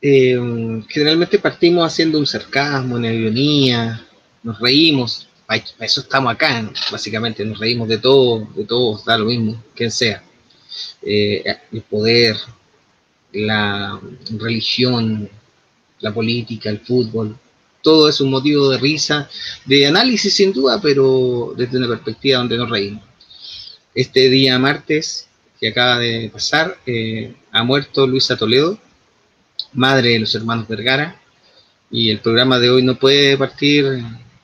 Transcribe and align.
eh, 0.00 0.82
generalmente 0.88 1.38
partimos 1.38 1.86
haciendo 1.86 2.18
un 2.18 2.26
sarcasmo, 2.26 2.96
una 2.96 3.12
ironía, 3.12 4.06
nos 4.42 4.58
reímos, 4.60 5.28
para 5.46 5.62
eso 5.80 6.00
estamos 6.00 6.32
acá, 6.32 6.70
básicamente, 6.90 7.44
nos 7.44 7.58
reímos 7.58 7.88
de 7.88 7.98
todo, 7.98 8.48
de 8.54 8.64
todo, 8.64 9.00
da 9.04 9.18
lo 9.18 9.26
mismo, 9.26 9.62
quien 9.74 9.90
sea. 9.90 10.22
Eh, 11.02 11.42
el 11.72 11.82
poder, 11.82 12.36
la 13.32 14.00
religión, 14.38 15.28
la 16.00 16.12
política, 16.12 16.68
el 16.70 16.80
fútbol, 16.80 17.36
todo 17.82 18.08
es 18.08 18.20
un 18.20 18.30
motivo 18.30 18.68
de 18.68 18.78
risa, 18.78 19.30
de 19.64 19.86
análisis 19.86 20.34
sin 20.34 20.52
duda, 20.52 20.80
pero 20.82 21.54
desde 21.56 21.78
una 21.78 21.88
perspectiva 21.88 22.38
donde 22.38 22.58
nos 22.58 22.68
reímos. 22.68 23.04
Este 23.94 24.28
día 24.28 24.58
martes 24.58 25.28
que 25.60 25.68
acaba 25.68 26.00
de 26.00 26.28
pasar, 26.32 26.76
eh, 26.84 27.34
ha 27.52 27.62
muerto 27.62 28.06
Luisa 28.06 28.36
Toledo, 28.36 28.78
madre 29.76 30.10
de 30.10 30.18
los 30.20 30.34
hermanos 30.34 30.66
Vergara, 30.66 31.20
y 31.90 32.10
el 32.10 32.18
programa 32.20 32.58
de 32.58 32.70
hoy 32.70 32.82
no 32.82 32.98
puede 32.98 33.36
partir 33.36 34.02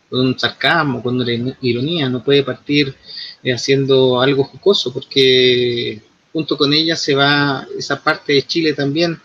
con 0.08 0.20
un 0.20 0.38
sarcasmo, 0.38 1.02
con 1.02 1.20
una 1.20 1.56
ironía, 1.60 2.08
no 2.08 2.22
puede 2.22 2.42
partir 2.42 2.94
eh, 3.42 3.52
haciendo 3.52 4.20
algo 4.20 4.44
jocoso, 4.44 4.92
porque 4.92 6.00
junto 6.32 6.56
con 6.56 6.72
ella 6.72 6.96
se 6.96 7.14
va 7.14 7.66
esa 7.76 8.02
parte 8.02 8.34
de 8.34 8.42
Chile 8.42 8.72
también 8.74 9.18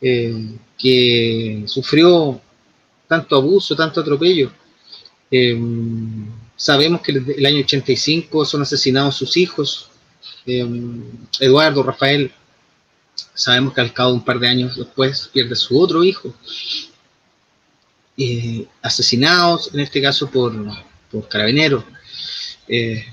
eh, 0.00 0.56
que 0.78 1.64
sufrió 1.66 2.40
tanto 3.06 3.36
abuso, 3.36 3.76
tanto 3.76 4.00
atropello. 4.00 4.52
Em, 5.30 6.26
sabemos 6.56 7.02
que 7.02 7.12
el 7.12 7.46
año 7.46 7.60
85 7.60 8.44
son 8.44 8.62
asesinados 8.62 9.16
sus 9.16 9.36
hijos, 9.36 9.90
Eduardo, 11.38 11.82
Rafael, 11.82 12.32
sabemos 13.34 13.74
que 13.74 13.80
al 13.80 13.92
cabo 13.92 14.10
de 14.10 14.16
un 14.16 14.24
par 14.24 14.38
de 14.38 14.48
años 14.48 14.76
después 14.76 15.28
pierde 15.32 15.56
su 15.56 15.78
otro 15.78 16.04
hijo, 16.04 16.34
eh, 18.16 18.66
asesinados, 18.82 19.72
en 19.72 19.80
este 19.80 20.02
caso 20.02 20.30
por, 20.30 20.54
por 21.10 21.26
carabineros. 21.28 21.84
Eh, 22.68 23.04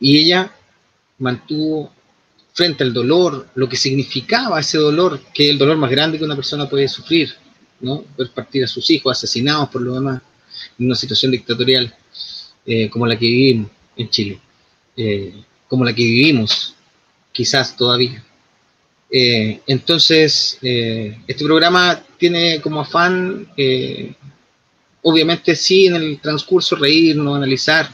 y 0.00 0.18
ella 0.18 0.54
mantuvo 1.18 1.92
frente 2.52 2.82
al 2.82 2.92
dolor, 2.92 3.48
lo 3.54 3.68
que 3.68 3.76
significaba 3.76 4.60
ese 4.60 4.78
dolor, 4.78 5.20
que 5.34 5.44
es 5.44 5.50
el 5.50 5.58
dolor 5.58 5.76
más 5.76 5.90
grande 5.90 6.18
que 6.18 6.24
una 6.24 6.36
persona 6.36 6.68
puede 6.68 6.88
sufrir, 6.88 7.34
¿no? 7.80 8.04
Ver 8.16 8.30
partir 8.30 8.64
a 8.64 8.68
sus 8.68 8.88
hijos 8.90 9.16
asesinados 9.16 9.68
por 9.68 9.82
lo 9.82 9.94
demás, 9.94 10.22
en 10.78 10.86
una 10.86 10.94
situación 10.94 11.32
dictatorial 11.32 11.94
eh, 12.64 12.88
como 12.88 13.06
la 13.06 13.18
que 13.18 13.26
vivimos 13.26 13.70
en 13.96 14.08
Chile, 14.08 14.40
como 15.68 15.84
la 15.84 15.94
que 15.94 16.04
vivimos 16.04 16.74
quizás 17.32 17.76
todavía. 17.76 18.24
Eh, 19.16 19.60
entonces, 19.68 20.58
eh, 20.60 21.16
este 21.28 21.44
programa 21.44 22.02
tiene 22.18 22.60
como 22.60 22.80
afán, 22.80 23.46
eh, 23.56 24.12
obviamente 25.02 25.54
sí, 25.54 25.86
en 25.86 25.94
el 25.94 26.20
transcurso 26.20 26.74
reírnos, 26.74 27.36
analizar, 27.36 27.88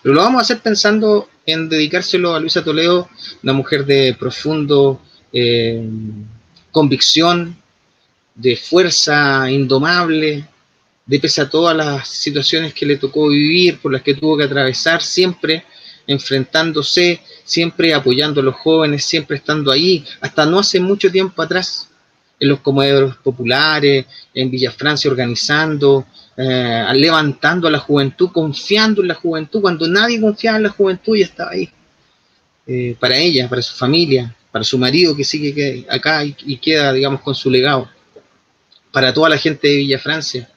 pero 0.00 0.14
lo 0.14 0.20
vamos 0.20 0.38
a 0.38 0.42
hacer 0.42 0.60
pensando 0.60 1.28
en 1.44 1.68
dedicárselo 1.68 2.36
a 2.36 2.38
Luisa 2.38 2.62
Toledo, 2.62 3.10
una 3.42 3.52
mujer 3.52 3.84
de 3.84 4.14
profundo 4.14 5.02
convicción, 6.70 7.56
de 8.36 8.56
fuerza 8.56 9.50
indomable, 9.50 10.46
de 11.04 11.18
pese 11.18 11.40
a 11.40 11.50
todas 11.50 11.76
las 11.76 12.08
situaciones 12.08 12.74
que 12.74 12.86
le 12.86 12.96
tocó 12.96 13.26
vivir, 13.26 13.80
por 13.80 13.92
las 13.92 14.02
que 14.02 14.14
tuvo 14.14 14.36
que 14.36 14.44
atravesar, 14.44 15.02
siempre 15.02 15.64
enfrentándose, 16.10 17.20
siempre 17.44 17.94
apoyando 17.94 18.40
a 18.40 18.44
los 18.44 18.56
jóvenes, 18.56 19.04
siempre 19.04 19.36
estando 19.36 19.70
ahí, 19.70 20.04
hasta 20.20 20.44
no 20.44 20.58
hace 20.58 20.80
mucho 20.80 21.10
tiempo 21.10 21.40
atrás, 21.40 21.88
en 22.40 22.48
los 22.48 22.60
comedores 22.60 23.14
populares, 23.16 24.06
en 24.34 24.50
Villa 24.50 24.72
Francia 24.72 25.10
organizando, 25.10 26.06
eh, 26.36 26.84
levantando 26.94 27.68
a 27.68 27.70
la 27.70 27.78
juventud, 27.78 28.30
confiando 28.32 29.02
en 29.02 29.08
la 29.08 29.14
juventud, 29.14 29.60
cuando 29.60 29.86
nadie 29.86 30.20
confiaba 30.20 30.56
en 30.56 30.64
la 30.64 30.70
juventud 30.70 31.16
y 31.16 31.22
estaba 31.22 31.52
ahí. 31.52 31.68
Eh, 32.66 32.96
para 32.98 33.16
ella, 33.16 33.48
para 33.48 33.62
su 33.62 33.76
familia, 33.76 34.34
para 34.50 34.64
su 34.64 34.78
marido 34.78 35.14
que 35.14 35.24
sigue 35.24 35.86
acá 35.88 36.24
y, 36.24 36.34
y, 36.46 36.56
queda, 36.56 36.92
digamos, 36.92 37.20
con 37.20 37.34
su 37.34 37.50
legado. 37.50 37.88
Para 38.90 39.12
toda 39.12 39.28
la 39.28 39.38
gente 39.38 39.68
de 39.68 39.76
Villa 39.76 39.98
Francia, 39.98 40.50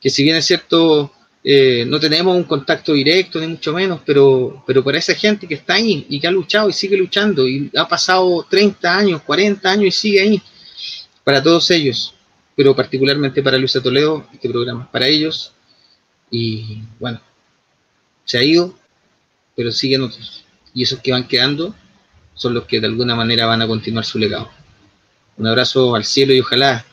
que 0.00 0.10
si 0.10 0.22
bien 0.22 0.36
es 0.36 0.44
cierto, 0.44 1.12
eh, 1.46 1.84
no 1.86 2.00
tenemos 2.00 2.34
un 2.34 2.44
contacto 2.44 2.94
directo, 2.94 3.38
ni 3.38 3.46
mucho 3.46 3.74
menos, 3.74 4.00
pero, 4.06 4.64
pero 4.66 4.82
para 4.82 4.96
esa 4.96 5.14
gente 5.14 5.46
que 5.46 5.54
está 5.54 5.74
ahí 5.74 6.06
y 6.08 6.18
que 6.18 6.26
ha 6.26 6.30
luchado 6.30 6.70
y 6.70 6.72
sigue 6.72 6.96
luchando 6.96 7.46
y 7.46 7.70
ha 7.76 7.86
pasado 7.86 8.46
30 8.48 8.96
años, 8.96 9.22
40 9.22 9.70
años 9.70 9.86
y 9.88 9.90
sigue 9.90 10.20
ahí, 10.22 10.42
para 11.22 11.42
todos 11.42 11.70
ellos, 11.70 12.14
pero 12.56 12.74
particularmente 12.74 13.42
para 13.42 13.58
Luisa 13.58 13.82
Toledo, 13.82 14.26
este 14.32 14.48
programa 14.48 14.84
es 14.84 14.88
para 14.88 15.06
ellos 15.06 15.52
y 16.30 16.78
bueno, 16.98 17.20
se 18.24 18.38
ha 18.38 18.42
ido, 18.42 18.74
pero 19.54 19.70
siguen 19.70 20.00
otros. 20.00 20.46
Y 20.72 20.82
esos 20.82 21.00
que 21.00 21.12
van 21.12 21.28
quedando 21.28 21.74
son 22.32 22.54
los 22.54 22.64
que 22.64 22.80
de 22.80 22.86
alguna 22.86 23.14
manera 23.14 23.44
van 23.44 23.60
a 23.60 23.66
continuar 23.66 24.06
su 24.06 24.18
legado. 24.18 24.50
Un 25.36 25.46
abrazo 25.46 25.94
al 25.94 26.04
cielo 26.04 26.32
y 26.32 26.40
ojalá 26.40 26.86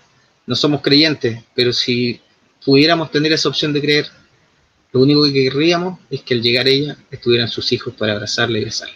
no 0.45 0.55
somos 0.55 0.81
creyentes, 0.81 1.41
pero 1.55 1.71
si 1.71 2.19
pudiéramos 2.65 3.11
tener 3.11 3.31
esa 3.31 3.47
opción 3.47 3.71
de 3.71 3.81
creer, 3.81 4.07
lo 4.93 5.01
único 5.01 5.23
que 5.23 5.33
querríamos 5.33 5.99
es 6.09 6.21
que 6.21 6.33
al 6.33 6.41
llegar 6.41 6.67
ella 6.67 6.97
estuvieran 7.09 7.47
sus 7.47 7.71
hijos 7.71 7.93
para 7.93 8.13
abrazarla 8.13 8.59
y 8.59 8.65
besarla. 8.65 8.95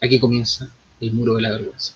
Aquí 0.00 0.18
comienza 0.18 0.68
el 1.00 1.12
muro 1.12 1.34
de 1.36 1.42
la 1.42 1.52
vergüenza. 1.52 1.94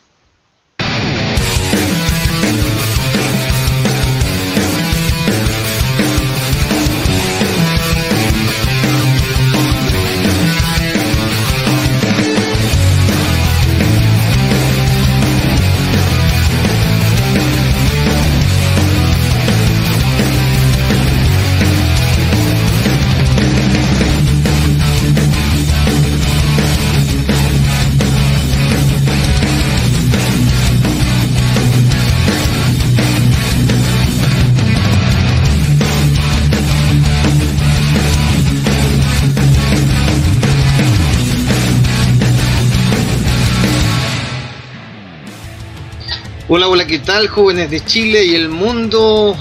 Hola, 46.50 46.66
hola, 46.66 46.86
¿qué 46.86 46.98
tal 46.98 47.28
jóvenes 47.28 47.70
de 47.70 47.84
Chile 47.84 48.24
y 48.24 48.34
el 48.34 48.48
mundo 48.48 49.36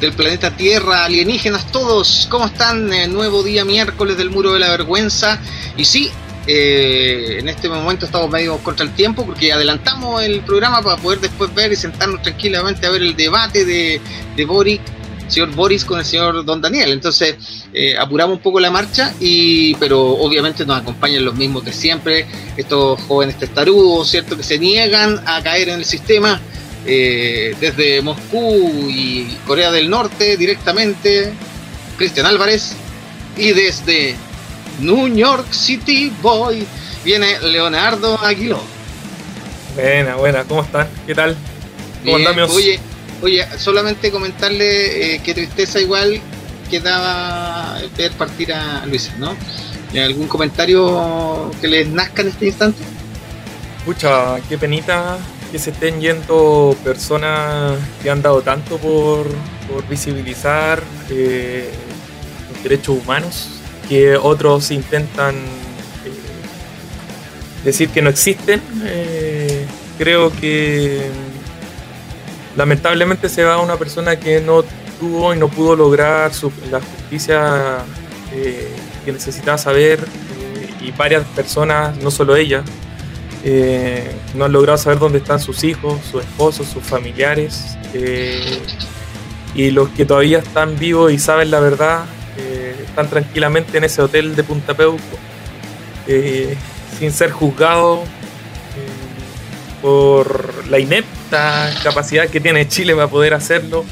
del 0.00 0.12
planeta 0.12 0.56
Tierra, 0.56 1.06
alienígenas 1.06 1.72
todos? 1.72 2.28
¿Cómo 2.30 2.46
están? 2.46 2.92
Eh, 2.92 3.08
nuevo 3.08 3.42
día 3.42 3.64
miércoles 3.64 4.16
del 4.16 4.30
Muro 4.30 4.52
de 4.52 4.60
la 4.60 4.70
Vergüenza. 4.70 5.40
Y 5.76 5.84
sí, 5.84 6.08
eh, 6.46 7.38
en 7.40 7.48
este 7.48 7.68
momento 7.68 8.06
estamos 8.06 8.30
medio 8.30 8.58
contra 8.58 8.86
el 8.86 8.92
tiempo 8.92 9.26
porque 9.26 9.52
adelantamos 9.52 10.22
el 10.22 10.40
programa 10.42 10.80
para 10.82 11.02
poder 11.02 11.18
después 11.18 11.52
ver 11.52 11.72
y 11.72 11.74
sentarnos 11.74 12.22
tranquilamente 12.22 12.86
a 12.86 12.90
ver 12.90 13.02
el 13.02 13.16
debate 13.16 13.64
de, 13.64 14.00
de 14.36 14.44
Boris, 14.44 14.78
señor 15.26 15.50
Boris 15.56 15.84
con 15.84 15.98
el 15.98 16.04
señor 16.04 16.44
Don 16.44 16.60
Daniel. 16.60 16.92
Entonces, 16.92 17.34
eh, 17.74 17.96
apuramos 17.98 18.36
un 18.36 18.40
poco 18.40 18.60
la 18.60 18.70
marcha, 18.70 19.12
y, 19.18 19.74
pero 19.80 20.00
obviamente 20.00 20.64
nos 20.64 20.80
acompañan 20.80 21.24
los 21.24 21.34
mismos 21.34 21.64
de 21.64 21.72
siempre, 21.72 22.24
estos 22.56 23.00
jóvenes 23.00 23.36
testarudos, 23.36 24.08
¿cierto? 24.08 24.36
Que 24.36 24.44
se 24.44 24.60
niegan 24.60 25.20
a 25.26 25.42
caer 25.42 25.70
en 25.70 25.80
el 25.80 25.84
sistema 25.84 26.40
eh, 26.86 27.54
desde 27.60 28.02
Moscú 28.02 28.88
y 28.88 29.38
Corea 29.46 29.70
del 29.70 29.88
Norte 29.88 30.36
directamente, 30.36 31.32
Cristian 31.96 32.26
Álvarez, 32.26 32.74
y 33.36 33.52
desde 33.52 34.16
New 34.80 35.08
York 35.14 35.46
City 35.52 36.12
Boy 36.20 36.66
viene 37.04 37.38
Leonardo 37.40 38.18
Aguiló. 38.18 38.60
Buena, 39.74 40.16
buena, 40.16 40.44
¿cómo 40.44 40.62
están? 40.62 40.88
¿Qué 41.06 41.14
tal? 41.14 41.36
¿Cómo 42.04 42.16
Oye, 42.52 42.80
oye, 43.22 43.46
solamente 43.58 44.10
comentarle 44.10 45.14
eh, 45.14 45.20
que 45.20 45.34
tristeza 45.34 45.80
igual 45.80 46.20
que 46.68 46.80
daba 46.80 47.78
ver 47.96 48.12
partir 48.12 48.52
a 48.52 48.84
Luis, 48.86 49.10
¿no? 49.18 49.36
¿Algún 49.94 50.26
comentario 50.26 51.50
que 51.60 51.68
les 51.68 51.86
nazca 51.88 52.22
en 52.22 52.28
este 52.28 52.46
instante? 52.46 52.82
Pucha, 53.84 54.40
qué 54.48 54.56
penita 54.56 55.18
que 55.52 55.58
se 55.58 55.70
estén 55.70 56.00
yendo 56.00 56.74
personas 56.82 57.78
que 58.02 58.10
han 58.10 58.22
dado 58.22 58.40
tanto 58.40 58.78
por, 58.78 59.26
visibilizar 59.88 60.82
eh, 61.10 61.70
los 62.50 62.62
derechos 62.62 62.96
humanos, 63.02 63.48
que 63.88 64.16
otros 64.16 64.70
intentan 64.70 65.34
eh, 65.34 66.12
decir 67.64 67.90
que 67.90 68.00
no 68.00 68.08
existen. 68.08 68.62
Eh, 68.84 69.66
creo 69.98 70.32
que 70.32 71.02
lamentablemente 72.56 73.28
se 73.28 73.44
va 73.44 73.60
una 73.60 73.76
persona 73.76 74.18
que 74.18 74.40
no 74.40 74.64
tuvo 74.98 75.34
y 75.34 75.38
no 75.38 75.48
pudo 75.48 75.76
lograr 75.76 76.32
la 76.70 76.80
justicia 76.80 77.78
que 79.04 79.12
necesitaba 79.12 79.58
saber 79.58 80.00
y 80.80 80.90
varias 80.92 81.24
personas, 81.28 81.96
no 81.98 82.10
solo 82.10 82.36
ella, 82.36 82.64
eh, 83.44 84.10
no 84.34 84.44
han 84.44 84.52
logrado 84.52 84.78
saber 84.78 84.98
dónde 84.98 85.18
están 85.18 85.40
sus 85.40 85.64
hijos, 85.64 86.00
sus 86.10 86.22
esposos, 86.22 86.66
sus 86.66 86.82
familiares. 86.82 87.76
y 89.54 89.70
los 89.70 89.90
que 89.90 90.04
todavía 90.06 90.38
están 90.38 90.78
vivos 90.78 91.12
y 91.12 91.18
saben 91.18 91.50
la 91.50 91.60
verdad, 91.60 92.06
están 92.82 93.08
tranquilamente 93.08 93.76
en 93.78 93.84
ese 93.84 94.00
hotel 94.00 94.34
de 94.34 94.44
Punta 94.44 94.74
Peuco, 94.74 95.02
sin 96.98 97.12
ser 97.12 97.30
juzgados 97.32 98.00
por 99.82 100.66
la 100.68 100.78
inepta 100.78 101.70
capacidad 101.82 102.28
que 102.28 102.40
tiene 102.40 102.66
Chile 102.68 102.94
para 102.94 103.08
poder 103.08 103.34
hacerlo 103.34 103.84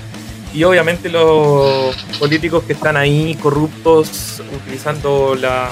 y 0.55 0.65
obviamente 0.65 1.09
los 1.09 1.95
políticos 2.19 2.65
que 2.65 2.73
están 2.73 2.97
ahí 2.97 3.37
corruptos 3.41 4.43
utilizando 4.55 5.35
la 5.35 5.71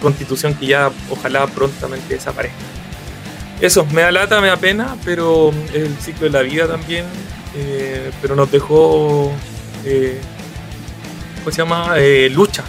constitución 0.00 0.54
que 0.54 0.66
ya 0.66 0.90
ojalá 1.10 1.46
prontamente 1.46 2.14
desaparezca. 2.14 2.77
Eso, 3.60 3.84
me 3.86 4.02
da 4.02 4.12
lata, 4.12 4.40
me 4.40 4.48
da 4.48 4.56
pena, 4.56 4.96
pero 5.04 5.50
es 5.72 5.82
el 5.82 5.96
ciclo 5.98 6.26
de 6.26 6.30
la 6.30 6.42
vida 6.42 6.68
también, 6.68 7.04
eh, 7.56 8.10
pero 8.22 8.36
nos 8.36 8.50
dejó, 8.50 9.32
eh, 9.84 10.20
¿cómo 11.38 11.50
se 11.50 11.58
llama? 11.58 11.94
Eh, 11.96 12.30
lucha. 12.30 12.62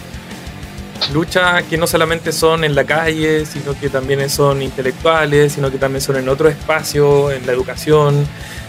Lucha 1.12 1.62
que 1.62 1.76
no 1.76 1.86
solamente 1.86 2.32
son 2.32 2.64
en 2.64 2.74
la 2.74 2.84
calle, 2.84 3.46
sino 3.46 3.78
que 3.78 3.88
también 3.88 4.28
son 4.28 4.62
intelectuales, 4.62 5.52
sino 5.52 5.70
que 5.70 5.78
también 5.78 6.02
son 6.02 6.16
en 6.16 6.28
otro 6.28 6.48
espacio, 6.48 7.30
en 7.30 7.46
la 7.46 7.52
educación, 7.52 8.26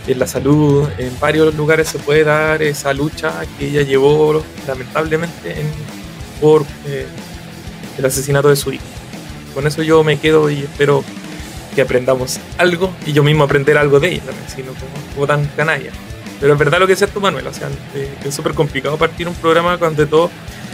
en 0.07 0.19
la 0.19 0.27
salud, 0.27 0.87
en 0.97 1.19
varios 1.19 1.53
lugares 1.55 1.89
se 1.89 1.99
puede 1.99 2.23
dar 2.23 2.61
esa 2.61 2.93
lucha 2.93 3.33
que 3.57 3.67
ella 3.67 3.81
llevó 3.81 4.43
lamentablemente 4.67 5.55
por 6.39 6.65
eh, 6.87 7.05
el 7.97 8.05
asesinato 8.05 8.49
de 8.49 8.55
su 8.55 8.73
hijo. 8.73 8.83
Con 9.53 9.67
eso 9.67 9.83
yo 9.83 10.03
me 10.03 10.17
quedo 10.19 10.49
y 10.49 10.59
espero 10.59 11.03
que 11.73 11.81
aprendamos 11.81 12.39
algo 12.57 12.93
y 13.05 13.13
yo 13.13 13.23
mismo 13.23 13.43
aprender 13.43 13.77
algo 13.77 13.99
de 13.99 14.09
ella 14.09 14.23
también, 14.25 14.49
sino 14.49 14.71
como, 15.15 15.27
tan 15.27 15.45
canalla. 15.55 15.91
Pero 16.39 16.53
es 16.53 16.59
verdad 16.59 16.79
lo 16.79 16.87
que 16.87 16.93
es 16.93 17.01
esto, 17.01 17.19
Manuel, 17.19 17.47
o 17.47 17.53
sea, 17.53 17.69
eh, 17.95 18.13
es 18.25 18.33
súper 18.33 18.53
complicado 18.53 18.97
partir 18.97 19.27
un 19.27 19.35
programa 19.35 19.77
cuando 19.77 20.05
todo, 20.07 20.31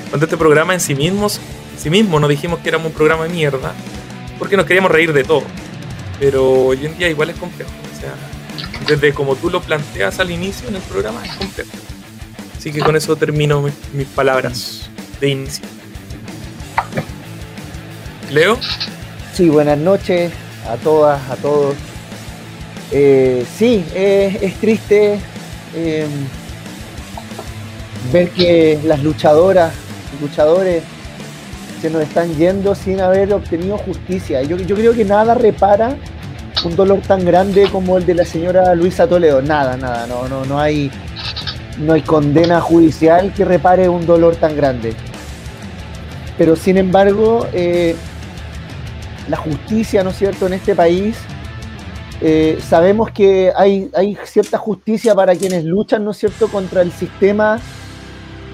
cuando 0.09 0.25
este 0.25 0.37
programa 0.37 0.73
en 0.73 0.79
sí 0.79 0.95
mismos, 0.95 1.39
en 1.75 1.79
sí 1.79 1.89
mismo 1.89 2.19
nos 2.19 2.29
dijimos 2.29 2.59
que 2.59 2.69
éramos 2.69 2.87
un 2.87 2.93
programa 2.93 3.25
de 3.25 3.29
mierda, 3.29 3.73
porque 4.39 4.57
nos 4.57 4.65
queríamos 4.65 4.91
reír 4.91 5.13
de 5.13 5.23
todo. 5.23 5.43
Pero 6.19 6.51
hoy 6.51 6.85
en 6.85 6.97
día 6.97 7.09
igual 7.09 7.29
es 7.29 7.35
complejo, 7.35 7.69
o 7.95 7.99
sea, 7.99 8.15
desde 8.87 9.13
como 9.13 9.35
tú 9.35 9.49
lo 9.49 9.61
planteas 9.61 10.19
al 10.19 10.31
inicio 10.31 10.69
en 10.69 10.75
el 10.75 10.81
programa, 10.83 11.23
es 11.25 11.35
completo. 11.35 11.69
Así 12.57 12.71
que 12.71 12.79
con 12.79 12.95
eso 12.95 13.15
termino 13.15 13.61
mis, 13.93 14.07
palabras 14.07 14.89
de 15.19 15.29
inicio. 15.29 15.65
Leo. 18.31 18.57
Sí, 19.33 19.49
buenas 19.49 19.77
noches 19.77 20.31
a 20.69 20.77
todas, 20.77 21.29
a 21.29 21.35
todos. 21.35 21.75
Eh, 22.91 23.45
sí, 23.57 23.83
es 23.93 24.53
triste 24.55 25.19
em, 25.75 26.09
ver 28.11 28.29
que 28.29 28.79
las 28.83 29.03
luchadoras, 29.03 29.73
luchadores, 30.21 30.83
se 31.81 31.89
nos 31.89 32.01
están 32.01 32.35
yendo 32.35 32.75
sin 32.75 33.01
haber 33.01 33.33
obtenido 33.33 33.77
justicia. 33.77 34.41
Yo, 34.41 34.57
yo 34.57 34.75
creo 34.75 34.93
que 34.93 35.05
nada 35.05 35.33
repara 35.35 35.95
un 36.65 36.75
dolor 36.75 37.01
tan 37.01 37.23
grande 37.23 37.69
como 37.71 37.97
el 37.97 38.05
de 38.05 38.15
la 38.15 38.25
señora 38.25 38.73
Luisa 38.75 39.07
Toledo. 39.07 39.41
Nada, 39.41 39.77
nada, 39.77 40.07
no, 40.07 40.27
no, 40.27 40.45
no 40.45 40.59
hay, 40.59 40.89
no 41.79 41.93
hay 41.93 42.01
condena 42.01 42.61
judicial 42.61 43.33
que 43.33 43.45
repare 43.45 43.87
un 43.89 44.05
dolor 44.05 44.35
tan 44.35 44.55
grande. 44.55 44.93
Pero 46.37 46.55
sin 46.55 46.77
embargo, 46.77 47.47
eh, 47.53 47.95
la 49.27 49.37
justicia, 49.37 50.03
¿no 50.03 50.11
es 50.11 50.17
cierto?, 50.17 50.47
en 50.47 50.53
este 50.53 50.75
país, 50.75 51.17
eh, 52.21 52.59
sabemos 52.67 53.11
que 53.11 53.51
hay, 53.55 53.89
hay 53.95 54.17
cierta 54.25 54.57
justicia 54.57 55.13
para 55.13 55.35
quienes 55.35 55.63
luchan, 55.63 56.03
¿no 56.03 56.11
es 56.11 56.17
cierto?, 56.17 56.47
contra 56.47 56.81
el 56.81 56.91
sistema 56.91 57.59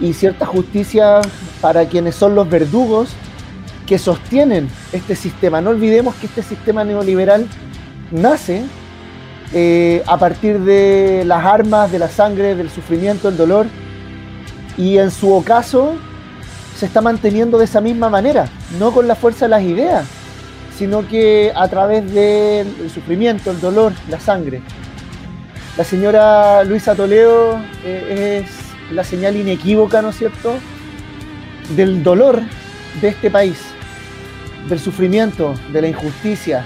y 0.01 0.13
cierta 0.13 0.45
justicia 0.45 1.21
para 1.61 1.85
quienes 1.85 2.15
son 2.15 2.35
los 2.35 2.49
verdugos 2.49 3.09
que 3.85 3.97
sostienen 3.97 4.69
este 4.91 5.15
sistema. 5.15 5.61
No 5.61 5.69
olvidemos 5.69 6.15
que 6.15 6.25
este 6.25 6.43
sistema 6.43 6.83
neoliberal 6.83 7.47
nace 8.11 8.63
eh, 9.53 10.03
a 10.07 10.17
partir 10.17 10.59
de 10.59 11.23
las 11.25 11.45
armas, 11.45 11.91
de 11.91 11.99
la 11.99 12.09
sangre, 12.09 12.55
del 12.55 12.69
sufrimiento, 12.69 13.29
del 13.29 13.37
dolor, 13.37 13.67
y 14.77 14.97
en 14.97 15.11
su 15.11 15.31
ocaso 15.31 15.93
se 16.75 16.87
está 16.87 17.01
manteniendo 17.01 17.59
de 17.59 17.65
esa 17.65 17.79
misma 17.79 18.09
manera, 18.09 18.47
no 18.79 18.91
con 18.91 19.07
la 19.07 19.15
fuerza 19.15 19.45
de 19.45 19.49
las 19.49 19.61
ideas, 19.61 20.05
sino 20.77 21.07
que 21.07 21.51
a 21.55 21.67
través 21.67 22.11
del 22.13 22.89
sufrimiento, 22.93 23.51
el 23.51 23.59
dolor, 23.59 23.93
la 24.09 24.19
sangre. 24.19 24.61
La 25.77 25.83
señora 25.83 26.63
Luisa 26.63 26.95
Toledo 26.95 27.59
eh, 27.83 28.43
es 28.45 28.93
la 28.93 29.03
señal 29.03 29.35
inequívoca, 29.35 30.01
¿no 30.01 30.09
es 30.09 30.17
cierto?, 30.17 30.55
del 31.75 32.03
dolor 32.03 32.41
de 33.01 33.07
este 33.07 33.31
país, 33.31 33.59
del 34.67 34.79
sufrimiento, 34.79 35.55
de 35.71 35.81
la 35.81 35.87
injusticia, 35.87 36.65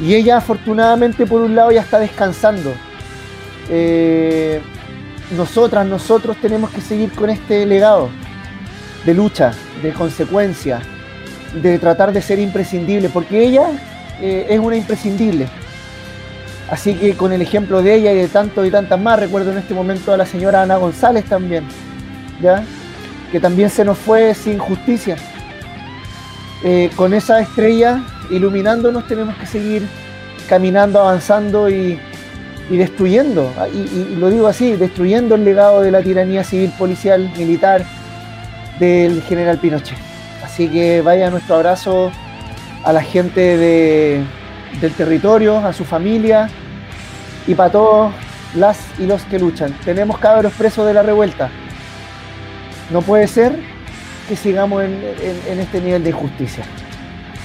y 0.00 0.14
ella 0.14 0.38
afortunadamente 0.38 1.24
por 1.26 1.40
un 1.40 1.54
lado 1.54 1.70
ya 1.70 1.80
está 1.80 1.98
descansando. 1.98 2.72
Eh, 3.70 4.60
nosotras, 5.36 5.86
nosotros 5.86 6.36
tenemos 6.40 6.70
que 6.70 6.80
seguir 6.80 7.10
con 7.12 7.30
este 7.30 7.66
legado 7.66 8.10
de 9.04 9.14
lucha, 9.14 9.52
de 9.82 9.92
consecuencia, 9.92 10.80
de 11.54 11.78
tratar 11.78 12.12
de 12.12 12.22
ser 12.22 12.38
imprescindible, 12.38 13.08
porque 13.08 13.44
ella 13.44 13.68
eh, 14.20 14.46
es 14.48 14.58
una 14.58 14.76
imprescindible. 14.76 15.48
Así 16.70 16.94
que 16.94 17.14
con 17.14 17.32
el 17.32 17.42
ejemplo 17.42 17.82
de 17.82 17.94
ella 17.94 18.12
y 18.12 18.16
de 18.16 18.28
tantos 18.28 18.66
y 18.66 18.70
tantas 18.70 19.00
más, 19.00 19.20
recuerdo 19.20 19.52
en 19.52 19.58
este 19.58 19.74
momento 19.74 20.12
a 20.12 20.16
la 20.16 20.26
señora 20.26 20.62
Ana 20.62 20.76
González 20.76 21.24
también, 21.24 21.64
¿ya? 22.40 22.64
que 23.30 23.38
también 23.38 23.70
se 23.70 23.84
nos 23.84 23.98
fue 23.98 24.34
sin 24.34 24.58
justicia. 24.58 25.16
Eh, 26.64 26.90
con 26.96 27.14
esa 27.14 27.40
estrella 27.40 28.02
iluminándonos 28.30 29.06
tenemos 29.06 29.36
que 29.36 29.46
seguir 29.46 29.86
caminando, 30.48 31.00
avanzando 31.00 31.68
y, 31.68 31.98
destruyendo, 32.70 33.52
ah, 33.58 33.68
y, 33.68 34.16
lo 34.16 34.30
digo 34.30 34.48
así, 34.48 34.72
destruyendo 34.72 35.36
el 35.36 35.44
legado 35.44 35.82
de 35.82 35.90
la 35.92 36.02
tiranía 36.02 36.42
civil, 36.42 36.72
policial, 36.76 37.30
militar 37.36 37.84
del 38.80 39.22
general 39.22 39.58
Pinochet. 39.58 40.05
Así 40.56 40.68
que 40.68 41.02
vaya 41.02 41.28
nuestro 41.28 41.56
abrazo 41.56 42.10
a 42.82 42.90
la 42.90 43.02
gente 43.02 43.58
del 43.58 44.94
territorio, 44.96 45.58
a 45.58 45.74
su 45.74 45.84
familia 45.84 46.48
y 47.46 47.54
para 47.54 47.70
todos 47.70 48.14
las 48.54 48.78
y 48.98 49.04
los 49.04 49.20
que 49.24 49.38
luchan. 49.38 49.78
Tenemos 49.84 50.16
cabros 50.16 50.54
presos 50.54 50.86
de 50.86 50.94
la 50.94 51.02
revuelta. 51.02 51.50
No 52.88 53.02
puede 53.02 53.28
ser 53.28 53.54
que 54.30 54.34
sigamos 54.34 54.82
en 54.82 55.60
este 55.60 55.78
nivel 55.82 56.02
de 56.02 56.08
injusticia. 56.08 56.64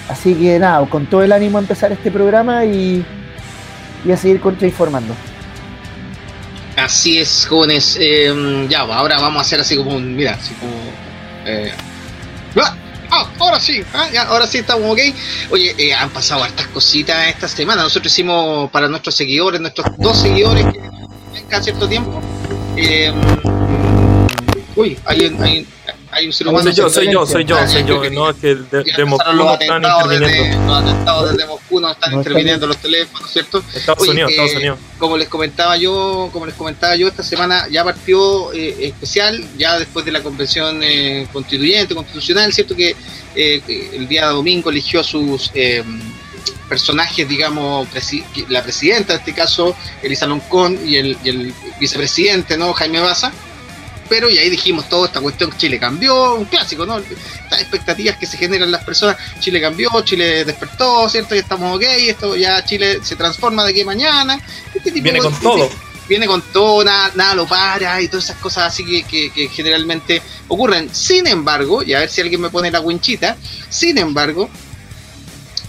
Así 0.08 0.34
que 0.34 0.58
nada, 0.58 0.86
con 0.86 1.06
todo 1.06 1.22
el 1.22 1.34
ánimo 1.34 1.58
a 1.58 1.62
empezar 1.62 1.92
este 1.92 2.12
programa 2.12 2.64
y, 2.64 3.06
a 4.10 4.16
seguir 4.16 4.40
contrainformando. 4.40 5.14
Así 6.78 7.20
es, 7.20 7.46
jóvenes. 7.46 7.98
Em, 8.00 8.70
ya, 8.70 8.80
ahora 8.80 9.20
vamos 9.20 9.40
a 9.40 9.42
hacer 9.42 9.60
así 9.60 9.76
como 9.76 9.98
un. 9.98 10.16
Mira, 10.16 10.36
así 10.36 10.54
como. 10.54 10.72
Eh, 11.46 11.74
¡Ah! 12.56 12.78
¡Ah! 13.12 13.28
ahora 13.40 13.60
sí, 13.60 13.84
¿ah? 13.94 14.08
ahora 14.30 14.48
sí 14.48 14.60
estamos 14.60 14.90
ok. 14.90 15.00
Oye, 15.52 15.76
eh, 15.78 15.94
han 15.94 16.10
pasado 16.12 16.44
hartas 16.44 16.68
cositas 16.68 17.28
esta 17.28 17.48
semana. 17.48 17.84
Nosotros 17.84 18.12
hicimos 18.12 18.72
para 18.72 18.88
nuestros 18.88 19.16
seguidores, 19.16 19.60
nuestros 19.60 19.88
dos 19.98 20.18
seguidores 20.18 20.66
que 20.66 21.44
cada 21.50 21.62
cierto 21.62 21.88
tiempo. 21.90 22.22
Em, 22.78 23.14
uy, 24.76 24.98
hay, 25.06 25.36
hay, 25.42 25.68
hay 26.12 26.28
un 26.28 26.34
ser 26.34 26.48
humano. 26.48 26.64
Soy 26.64 26.74
yo, 26.74 26.90
soy 26.90 27.12
yo, 27.12 27.26
soy 27.26 27.46
yo, 27.46 27.68
soy 27.68 27.84
yo. 27.86 28.10
No, 28.12 28.30
es 28.30 28.36
que 28.38 28.56
de, 28.56 28.84
de 28.84 29.06
Moscú 29.06 29.34
no 29.34 29.54
están 29.54 29.84
interviniendo. 29.84 30.68
los 30.68 30.84
atentados 30.84 31.32
desde 31.32 31.48
Moscú 31.48 31.80
no 31.80 31.92
están 31.92 32.14
interviniendo 32.14 32.68
los 32.68 32.78
teléfonos, 32.78 33.32
¿cierto? 33.32 33.64
Estados 33.74 34.08
Unidos, 34.08 34.30
eh, 34.30 34.34
Estados 34.34 34.56
Unidos. 34.56 34.80
Como 34.98 35.18
les 35.18 35.30
comentaba 35.30 35.78
yo, 35.78 36.30
como 36.34 36.46
les 36.46 36.56
comentaba 36.56 36.96
yo, 36.96 37.08
esta 37.08 37.24
semana 37.24 37.68
ya 37.70 37.84
partió 37.84 38.52
eh, 38.54 38.88
especial, 38.88 39.42
ya 39.58 39.80
después 39.80 40.06
de 40.06 40.12
la 40.12 40.22
convención 40.22 40.82
eh, 40.84 41.28
constituyente, 41.32 41.96
constitucional, 41.96 42.52
¿cierto? 42.52 42.76
Que 42.76 42.96
el 43.34 44.08
día 44.10 44.28
domingo 44.28 44.70
eligió 44.70 45.00
a 45.00 45.04
sus 45.04 45.52
personajes, 46.68 47.28
digamos, 47.28 47.88
la 48.50 48.64
presidenta, 48.64 49.14
en 49.14 49.20
este 49.20 49.34
caso, 49.34 49.76
Elisa 50.02 50.26
Loncón, 50.28 50.78
y 50.86 50.98
el, 50.98 51.18
y 51.24 51.30
el 51.30 51.54
vicepresidente, 51.80 52.58
¿no? 52.58 52.74
Jaime 52.74 53.00
Baza 53.00 53.32
pero 54.12 54.30
y 54.30 54.38
ahí 54.38 54.50
dijimos 54.50 54.90
todo 54.90 55.06
esta 55.06 55.22
cuestión, 55.22 55.56
Chile 55.56 55.80
cambió, 55.80 56.36
un 56.36 56.44
clásico, 56.44 56.86
¿no? 56.86 56.98
Estas 56.98 57.62
expectativas 57.62 58.18
que 58.18 58.26
se 58.26 58.36
generan 58.36 58.70
las 58.70 58.84
personas, 58.84 59.16
Chile 59.40 59.62
cambió, 59.62 59.90
Chile 60.04 60.44
despertó, 60.44 61.08
¿cierto? 61.08 61.34
Y 61.34 61.38
estamos 61.38 61.78
ok, 61.78 61.84
esto 61.84 62.36
ya 62.36 62.62
Chile 62.66 63.00
se 63.02 63.16
transforma 63.16 63.64
de 63.64 63.72
aquí 63.72 63.82
a 63.84 63.86
mañana. 63.86 64.38
Este 64.76 64.92
Viene 64.92 65.20
con 65.20 65.34
todo. 65.40 65.70
viene 66.10 66.28
con 66.28 66.42
todo, 66.42 66.84
nada, 66.84 67.14
nada 67.16 67.36
lo 67.36 67.48
para 67.48 68.02
y 68.02 68.10
todas 68.10 68.26
esas 68.26 68.36
cosas 68.36 68.66
así 68.66 68.84
que, 68.84 69.32
que, 69.32 69.48
generalmente 69.48 70.22
ocurren. 70.50 70.94
Sin 70.94 71.26
embargo, 71.26 71.82
y 71.82 71.94
a 71.94 72.00
ver 72.00 72.10
si 72.10 72.20
alguien 72.20 72.42
me 72.42 72.50
pone 72.50 72.70
la 72.70 72.82
winchita, 72.82 73.38
sin 73.70 73.98
embargo, 73.98 74.50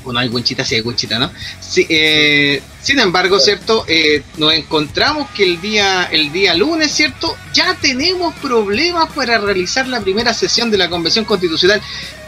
o 0.04 0.12
no 0.12 0.18
hay 0.18 0.28
winchita, 0.28 0.64
sí 0.64 0.76
hay 0.76 0.80
winchita, 0.80 1.18
¿no? 1.18 1.30
Eh, 1.76 2.62
sin 2.82 2.98
embargo, 2.98 3.38
¿cierto? 3.38 3.84
Eh, 3.88 4.22
nos 4.38 4.52
encontramos 4.54 5.30
que 5.30 5.44
el 5.44 5.60
día, 5.60 6.04
el 6.04 6.32
día 6.32 6.54
lunes, 6.54 6.92
¿cierto? 6.92 7.36
Ya 7.52 7.74
tenemos 7.80 8.34
problemas 8.36 9.12
para 9.12 9.38
realizar 9.38 9.86
la 9.88 10.00
primera 10.00 10.34
sesión 10.34 10.70
de 10.70 10.78
la 10.78 10.88
Convención 10.88 11.24
Constitucional. 11.24 11.80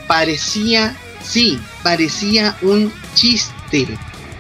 Parecía, 0.06 0.96
sí, 1.22 1.60
parecía 1.82 2.56
un 2.62 2.92
chiste 3.14 3.98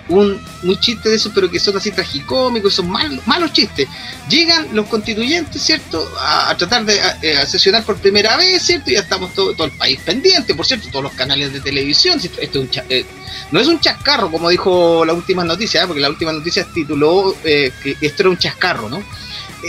un, 0.08 0.40
un 0.62 0.80
chiste 0.80 1.08
de 1.08 1.16
eso, 1.16 1.30
pero 1.34 1.50
que 1.50 1.58
son 1.58 1.76
así 1.76 1.90
tragicómicos, 1.90 2.74
son 2.74 2.90
malos, 2.90 3.26
malos 3.26 3.52
chistes. 3.52 3.88
Llegan 4.28 4.68
los 4.72 4.86
constituyentes, 4.86 5.62
¿cierto?, 5.62 6.06
a, 6.18 6.54
tratar 6.56 6.84
de 6.84 7.00
a, 7.00 7.46
sesionar 7.46 7.84
por 7.84 7.96
primera 7.96 8.36
vez, 8.36 8.62
¿cierto? 8.62 8.90
Y 8.90 8.94
ya 8.94 9.00
estamos 9.00 9.32
todo, 9.32 9.54
todo 9.54 9.66
el 9.66 9.72
país 9.72 9.98
pendiente, 10.04 10.54
por 10.54 10.66
cierto, 10.66 10.88
todos 10.90 11.04
los 11.04 11.12
canales 11.14 11.52
de 11.52 11.60
televisión. 11.60 12.20
Esto, 12.20 12.66
eh, 12.88 13.06
no 13.50 13.60
es 13.60 13.66
un 13.66 13.80
chascarro, 13.80 14.30
como 14.30 14.48
dijo 14.50 15.04
la 15.04 15.14
última 15.14 15.44
noticia, 15.44 15.82
¿eh? 15.82 15.86
porque 15.86 16.00
la 16.00 16.10
última 16.10 16.32
noticia 16.32 16.66
tituló 16.72 17.34
eh, 17.44 17.72
que 17.82 17.96
esto 18.00 18.22
era 18.22 18.30
un 18.30 18.38
chascarro, 18.38 18.88
¿no? 18.88 19.02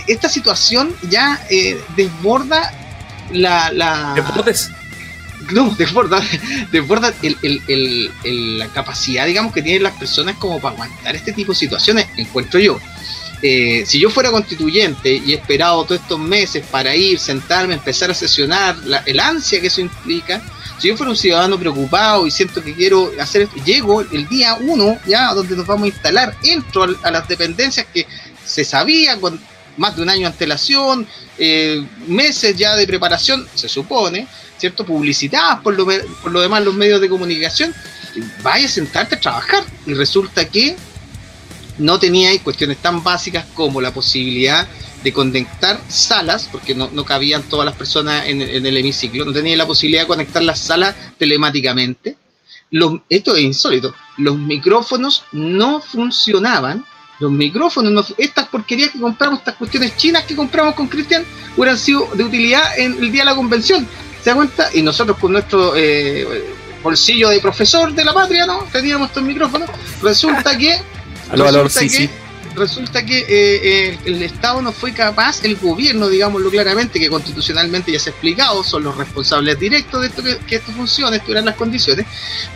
Esta 0.08 0.28
situación 0.28 0.94
ya 1.10 1.42
desborda 1.96 2.74
la... 3.32 3.72
la 3.72 4.14
no, 5.52 5.74
desborda, 5.78 6.22
desborda 6.72 7.14
la 8.24 8.68
capacidad, 8.70 9.26
digamos, 9.26 9.54
que 9.54 9.62
tienen 9.62 9.84
las 9.84 9.98
personas 9.98 10.36
como 10.38 10.60
para 10.60 10.76
aguantar 10.76 11.16
este 11.16 11.34
tipo 11.34 11.52
de 11.52 11.58
situaciones, 11.58 12.08
encuentro 12.18 12.60
yo. 12.60 12.80
Eh, 13.42 13.84
si 13.86 14.00
yo 14.00 14.10
fuera 14.10 14.32
constituyente 14.32 15.22
y 15.24 15.34
he 15.34 15.36
esperado 15.36 15.84
todos 15.84 16.02
estos 16.02 16.20
meses 16.20 16.66
para 16.72 16.96
ir, 16.96 17.20
sentarme, 17.20 17.74
empezar 17.74 18.10
a 18.10 18.14
sesionar, 18.14 18.76
el 19.06 19.20
ansia 19.20 19.62
que 19.62 19.68
eso 19.68 19.82
implica, 19.82 20.42
si 20.80 20.88
yo 20.88 20.98
fuera 20.98 21.12
un 21.12 21.18
ciudadano 21.18 21.58
preocupado 21.60 22.26
y 22.26 22.32
siento 22.32 22.64
que 22.64 22.74
quiero 22.74 23.12
hacer 23.20 23.44
esto, 23.44 23.56
llego 23.64 24.02
el 24.02 24.28
día 24.28 24.58
uno, 24.60 24.98
ya 25.06 25.34
donde 25.34 25.56
nos 25.56 25.66
vamos 25.66 25.86
a 25.86 25.88
instalar, 25.88 26.36
entro 26.44 26.88
a, 27.04 27.12
las 27.12 27.28
dependencias 27.28 27.86
que 27.94 28.08
se 28.46 28.66
sabía 28.66 29.20
con 29.20 29.40
más 29.78 29.96
de 29.96 30.02
un 30.02 30.10
año 30.10 30.22
de 30.22 30.28
antelación, 30.28 31.08
eh, 31.38 31.86
meses 32.08 32.56
ya 32.58 32.76
de 32.76 32.88
preparación, 32.88 33.48
se 33.54 33.68
supone, 33.68 34.28
¿cierto? 34.58 34.86
Publicitadas 34.86 35.62
por 35.62 35.76
lo, 35.76 35.86
por 36.22 36.40
demás 36.40 36.64
los 36.64 36.76
medios 36.76 37.02
de 37.02 37.10
comunicación, 37.10 37.74
vaya 38.42 38.66
a 38.66 38.70
sentarte 38.70 39.16
a 39.16 39.20
trabajar. 39.20 39.64
Y 39.86 39.94
resulta 39.94 40.48
que 40.48 40.76
no 41.78 42.00
tenía 42.00 42.38
cuestiones 42.42 42.78
tan 42.78 43.04
básicas 43.04 43.46
como 43.54 43.82
la 43.82 43.94
posibilidad 43.94 44.68
de 45.04 45.14
conectar 45.14 45.80
salas, 45.88 46.50
porque 46.52 46.74
no, 46.74 47.06
cabían 47.06 47.44
todas 47.44 47.66
las 47.66 47.76
personas 47.76 48.28
en, 48.28 48.42
el 48.42 48.78
hemiciclo, 48.78 49.24
no 49.24 49.34
tenía 49.34 49.56
la 49.56 49.68
posibilidad 49.68 50.02
de 50.02 50.08
conectar 50.08 50.42
las 50.42 50.60
salas 50.60 50.96
telemáticamente. 51.20 52.18
Los, 52.72 53.02
esto 53.08 53.36
es 53.36 53.44
insólito, 53.44 53.94
los 54.18 54.36
micrófonos 54.36 55.24
no 55.32 55.80
funcionaban, 55.80 56.84
los 57.20 57.32
micrófonos, 57.32 57.92
no, 57.92 58.04
estas 58.18 58.48
porquerías 58.48 58.90
que 58.90 59.00
compramos, 59.00 59.40
estas 59.40 59.56
cuestiones 59.56 59.96
chinas 59.96 60.24
que 60.24 60.36
compramos 60.36 60.74
con 60.74 60.88
Cristian, 60.88 61.24
hubieran 61.56 61.78
sido 61.78 62.10
de 62.16 62.24
utilidad 62.24 62.78
en 62.80 62.94
el 62.94 63.12
día 63.12 63.22
de 63.22 63.30
la 63.30 63.36
convención. 63.36 63.88
¿Se 64.26 64.32
da 64.32 64.38
cuenta? 64.38 64.70
Y 64.74 64.82
nosotros 64.82 65.20
con 65.20 65.34
nuestro 65.34 65.76
eh, 65.76 66.46
bolsillo 66.82 67.30
de 67.30 67.40
profesor 67.40 67.94
de 67.94 68.04
la 68.04 68.12
patria, 68.12 68.48
¿no? 68.48 68.64
Teníamos 68.72 69.10
estos 69.10 69.22
micrófonos. 69.22 69.70
Resulta 70.02 70.58
que. 70.58 70.82
resulta, 71.32 71.80
que 71.82 72.10
resulta 72.56 73.06
que 73.06 73.20
eh, 73.30 74.00
el 74.04 74.24
Estado 74.24 74.64
no 74.64 74.72
fue 74.72 74.94
capaz, 74.94 75.46
el 75.46 75.56
gobierno, 75.58 76.10
digámoslo 76.10 76.50
claramente, 76.50 77.00
que 77.00 77.08
constitucionalmente 77.08 77.92
ya 77.92 78.00
se 78.00 78.10
ha 78.10 78.14
explicado, 78.14 78.64
son 78.64 78.86
los 78.86 78.98
responsables 78.98 79.60
directos 79.60 80.02
de 80.02 80.08
esto 80.08 80.24
que, 80.24 80.56
esto 80.56 80.72
funcione, 80.72 81.18
esto 81.18 81.32
eran 81.32 81.46
las 81.46 81.56
condiciones, 81.56 82.08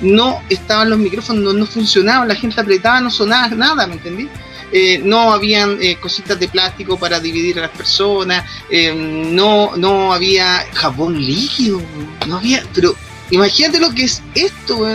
no 0.01 0.41
estaban 0.49 0.89
los 0.89 0.97
micrófonos, 0.97 1.43
no, 1.43 1.53
no 1.53 1.67
funcionaban, 1.67 2.27
la 2.27 2.35
gente 2.35 2.59
apretaba, 2.59 2.99
no 2.99 3.11
sonaba 3.11 3.49
nada, 3.49 3.85
¿me 3.85 3.93
entendí? 3.93 4.27
Eh, 4.71 5.01
no 5.03 5.31
habían 5.31 5.81
eh, 5.81 5.97
cositas 5.99 6.39
de 6.39 6.47
plástico 6.47 6.97
para 6.97 7.19
dividir 7.19 7.57
a 7.57 7.63
las 7.63 7.71
personas, 7.71 8.45
eh, 8.69 8.93
no, 8.93 9.75
no 9.77 10.13
había 10.13 10.65
jabón 10.73 11.19
líquido, 11.19 11.81
no 12.27 12.38
había, 12.38 12.63
pero 12.73 12.95
imagínate 13.31 13.79
lo 13.79 13.93
que 13.95 14.03
es 14.03 14.21
esto, 14.35 14.85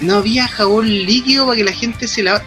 no 0.00 0.16
había 0.16 0.48
jabón 0.48 0.88
líquido 0.88 1.46
para 1.46 1.56
que 1.56 1.64
la 1.64 1.72
gente 1.72 2.08
se 2.08 2.22
la... 2.22 2.42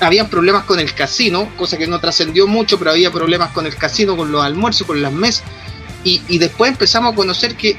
Habían 0.00 0.28
problemas 0.28 0.64
con 0.64 0.80
el 0.80 0.92
casino, 0.92 1.48
cosa 1.56 1.76
que 1.76 1.86
no 1.86 2.00
trascendió 2.00 2.46
mucho, 2.48 2.78
pero 2.78 2.90
había 2.90 3.12
problemas 3.12 3.52
con 3.52 3.64
el 3.64 3.76
casino, 3.76 4.16
con 4.16 4.32
los 4.32 4.42
almuerzos, 4.42 4.86
con 4.86 5.00
las 5.00 5.12
mesas. 5.12 5.44
Y, 6.02 6.36
después 6.36 6.72
empezamos 6.72 7.12
a 7.12 7.16
conocer 7.16 7.54
que, 7.54 7.78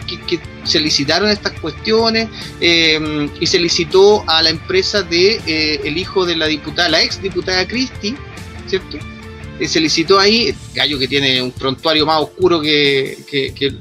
se 0.64 0.80
licitaron 0.80 1.30
estas 1.30 1.52
cuestiones 1.60 2.30
y 2.60 3.46
se 3.46 3.60
licitó 3.60 4.24
a 4.28 4.42
la 4.42 4.50
empresa 4.50 5.04
de 5.04 5.82
el 5.84 5.98
hijo 5.98 6.26
de 6.26 6.38
la 6.38 6.48
diputada, 6.48 6.90
la 6.90 7.04
ex 7.04 7.22
diputada 7.22 7.68
Cristi, 7.68 8.16
¿cierto? 8.68 8.98
Y 9.60 9.68
se 9.68 9.80
licitó 9.80 10.20
ahí, 10.20 10.54
gallo 10.74 11.00
que 11.00 11.08
tiene 11.08 11.42
un 11.42 11.52
prontuario 11.52 12.06
más 12.06 12.22
oscuro 12.22 12.60
que, 12.60 13.18
que, 13.30 13.54
que, 13.54 13.72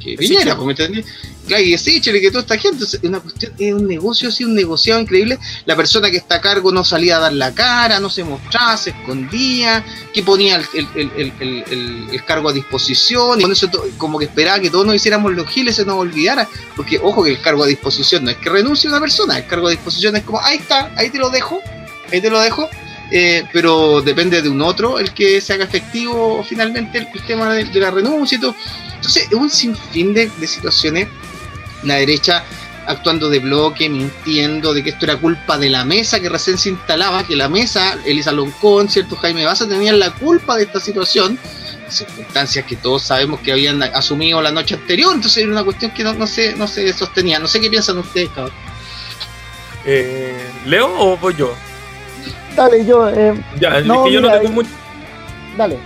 que, 0.00 0.16
Piñera, 0.16 0.54
¿me 0.54 0.72
entendí? 0.72 1.04
Claro, 1.46 1.62
y 1.62 1.76
Sichel 1.76 2.16
y 2.16 2.20
que 2.20 2.30
toda 2.30 2.40
esta 2.40 2.56
gente, 2.58 2.84
es, 2.84 2.98
una 3.02 3.20
cuestión, 3.20 3.52
es 3.58 3.72
un 3.72 3.86
negocio 3.86 4.30
así, 4.30 4.44
un 4.44 4.54
negociado 4.54 5.00
increíble. 5.00 5.38
La 5.64 5.76
persona 5.76 6.10
que 6.10 6.16
está 6.16 6.36
a 6.36 6.40
cargo 6.40 6.72
no 6.72 6.82
salía 6.82 7.18
a 7.18 7.20
dar 7.20 7.32
la 7.32 7.54
cara, 7.54 8.00
no 8.00 8.08
se 8.08 8.24
mostraba, 8.24 8.76
se 8.76 8.90
escondía, 8.90 9.84
que 10.12 10.22
ponía 10.22 10.56
el, 10.56 10.88
el, 10.94 11.32
el, 11.38 12.08
el 12.10 12.24
cargo 12.24 12.48
a 12.48 12.52
disposición, 12.52 13.38
y 13.38 13.42
con 13.42 13.52
eso 13.52 13.68
como 13.98 14.18
que 14.18 14.24
esperaba 14.24 14.60
que 14.60 14.70
todos 14.70 14.86
nos 14.86 14.94
hiciéramos 14.96 15.34
los 15.34 15.46
giles, 15.48 15.76
se 15.76 15.84
nos 15.84 15.96
olvidara, 15.96 16.48
porque 16.74 16.98
ojo 16.98 17.22
que 17.22 17.30
el 17.30 17.40
cargo 17.40 17.64
a 17.64 17.66
disposición 17.66 18.24
no 18.24 18.30
es 18.30 18.38
que 18.38 18.48
renuncie 18.48 18.88
una 18.88 19.00
persona, 19.00 19.38
el 19.38 19.46
cargo 19.46 19.68
a 19.68 19.70
disposición 19.70 20.16
es 20.16 20.24
como, 20.24 20.40
ahí 20.40 20.56
está, 20.56 20.92
ahí 20.96 21.10
te 21.10 21.18
lo 21.18 21.30
dejo, 21.30 21.60
ahí 22.12 22.20
te 22.20 22.30
lo 22.30 22.40
dejo, 22.40 22.68
eh, 23.10 23.44
pero 23.52 24.02
depende 24.02 24.42
de 24.42 24.48
un 24.48 24.60
otro 24.62 24.98
el 24.98 25.12
que 25.12 25.40
se 25.40 25.52
haga 25.52 25.64
efectivo 25.64 26.44
finalmente 26.46 26.98
el, 26.98 27.22
tema 27.22 27.52
de, 27.54 27.64
la 27.80 27.90
renuncia 27.90 28.36
y 28.36 28.40
todo. 28.40 28.54
Entonces, 28.94 29.28
es 29.30 29.32
un 29.32 29.50
sinfín 29.50 30.12
de, 30.12 30.30
situaciones. 30.46 31.08
La 31.82 31.96
derecha 31.96 32.44
actuando 32.86 33.28
de 33.28 33.40
bloque, 33.40 33.88
mintiendo 33.88 34.72
de 34.72 34.82
que 34.82 34.90
esto 34.90 35.04
era 35.04 35.16
culpa 35.16 35.58
de 35.58 35.68
la 35.68 35.84
mesa 35.84 36.20
que 36.20 36.28
recién 36.28 36.56
se 36.56 36.70
instalaba, 36.70 37.26
que 37.26 37.36
la 37.36 37.48
mesa, 37.48 37.98
Elisa 38.04 38.32
Loncón, 38.32 38.88
cierto 38.88 39.16
Jaime 39.16 39.44
Baza, 39.44 39.68
tenían 39.68 39.98
la 39.98 40.12
culpa 40.12 40.56
de 40.56 40.64
esta 40.64 40.80
situación, 40.80 41.38
circunstancias 41.88 42.64
que 42.64 42.76
todos 42.76 43.02
sabemos 43.02 43.40
que 43.40 43.52
habían 43.52 43.82
asumido 43.82 44.40
la 44.40 44.52
noche 44.52 44.76
anterior, 44.76 45.14
entonces 45.14 45.42
era 45.42 45.52
una 45.52 45.64
cuestión 45.64 45.90
que 45.92 46.04
no, 46.04 46.14
no, 46.14 46.26
se, 46.26 46.54
no 46.56 46.66
se 46.66 46.92
sostenía. 46.92 47.38
No 47.38 47.48
sé 47.48 47.60
qué 47.60 47.68
piensan 47.68 47.98
ustedes. 47.98 48.30
Eh, 49.84 50.48
¿Leo 50.64 50.92
o 50.98 51.16
voy 51.16 51.34
yo? 51.36 51.54
Dale, 52.56 52.84
yo. 52.84 53.08
Eh, 53.08 53.34
ya, 53.60 53.80
no, 53.82 54.04
que 54.04 54.12
yo 54.12 54.20
no 54.20 54.30
tengo 54.32 54.48
mucho. 54.50 54.70
Dale. 55.56 55.78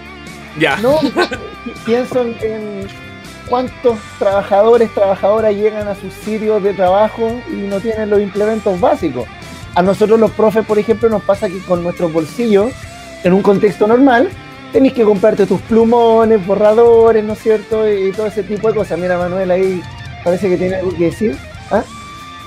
Ya. 0.58 0.76
No, 0.76 0.98
pienso 1.84 2.22
en, 2.22 2.86
cuántos 3.48 3.98
trabajadores, 4.18 4.94
trabajadoras 4.94 5.54
llegan 5.54 5.88
a 5.88 5.94
sus 5.94 6.12
sitios 6.14 6.62
de 6.62 6.72
trabajo 6.72 7.40
y 7.50 7.56
no 7.66 7.80
tienen 7.80 8.08
los 8.08 8.20
implementos 8.20 8.80
básicos. 8.80 9.26
A 9.74 9.82
nosotros 9.82 10.18
los 10.18 10.30
profes, 10.30 10.64
por 10.64 10.78
ejemplo, 10.78 11.08
nos 11.08 11.22
pasa 11.22 11.48
que 11.48 11.58
con 11.60 11.82
nuestros 11.82 12.12
bolsillos, 12.12 12.72
en 13.22 13.32
un 13.32 13.42
contexto 13.42 13.86
normal, 13.86 14.30
tenés 14.72 14.92
que 14.92 15.04
comprarte 15.04 15.46
tus 15.46 15.60
plumones, 15.62 16.44
borradores, 16.46 17.24
¿no 17.24 17.34
es 17.34 17.40
cierto? 17.40 17.88
Y, 17.88 18.12
todo 18.12 18.26
ese 18.26 18.42
tipo 18.42 18.68
de 18.68 18.74
cosas. 18.74 18.98
Mira, 18.98 19.18
Manuel 19.18 19.50
ahí 19.50 19.82
parece 20.24 20.48
que 20.48 20.56
tiene 20.56 20.76
algo 20.76 20.94
que 20.96 21.04
decir. 21.04 21.36
¿Ah? 21.70 21.82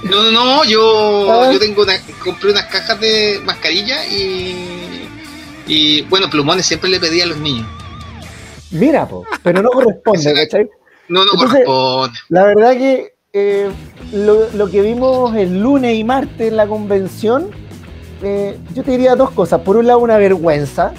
No, 0.03 0.23
no, 0.23 0.31
no, 0.31 0.63
yo, 0.65 1.51
yo 1.51 1.59
tengo 1.59 1.83
una, 1.83 1.93
compré 2.23 2.51
unas 2.51 2.65
cajas 2.65 2.99
de 2.99 3.39
mascarilla 3.45 4.05
y, 4.05 5.07
y 5.67 6.01
bueno, 6.03 6.29
plumones 6.29 6.65
siempre 6.65 6.89
le 6.89 6.99
pedí 6.99 7.21
a 7.21 7.25
los 7.25 7.37
niños. 7.37 7.67
Mira, 8.71 9.07
pero 9.43 9.61
no 9.61 9.69
corresponde, 9.69 10.33
¿cachai? 10.33 10.69
No, 11.07 11.23
no 11.25 11.31
corresponde. 11.31 12.17
La 12.29 12.43
verdad 12.45 12.73
que 12.73 13.13
eh, 13.31 13.69
lo, 14.11 14.69
que 14.69 14.81
vimos 14.81 15.35
el 15.35 15.59
lunes 15.59 15.97
y 15.97 16.03
martes 16.03 16.49
en 16.49 16.57
la 16.57 16.67
convención, 16.67 17.49
eh, 18.21 18.57
yo 18.75 18.83
te 18.83 18.91
diría 18.91 19.15
dos 19.15 19.31
cosas. 19.31 19.61
Por 19.61 19.77
un 19.77 19.87
lado, 19.87 19.99
una 19.99 20.17
vergüenza, 20.17 20.93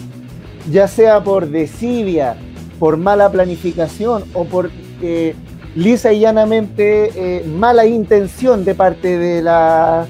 ya 0.70 0.88
sea 0.88 1.22
por 1.22 1.48
desidia, 1.48 2.36
por 2.78 2.96
mala 2.96 3.30
planificación 3.30 4.24
o 4.34 4.44
por 4.44 4.70
eh, 5.02 5.34
lisa 5.74 6.12
y 6.12 6.20
llanamente 6.20 7.10
eh, 7.14 7.44
mala 7.44 7.86
intención 7.86 8.64
de 8.64 8.74
parte 8.74 9.18
de 9.18 9.42
la, 9.42 10.06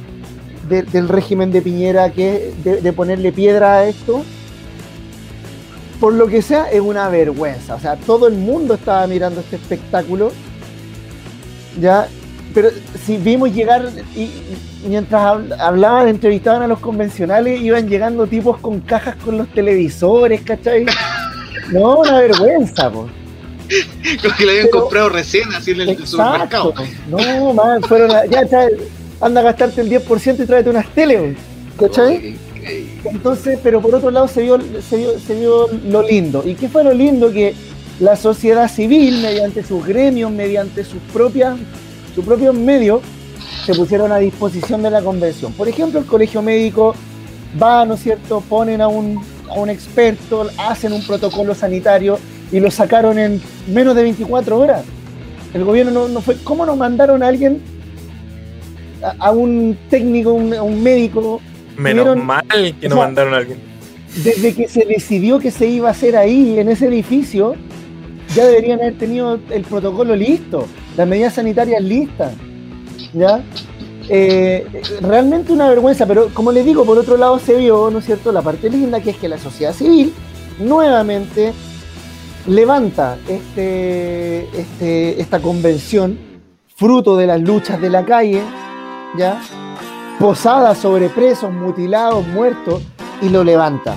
del 0.68 1.09
régimen 1.09 1.52
de 1.52 1.62
Piñera 1.62 2.11
que 2.11 2.52
de, 2.62 2.92
ponerle 2.92 3.33
piedra 3.33 3.78
a 3.78 3.87
esto. 3.87 4.23
Por 6.00 6.14
lo 6.14 6.26
que 6.26 6.42
sea, 6.42 6.71
es 6.71 6.80
una 6.80 7.09
vergüenza. 7.09 7.76
O 7.76 7.80
sea, 7.80 7.97
todo 7.97 8.26
el 8.26 8.35
mundo 8.35 8.75
estaba 8.75 9.06
mirando 9.06 9.40
este 9.40 9.56
espectáculo. 9.56 10.33
Ya, 11.80 12.09
pero 12.52 12.68
si 13.04 13.16
vimos 13.16 13.52
llegar 13.54 13.88
y, 14.14 14.30
mientras 14.87 15.40
hablaban, 15.59 16.09
entrevistaban 16.09 16.62
a 16.62 16.66
los 16.66 16.78
convencionales, 16.78 17.61
iban 17.61 17.88
llegando 17.88 18.26
tipos 18.26 18.59
con 18.59 18.80
cajas 18.80 19.16
con 19.16 19.38
los 19.38 19.49
televisores, 19.49 20.42
¿cachai? 20.42 20.87
No, 21.73 22.00
una 22.00 22.21
vergüenza, 22.21 22.90
po. 22.90 23.09
Como 24.23 24.37
que 24.37 24.44
lo 24.44 24.50
habían 24.50 24.68
comprado 24.68 25.09
recién, 25.09 25.52
así 25.52 25.73
en 25.73 25.83
el 25.83 26.06
supermercado. 26.06 26.75
No, 27.09 27.54
man, 27.54 27.83
fueron 27.83 28.11
a, 28.11 28.26
ya, 28.26 28.47
ya, 28.47 28.68
anda 29.21 29.40
a 29.40 29.44
gastarte 29.44 29.80
el 29.80 29.90
10% 29.90 30.42
y 30.42 30.47
tráete 30.47 30.71
unas 30.71 30.88
tele, 30.94 31.37
¿cachai? 31.78 32.37
Entonces, 33.04 33.59
pero 33.62 33.80
por 33.80 33.94
otro 33.94 34.11
lado 34.11 34.28
se 34.28 34.42
vio, 34.42 34.59
se, 34.88 34.97
vio, 34.97 35.18
se 35.18 35.35
vio 35.35 35.68
lo 35.87 36.02
lindo. 36.02 36.42
¿Y 36.47 36.54
qué 36.54 36.68
fue 36.68 36.85
lo 36.85 36.92
lindo? 36.92 37.30
Que 37.33 37.54
la 38.00 38.16
sociedad 38.16 38.71
civil, 38.71 39.21
mediante 39.21 39.62
sus 39.62 39.85
gremios, 39.87 40.30
mediante 40.30 40.85
sus 40.85 41.00
propias, 41.12 41.56
sus 42.14 42.25
propios 42.25 42.54
medios, 42.54 43.02
se 43.66 43.75
pusieron 43.75 44.12
a 44.12 44.18
disposición 44.18 44.83
de 44.83 44.90
la 44.90 45.02
convención. 45.02 45.52
Por 45.52 45.68
ejemplo, 45.68 46.00
el 46.00 46.06
colegio 46.06 46.42
médico 46.42 46.94
va, 47.62 47.85
¿no 47.85 47.94
es 47.94 48.00
cierto?, 48.00 48.42
ponen 48.42 48.80
a 48.80 48.88
un, 48.88 49.23
a 49.49 49.54
un 49.54 49.71
experto, 49.71 50.49
hacen 50.59 50.92
un 50.92 51.06
protocolo 51.06 51.54
sanitario 51.54 52.18
y 52.54 52.61
lo 52.61 52.70
sacaron 52.70 53.18
en 53.18 53.42
menos 53.66 53.96
de 53.96 54.04
24 54.04 54.56
horas. 54.56 54.84
El 55.54 55.64
gobierno 55.64 56.06
no, 56.06 56.20
fue. 56.20 56.37
¿Cómo 56.44 56.64
nos 56.64 56.76
mandaron 56.76 57.20
a 57.25 57.26
alguien, 57.26 57.61
a, 59.18 59.32
un 59.32 59.76
técnico, 59.90 60.30
a 60.30 60.62
un 60.62 60.80
médico? 60.80 61.40
Menos 61.76 62.16
mal 62.16 62.44
que 62.80 62.88
nos 62.88 62.96
mandaron 62.96 63.34
a 63.34 63.38
alguien. 63.38 63.58
Desde 64.23 64.54
que 64.54 64.68
se 64.68 64.84
decidió 64.84 65.40
que 65.40 65.50
se 65.50 65.66
iba 65.66 65.88
a 65.88 65.90
hacer 65.90 66.16
ahí, 66.16 66.61
en 66.61 66.68
ese 66.68 66.87
edificio, 66.87 67.56
ya 68.37 68.46
deberían 68.46 68.80
haber 68.80 68.94
tenido 68.99 69.40
el 69.50 69.62
protocolo 69.62 70.14
listo, 70.14 70.68
las 70.96 71.08
medidas 71.08 71.34
sanitarias 71.34 71.82
listas. 71.82 72.34
¿Ya? 73.14 73.42
Eh, 74.08 74.64
realmente 75.00 75.52
una 75.52 75.68
vergüenza, 75.68 76.06
pero 76.06 76.28
como 76.32 76.52
les 76.52 76.64
digo, 76.64 76.84
por 76.84 76.99
otro 76.99 77.16
lado 77.16 77.40
se 77.40 77.56
vio, 77.56 77.90
¿no 77.90 77.99
es 77.99 78.04
cierto?, 78.04 78.30
la 78.30 78.42
parte 78.42 78.70
linda 78.70 79.00
que 79.00 79.11
es 79.11 79.16
que 79.16 79.28
la 79.28 79.38
sociedad 79.38 79.73
civil 79.73 80.12
nuevamente 80.61 81.52
levanta 82.46 83.16
este, 83.28 84.48
este, 84.58 85.20
esta 85.20 85.40
convención, 85.40 86.18
fruto 86.76 87.16
de 87.16 87.26
las 87.26 87.40
luchas 87.40 87.80
de 87.80 87.90
la 87.90 88.04
calle, 88.04 88.42
¿ya? 89.16 89.40
posada 90.18 90.74
sobre 90.74 91.08
presos, 91.08 91.52
mutilados, 91.52 92.26
muertos, 92.28 92.82
y 93.20 93.28
lo 93.28 93.44
levanta. 93.44 93.94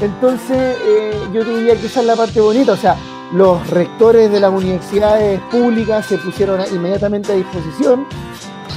Entonces, 0.00 0.76
eh, 0.86 1.12
yo 1.32 1.44
diría 1.44 1.74
que 1.76 1.86
esa 1.86 2.00
es 2.00 2.06
la 2.06 2.16
parte 2.16 2.40
bonita, 2.40 2.72
o 2.72 2.76
sea, 2.76 2.96
los 3.32 3.68
rectores 3.70 4.30
de 4.30 4.40
las 4.40 4.52
universidades 4.52 5.40
públicas 5.50 6.06
se 6.06 6.18
pusieron 6.18 6.60
inmediatamente 6.72 7.32
a 7.32 7.34
disposición 7.34 8.06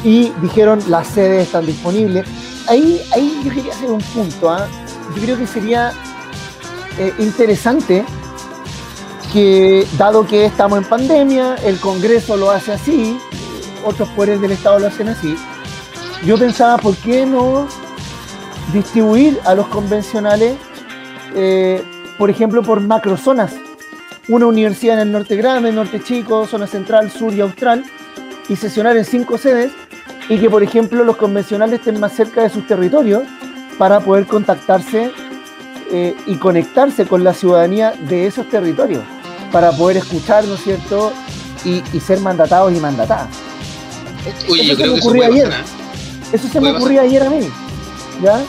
y 0.04 0.32
dijeron 0.42 0.80
las 0.88 1.08
sedes 1.08 1.48
están 1.48 1.66
disponibles. 1.66 2.26
Ahí, 2.68 3.02
ahí 3.14 3.42
yo 3.44 3.52
quería 3.52 3.74
hacer 3.74 3.92
un 3.92 4.02
punto, 4.02 4.50
¿ah? 4.50 4.68
yo 5.16 5.22
creo 5.22 5.38
que 5.38 5.46
sería 5.46 5.92
eh, 6.98 7.14
interesante 7.20 8.04
que 9.32 9.86
dado 9.98 10.26
que 10.26 10.46
estamos 10.46 10.78
en 10.80 10.86
pandemia, 10.86 11.56
el 11.64 11.80
Congreso 11.80 12.36
lo 12.36 12.50
hace 12.52 12.74
así, 12.74 13.18
otros 13.86 14.10
poderes 14.10 14.42
del 14.42 14.52
Estado 14.52 14.80
lo 14.80 14.88
hacen 14.88 15.10
así, 15.10 15.36
yo 16.26 16.38
pensaba, 16.38 16.78
¿por 16.78 16.96
qué 16.98 17.26
no 17.26 17.68
distribuir 18.74 19.40
a 19.46 19.54
los 19.54 19.68
convencionales, 19.68 20.58
eh, 21.36 21.84
por 22.18 22.30
ejemplo, 22.30 22.64
por 22.64 22.82
macrozonas? 22.82 23.54
Una 24.28 24.48
universidad 24.48 24.96
en 24.96 25.08
el 25.08 25.12
norte 25.12 25.36
grande, 25.36 25.72
norte 25.72 26.02
chico, 26.02 26.46
zona 26.46 26.68
central, 26.68 27.12
sur 27.12 27.34
y 27.34 27.42
austral, 27.42 27.84
y 28.48 28.56
sesionar 28.56 28.98
en 28.98 29.06
cinco 29.06 29.38
sedes, 29.38 29.72
y 30.28 30.38
que, 30.40 30.50
por 30.50 30.64
ejemplo, 30.64 31.04
los 31.04 31.18
convencionales 31.18 31.80
estén 31.80 32.00
más 32.00 32.14
cerca 32.14 32.42
de 32.42 32.50
sus 32.50 32.66
territorios 32.68 33.24
para 33.78 34.00
poder 34.00 34.26
contactarse 34.26 35.12
eh, 35.92 36.16
y 36.26 36.36
conectarse 36.36 37.06
con 37.06 37.24
la 37.24 37.34
ciudadanía 37.34 37.94
de 38.08 38.28
esos 38.28 38.48
territorios 38.50 39.04
para 39.52 39.72
poder 39.72 39.98
escuchar, 39.98 40.46
¿no 40.46 40.56
es 40.56 40.64
cierto? 40.64 41.12
Y, 41.66 41.82
ser 42.00 42.20
mandatados 42.22 42.74
y 42.74 42.80
mandatadas. 42.80 43.30
Oye, 44.50 44.64
eso 44.64 44.72
yo 44.72 44.76
creo 44.78 44.94
me 44.94 44.94
que 44.94 45.00
ocurrió 45.02 45.24
eso 45.24 45.34
ayer. 45.34 45.54
Eso 46.32 46.48
se 46.48 46.62
me 46.62 46.72
ocurrió 46.72 47.02
ayer 47.02 47.24
a 47.24 47.30
mí. 47.30 47.50
¿Ya? 48.22 48.42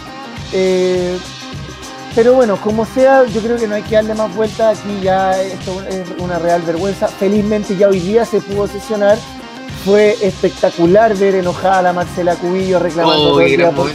Eh, 0.53 1.19
pero 2.15 2.35
bueno, 2.35 2.57
como 2.61 2.85
sea, 2.87 3.25
yo 3.27 3.41
creo 3.41 3.57
que 3.57 3.69
no 3.69 3.75
hay 3.75 3.83
que 3.83 3.95
darle 3.95 4.15
más 4.15 4.35
vuelta. 4.35 4.71
Aquí 4.71 5.01
ya 5.03 5.41
esto 5.41 5.83
es 5.83 6.07
una 6.19 6.39
real 6.39 6.63
vergüenza. 6.63 7.09
Felizmente 7.09 7.77
ya 7.77 7.89
hoy 7.89 8.01
día 8.01 8.25
se 8.25 8.41
pudo 8.41 8.67
sesionar. 8.67 9.19
Fue 9.85 10.17
espectacular 10.21 11.17
ver 11.17 11.37
enojada 11.37 11.79
a 11.79 11.83
la 11.83 11.93
Marcela 11.93 12.35
Cubillo 12.37 12.79
reclamando 12.79 13.31
todo, 13.31 13.41
el 13.41 13.57
día 13.57 13.71
por, 13.71 13.91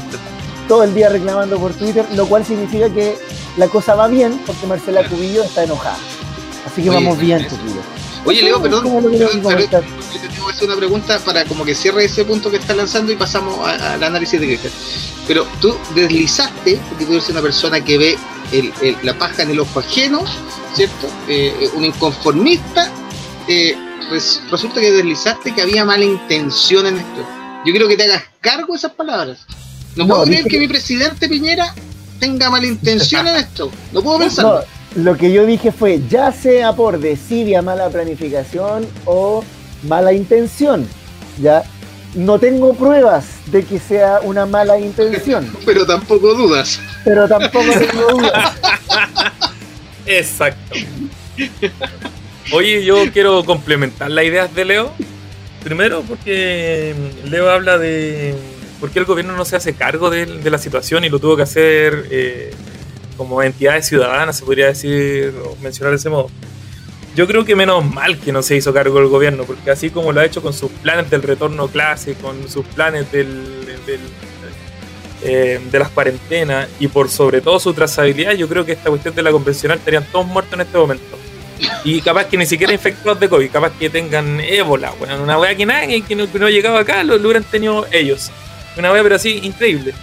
todo 0.67 0.83
el 0.83 0.95
día 0.95 1.09
reclamando 1.09 1.59
por 1.59 1.73
Twitter, 1.73 2.05
lo 2.15 2.25
cual 2.25 2.43
significa 2.43 2.89
que 2.89 3.15
la 3.57 3.67
cosa 3.67 3.93
va 3.93 4.07
bien 4.07 4.41
porque 4.47 4.65
Marcela 4.65 5.07
Cubillo 5.07 5.43
está 5.43 5.63
enojada. 5.63 5.97
Así 6.65 6.83
que 6.83 6.89
vamos 6.89 7.17
bien, 7.19 7.47
Oye, 8.25 8.41
Leo, 8.41 8.59
perdón, 8.59 8.83
pero, 8.83 9.29
te 9.29 9.37
tengo 9.67 10.47
que 10.47 10.53
hacer 10.53 10.67
una 10.67 10.75
pregunta 10.75 11.19
para 11.19 11.45
como 11.45 11.63
que 11.63 11.75
cierre 11.75 12.05
ese 12.05 12.25
punto 12.25 12.49
que 12.49 12.57
estás 12.57 12.75
lanzando 12.75 13.11
y 13.11 13.15
pasamos 13.15 13.55
al 13.67 14.03
análisis 14.03 14.39
de 14.39 14.47
Cristian. 14.47 14.73
Pero 15.27 15.47
tú 15.61 15.77
deslizaste, 15.93 16.79
porque 16.89 17.05
tú 17.05 17.11
eres 17.11 17.29
una 17.29 17.41
persona 17.41 17.81
que 17.81 17.97
ve 17.99 18.17
la 19.03 19.13
paja 19.15 19.43
en 19.43 19.51
el 19.51 19.59
ojo 19.59 19.79
ajeno, 19.79 20.23
¿cierto? 20.73 21.07
Eh, 21.27 21.69
un 21.75 21.85
inconformista, 21.85 22.91
eh, 23.47 23.77
resulta 24.49 24.81
que 24.81 24.91
deslizaste 24.91 25.53
que 25.53 25.61
había 25.61 25.85
mala 25.85 26.05
intención 26.05 26.87
en 26.87 26.97
esto. 26.97 27.27
Yo 27.63 27.71
quiero 27.71 27.87
que 27.87 27.95
te 27.95 28.03
hagas 28.05 28.23
cargo 28.41 28.73
de 28.73 28.77
esas 28.79 28.93
palabras. 28.93 29.45
No, 29.95 30.07
puedo 30.07 30.23
creer 30.23 30.45
que, 30.45 30.57
mi 30.57 30.67
presidente 30.67 31.29
Piñera 31.29 31.75
tenga 32.19 32.49
mala 32.49 32.65
intención 32.65 33.27
en 33.27 33.35
esto. 33.35 33.71
No 33.91 34.01
puedo 34.01 34.17
pensar 34.17 34.65
lo 34.95 35.17
que 35.17 35.31
yo 35.31 35.45
dije 35.45 35.71
fue, 35.71 36.01
ya 36.07 36.31
sea 36.31 36.73
por 36.73 36.99
desidia, 36.99 37.61
mala 37.61 37.89
planificación 37.89 38.87
o 39.05 39.43
mala 39.83 40.13
intención, 40.13 40.87
¿ya? 41.41 41.63
No 42.15 42.39
tengo 42.39 42.73
pruebas 42.73 43.25
de 43.47 43.63
que 43.63 43.77
sea 43.77 44.21
una 44.23 44.45
mala 44.45 44.79
intención. 44.79 45.53
Pero 45.65 45.85
tampoco 45.85 46.33
dudas. 46.33 46.79
Pero 47.03 47.27
tampoco 47.27 47.65
tengo 47.77 48.07
dudas. 48.19 48.55
Exacto. 50.05 50.77
Oye, 52.53 52.85
yo 52.85 53.11
quiero 53.11 53.43
complementar 53.43 54.09
las 54.11 54.23
ideas 54.23 54.53
de 54.55 54.65
Leo. 54.65 54.93
Primero 55.63 56.03
porque 56.03 56.95
Leo 57.25 57.49
habla 57.49 57.77
de 57.77 58.35
por 58.79 58.91
qué 58.91 58.99
el 58.99 59.05
gobierno 59.05 59.35
no 59.35 59.43
se 59.43 59.57
hace 59.57 59.73
cargo 59.73 60.09
de, 60.09 60.25
la 60.49 60.57
situación 60.57 61.03
y 61.03 61.09
lo 61.09 61.19
tuvo 61.19 61.35
que 61.35 61.43
hacer 61.43 62.07
eh, 62.11 62.53
como 63.17 63.41
entidades 63.41 63.87
ciudadanas, 63.87 64.37
se 64.37 64.45
podría 64.45 64.67
decir 64.67 65.33
o 65.43 65.55
mencionar 65.61 65.91
de 65.91 65.97
ese 65.97 66.09
modo. 66.09 66.29
Yo 67.15 67.27
creo 67.27 67.45
que 67.45 67.55
menos 67.55 67.83
mal 67.85 68.19
que 68.19 68.33
no 68.33 68.41
se 68.43 68.57
hizo 68.57 68.73
cargo 68.73 68.99
el 68.99 69.07
gobierno, 69.07 69.45
porque 69.45 69.71
así 69.71 69.89
como 69.89 70.11
lo 70.11 70.19
ha 70.19 70.25
hecho 70.25 70.41
con 70.41 70.53
sus 70.53 70.69
planes 70.69 71.09
del 71.09 71.23
retorno 71.23 71.63
a 71.73 71.95
con 72.21 72.49
sus 72.49 72.65
planes 72.67 73.09
del, 73.11 73.65
eh, 75.23 75.61
de 75.71 75.79
las 75.79 75.89
cuarentenas 75.89 76.67
y 76.79 76.89
por 76.89 77.09
sobre 77.09 77.39
todo 77.39 77.57
su 77.59 77.73
trazabilidad, 77.73 78.33
yo 78.33 78.49
creo 78.49 78.65
que 78.65 78.73
esta 78.73 78.89
cuestión 78.89 79.15
de 79.15 79.21
la 79.23 79.31
convencional 79.31 79.77
estarían 79.77 80.05
todos 80.11 80.27
muertos 80.27 80.53
en 80.53 80.61
este 80.61 80.77
momento. 80.77 81.17
Y 81.85 82.01
capaz 82.01 82.25
que 82.25 82.37
ni 82.37 82.45
siquiera 82.45 82.73
infectados 82.73 83.17
de 83.19 83.29
COVID, 83.29 83.49
capaz 83.49 83.71
que 83.79 83.89
tengan 83.89 84.41
ébola, 84.41 84.91
bueno, 84.99 85.23
una 85.23 85.39
wea 85.39 85.55
que 85.55 85.65
nadie 85.65 86.01
que 86.01 86.17
no, 86.17 86.29
que 86.29 86.37
no 86.37 86.47
ha 86.47 86.51
llegado 86.51 86.77
acá 86.77 87.01
lo, 87.05 87.17
lo 87.17 87.29
hubieran 87.29 87.45
tenido 87.45 87.85
ellos. 87.91 88.29
Una 88.77 88.91
wea 88.91 89.03
pero 89.03 89.15
así 89.15 89.39
increíble. 89.41 89.93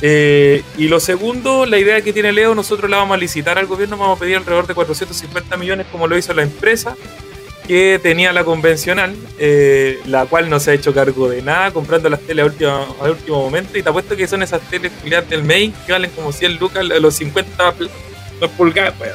Eh, 0.00 0.62
y 0.76 0.88
lo 0.88 1.00
segundo, 1.00 1.66
la 1.66 1.78
idea 1.78 2.00
que 2.02 2.12
tiene 2.12 2.32
Leo, 2.32 2.54
nosotros 2.54 2.90
la 2.90 2.98
vamos 2.98 3.14
a 3.16 3.18
licitar 3.18 3.58
al 3.58 3.66
gobierno, 3.66 3.96
vamos 3.96 4.16
a 4.16 4.20
pedir 4.20 4.36
alrededor 4.36 4.66
de 4.66 4.74
450 4.74 5.56
millones, 5.56 5.86
como 5.90 6.06
lo 6.06 6.16
hizo 6.16 6.32
la 6.34 6.42
empresa 6.42 6.96
que 7.66 8.00
tenía 8.02 8.32
la 8.32 8.44
convencional, 8.44 9.14
eh, 9.38 10.00
la 10.06 10.24
cual 10.24 10.48
no 10.48 10.58
se 10.58 10.70
ha 10.70 10.74
hecho 10.74 10.94
cargo 10.94 11.28
de 11.28 11.42
nada, 11.42 11.70
comprando 11.70 12.08
las 12.08 12.20
teles 12.20 12.50
a, 12.62 13.04
último 13.10 13.42
momento. 13.42 13.76
Y 13.76 13.82
te 13.82 13.90
apuesto 13.90 14.16
que 14.16 14.26
son 14.26 14.42
esas 14.42 14.62
teles 14.62 14.90
del 15.28 15.44
main 15.44 15.74
que 15.84 15.92
valen 15.92 16.10
como 16.12 16.32
100 16.32 16.56
lucas, 16.56 16.82
los 16.82 17.14
50 17.14 17.74
pulgadas. 18.56 18.94
Pues. 18.96 19.10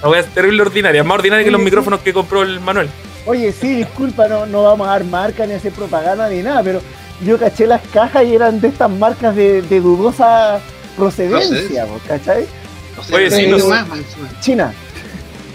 La 0.00 0.08
voy 0.08 0.18
a 0.18 0.22
terrible 0.22 0.62
ordinaria, 0.62 1.04
más 1.04 1.16
ordinaria 1.16 1.44
que 1.44 1.50
los 1.50 1.60
micrófonos 1.60 2.00
que 2.00 2.14
compró 2.14 2.42
el 2.42 2.60
Manuel. 2.60 2.88
Oye, 3.26 3.52
sí, 3.52 3.74
disculpa, 3.74 4.26
no, 4.26 4.46
no 4.46 4.62
vamos 4.62 4.88
a 4.88 4.92
dar 4.92 5.04
marca 5.04 5.44
ni 5.44 5.52
hacer 5.52 5.72
propaganda 5.72 6.30
ni 6.30 6.40
nada, 6.40 6.62
pero 6.62 6.80
yo 7.24 7.38
caché 7.38 7.66
las 7.66 7.82
cajas 7.88 8.24
y 8.24 8.34
eran 8.34 8.60
de 8.60 8.68
estas 8.68 8.90
marcas 8.90 9.34
de, 9.34 9.62
dudosa 9.62 10.60
procedencia, 10.96 11.86
¿cachai? 12.06 12.46
Oye, 13.12 13.30
sí, 13.30 13.46
no 13.46 13.58
China. 14.40 14.72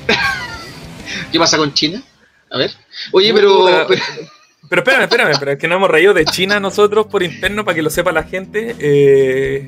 ¿Qué 1.31 1.39
pasa 1.39 1.57
con 1.57 1.73
China? 1.73 2.01
A 2.49 2.57
ver. 2.57 2.71
Oye, 3.11 3.33
pero, 3.33 3.65
pero... 3.87 4.81
espérame, 4.81 5.03
espérame, 5.03 5.33
pero 5.39 5.51
es 5.51 5.57
que 5.57 5.67
no 5.67 5.75
hemos 5.75 5.89
reído 5.89 6.13
de 6.13 6.25
China 6.25 6.59
nosotros 6.59 7.07
por 7.07 7.23
interno 7.23 7.65
para 7.65 7.75
que 7.75 7.81
lo 7.81 7.89
sepa 7.89 8.11
la 8.11 8.23
gente. 8.23 8.75
Eh, 8.79 9.67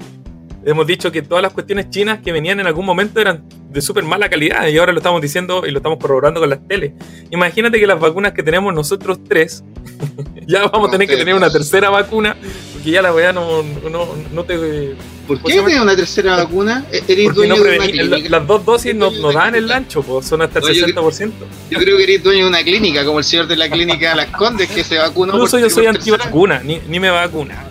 hemos 0.66 0.88
dicho 0.88 1.12
que 1.12 1.22
todas 1.22 1.42
las 1.42 1.54
cuestiones 1.54 1.90
chinas 1.90 2.20
que 2.20 2.32
venían 2.32 2.60
en 2.60 2.68
algún 2.68 2.86
momento 2.86 3.22
eran 3.22 3.44
de 3.70 3.82
súper 3.82 4.04
mala 4.04 4.30
calidad 4.30 4.68
y 4.68 4.78
ahora 4.78 4.92
lo 4.92 5.00
estamos 5.00 5.22
diciendo 5.22 5.64
y 5.66 5.72
lo 5.72 5.78
estamos 5.78 6.00
corroborando 6.00 6.40
con 6.40 6.50
las 6.50 6.68
teles. 6.68 6.94
Imagínate 7.30 7.80
que 7.80 7.88
las 7.88 8.00
vacunas 8.00 8.34
que 8.34 8.42
tenemos 8.42 8.74
nosotros 8.74 9.20
tres 9.28 9.64
ya 10.48 10.68
vamos 10.68 10.90
a 10.90 10.92
tener 10.92 11.08
que 11.08 11.18
tener 11.18 11.36
una 11.36 11.52
tercera 11.52 11.90
vacuna, 11.90 12.36
porque 12.74 12.92
ya 12.92 13.02
la 13.02 13.14
weá 13.14 13.32
no, 13.32 13.64
no, 13.64 14.08
no 14.34 14.44
te. 14.44 14.96
¿Por 15.28 15.42
qué 15.42 15.62
tiene 15.62 15.82
una 15.82 15.96
tercera 15.96 16.36
vacuna? 16.36 16.86
E-, 16.92 17.04
¿Eres 17.08 17.34
dueño 17.34 17.56
de 17.56 17.78
una 17.78 17.88
clínica? 17.88 18.30
Las 18.30 18.48
dos 18.48 18.66
dosis 18.66 18.94
no, 18.96 19.10
no 19.12 19.32
dan 19.32 19.56
el 19.56 19.72
ancho, 19.72 20.04
pues, 20.04 20.28
son 20.28 20.42
hasta 20.42 20.60
el 20.60 20.66
60%. 20.66 21.32
Yo, 21.72 21.80
creo 21.80 21.98
que 21.98 22.04
eres 22.04 22.24
dueño 22.24 22.44
de 22.44 22.50
una 22.50 22.64
clínica, 22.64 23.04
como 23.04 23.20
el 23.20 23.26
señor 23.26 23.48
de 23.48 23.56
la 23.56 23.70
clínica 23.70 24.16
Las 24.16 24.28
Condes, 24.28 24.70
que 24.70 24.84
se 24.84 24.98
vacunó. 24.98 25.34
Incluso 25.34 25.58
yo 25.58 25.70
soy 25.70 25.88
antivacuna, 25.88 26.62
ni, 26.64 26.80
ni 26.88 27.00
me 27.00 27.10
vacuna. 27.10 27.66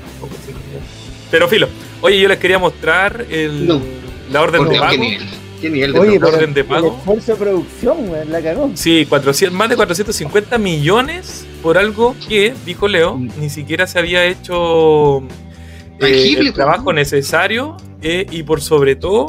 Pero 1.30 1.48
filo, 1.48 1.68
oye, 2.04 2.20
yo 2.20 2.28
les 2.28 2.38
quería 2.38 2.58
mostrar 2.58 3.24
el, 3.30 3.80
la 4.30 4.42
orden 4.42 4.68
de 4.68 4.78
pago. 4.78 5.02
¿Qué 5.60 5.70
nivel 5.70 5.94
de 5.94 5.98
Oye, 5.98 6.18
orden 6.22 6.52
de 6.52 6.62
pago? 6.62 6.88
El 6.88 6.94
esfuerzo 6.98 7.32
de 7.32 7.38
producción, 7.38 7.96
la 8.28 8.42
cagó. 8.42 8.70
Sí, 8.74 9.06
400, 9.08 9.56
más 9.56 9.70
de 9.70 9.76
450 9.76 10.58
millones 10.58 11.46
por 11.62 11.78
algo 11.78 12.14
que, 12.28 12.52
dijo 12.66 12.86
Leo, 12.86 13.16
mm. 13.16 13.30
ni 13.40 13.48
siquiera 13.48 13.86
se 13.86 13.98
había 13.98 14.26
hecho 14.26 15.22
eh, 16.00 16.34
el 16.36 16.52
trabajo 16.52 16.92
necesario 16.92 17.78
eh, 18.02 18.26
y 18.30 18.42
por 18.42 18.60
sobre 18.60 18.96
todo 18.96 19.28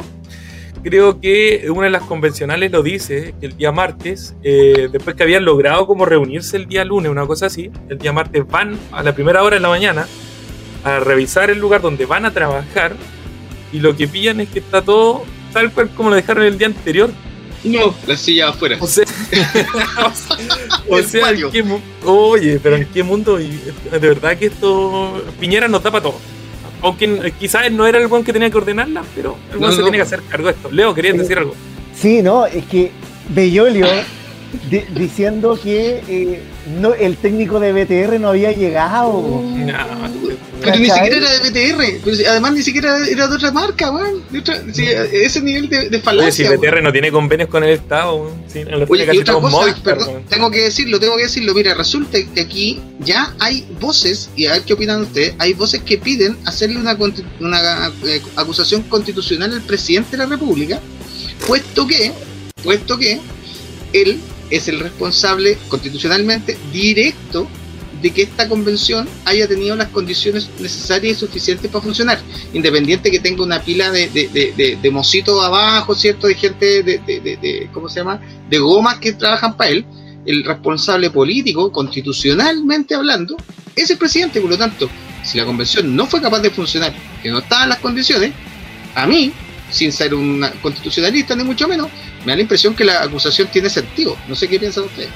creo 0.82 1.18
que 1.20 1.68
una 1.70 1.84
de 1.84 1.90
las 1.90 2.02
convencionales 2.02 2.70
lo 2.70 2.82
dice, 2.82 3.34
que 3.40 3.46
el 3.46 3.56
día 3.56 3.72
martes, 3.72 4.36
eh, 4.42 4.88
después 4.92 5.16
que 5.16 5.22
habían 5.22 5.46
logrado 5.46 5.86
como 5.86 6.04
reunirse 6.04 6.58
el 6.58 6.66
día 6.66 6.84
lunes, 6.84 7.10
una 7.10 7.26
cosa 7.26 7.46
así, 7.46 7.70
el 7.88 7.96
día 7.96 8.12
martes 8.12 8.46
van 8.46 8.78
a 8.92 9.02
la 9.02 9.14
primera 9.14 9.42
hora 9.42 9.56
de 9.56 9.60
la 9.60 9.70
mañana 9.70 10.06
a 10.86 11.00
revisar 11.00 11.50
el 11.50 11.58
lugar 11.58 11.82
donde 11.82 12.06
van 12.06 12.24
a 12.24 12.30
trabajar 12.30 12.94
y 13.72 13.80
lo 13.80 13.96
que 13.96 14.06
pillan 14.06 14.40
es 14.40 14.48
que 14.48 14.60
está 14.60 14.82
todo 14.82 15.24
tal 15.52 15.72
cual 15.72 15.90
como 15.90 16.10
lo 16.10 16.16
dejaron 16.16 16.44
el 16.44 16.56
día 16.56 16.68
anterior. 16.68 17.10
No, 17.64 17.92
la 18.06 18.16
silla 18.16 18.50
afuera. 18.50 18.76
O 18.80 18.86
sea, 18.86 19.04
o 20.88 21.02
sea 21.02 21.32
oye, 22.04 22.60
pero 22.62 22.76
en 22.76 22.86
qué 22.86 23.02
mundo, 23.02 23.36
de 23.36 23.98
verdad 23.98 24.36
que 24.38 24.46
esto, 24.46 25.24
Piñera 25.40 25.66
nos 25.66 25.82
tapa 25.82 26.00
todo. 26.00 26.20
Aunque 26.82 27.32
quizás 27.40 27.72
no 27.72 27.84
era 27.86 27.98
el 27.98 28.06
buen 28.06 28.22
que 28.22 28.32
tenía 28.32 28.48
que 28.50 28.58
ordenarla, 28.58 29.02
pero 29.16 29.36
el 29.50 29.58
buen 29.58 29.72
se 29.72 29.82
tiene 29.82 29.96
que 29.96 30.02
hacer 30.02 30.22
cargo 30.28 30.46
de 30.46 30.52
esto. 30.52 30.70
Leo, 30.70 30.94
¿querías 30.94 31.18
decir 31.18 31.38
algo? 31.38 31.54
Sí, 31.98 32.22
no, 32.22 32.46
es 32.46 32.64
que 32.66 32.92
Bellolio 33.30 33.88
diciendo 34.94 35.58
que 35.60 36.02
eh, 36.08 36.42
no, 36.80 36.94
el 36.94 37.16
técnico 37.16 37.60
de 37.60 37.72
BTR 37.72 38.20
no 38.20 38.28
había 38.28 38.52
llegado. 38.52 39.42
Pero 40.60 40.78
ni 40.78 40.90
siquiera 40.90 41.16
era 41.16 41.32
de 41.32 41.50
BTR, 41.50 42.28
además 42.28 42.52
ni 42.52 42.62
siquiera 42.62 43.06
era 43.06 43.28
de 43.28 43.34
otra 43.34 43.50
marca, 43.50 43.90
weón. 43.90 44.22
ese 44.32 45.40
nivel 45.40 45.68
de, 45.68 45.88
de 45.88 46.00
falacia. 46.00 46.48
si 46.50 46.56
BTR 46.56 46.82
no 46.82 46.92
tiene 46.92 47.10
convenios 47.10 47.48
con 47.48 47.64
el 47.64 47.70
Estado, 47.70 48.32
Oye, 48.88 49.08
y 49.12 49.18
otra 49.18 49.34
cosa, 49.34 49.76
perdón, 49.82 50.24
tengo 50.28 50.50
que 50.50 50.62
decirlo, 50.62 50.98
tengo 50.98 51.16
que 51.16 51.24
decirlo. 51.24 51.54
Mira, 51.54 51.74
resulta 51.74 52.18
que 52.34 52.40
aquí 52.40 52.80
ya 53.00 53.34
hay 53.38 53.66
voces, 53.80 54.30
y 54.36 54.46
a 54.46 54.52
ver 54.52 54.62
qué 54.62 54.72
opinan 54.74 55.02
ustedes, 55.02 55.34
hay 55.38 55.52
voces 55.52 55.82
que 55.82 55.98
piden 55.98 56.36
hacerle 56.44 56.78
una, 56.78 56.96
una 57.40 57.92
eh, 58.04 58.22
acusación 58.36 58.82
constitucional 58.82 59.52
al 59.52 59.62
presidente 59.62 60.12
de 60.12 60.18
la 60.18 60.26
República, 60.26 60.80
puesto 61.46 61.86
que, 61.86 62.12
puesto 62.62 62.98
que 62.98 63.20
él 63.92 64.20
es 64.50 64.68
el 64.68 64.80
responsable 64.80 65.58
constitucionalmente 65.68 66.56
directo 66.72 67.48
de 68.06 68.12
que 68.12 68.22
esta 68.22 68.48
convención 68.48 69.08
haya 69.24 69.48
tenido 69.48 69.74
las 69.74 69.88
condiciones 69.88 70.48
necesarias 70.60 71.16
y 71.16 71.20
suficientes 71.20 71.68
para 71.68 71.82
funcionar, 71.82 72.20
independiente 72.52 73.10
que 73.10 73.18
tenga 73.18 73.42
una 73.42 73.60
pila 73.60 73.90
de, 73.90 74.08
de, 74.08 74.78
de, 74.80 74.90
mocitos 74.92 75.44
abajo, 75.44 75.92
¿cierto? 75.92 76.28
De 76.28 76.36
gente 76.36 76.84
de, 76.84 77.68
¿cómo 77.72 77.88
se 77.88 77.98
llama? 77.98 78.20
De 78.48 78.58
gomas 78.58 79.00
que 79.00 79.12
trabajan 79.12 79.56
para 79.56 79.70
él, 79.70 79.84
el 80.24 80.44
responsable 80.44 81.10
político, 81.10 81.72
constitucionalmente 81.72 82.94
hablando, 82.94 83.36
es 83.74 83.90
el 83.90 83.98
presidente, 83.98 84.40
por 84.40 84.50
lo 84.50 84.56
tanto, 84.56 84.88
si 85.24 85.36
la 85.36 85.44
convención 85.44 85.96
no 85.96 86.06
fue 86.06 86.20
capaz 86.22 86.38
de 86.38 86.50
funcionar, 86.50 86.94
que 87.20 87.30
no 87.32 87.38
estaban 87.38 87.70
las 87.70 87.80
condiciones, 87.80 88.30
a 88.94 89.04
mí, 89.08 89.32
sin 89.68 89.90
ser 89.90 90.14
un 90.14 90.46
constitucionalista 90.62 91.34
ni 91.34 91.42
mucho 91.42 91.66
menos, 91.66 91.88
me 92.20 92.30
da 92.30 92.36
la 92.36 92.42
impresión 92.42 92.76
que 92.76 92.84
la 92.84 93.02
acusación 93.02 93.48
tiene 93.48 93.68
sentido. 93.68 94.16
No 94.28 94.36
sé 94.36 94.46
qué 94.46 94.60
piensan 94.60 94.84
ustedes. 94.84 95.10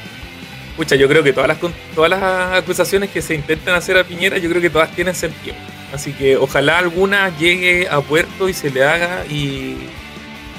Pucha, 0.81 0.97
yo 0.97 1.09
creo 1.09 1.23
que 1.23 1.35
todas 1.35 1.47
las, 1.47 1.59
todas 1.95 2.09
las 2.09 2.23
acusaciones 2.57 3.11
que 3.11 3.21
se 3.21 3.35
intentan 3.35 3.75
hacer 3.75 3.99
a 3.99 4.05
Piñera, 4.05 4.38
yo 4.38 4.49
creo 4.49 4.62
que 4.62 4.71
todas 4.71 4.90
tienen 4.97 5.14
sentido. 5.14 5.55
Así 5.93 6.14
que 6.14 6.38
ojalá 6.38 6.79
alguna 6.79 7.37
llegue 7.37 7.87
a 7.87 8.01
puerto 8.01 8.49
y 8.49 8.55
se 8.55 8.71
le 8.71 8.83
haga 8.83 9.27
y... 9.27 9.77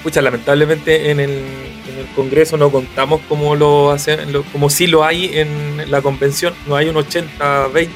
Pucha, 0.04 0.22
lamentablemente 0.22 1.10
en 1.10 1.22
el, 1.22 1.32
en 1.32 2.00
el 2.02 2.06
Congreso 2.16 2.56
no 2.56 2.72
contamos 2.72 3.22
como 3.28 3.56
lo 3.56 3.90
hacen, 3.90 4.32
como 4.52 4.70
si 4.70 4.86
lo 4.86 5.04
hay 5.04 5.40
en 5.40 5.90
la 5.90 6.04
convención, 6.04 6.54
no 6.68 6.76
hay 6.76 6.90
un 6.90 6.98
80-20, 6.98 7.90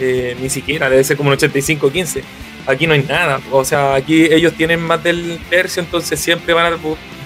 eh, 0.00 0.36
ni 0.38 0.50
siquiera, 0.50 0.90
debe 0.90 1.04
ser 1.04 1.16
como 1.16 1.30
un 1.30 1.38
85-15 1.38 2.22
aquí 2.66 2.86
no 2.86 2.94
hay 2.94 3.02
nada. 3.02 3.40
O 3.50 3.64
sea, 3.64 3.94
aquí 3.94 4.24
ellos 4.24 4.54
tienen 4.54 4.80
más 4.80 5.02
del 5.02 5.40
tercio, 5.50 5.82
entonces 5.82 6.20
siempre 6.20 6.54
van 6.54 6.72
a 6.72 6.76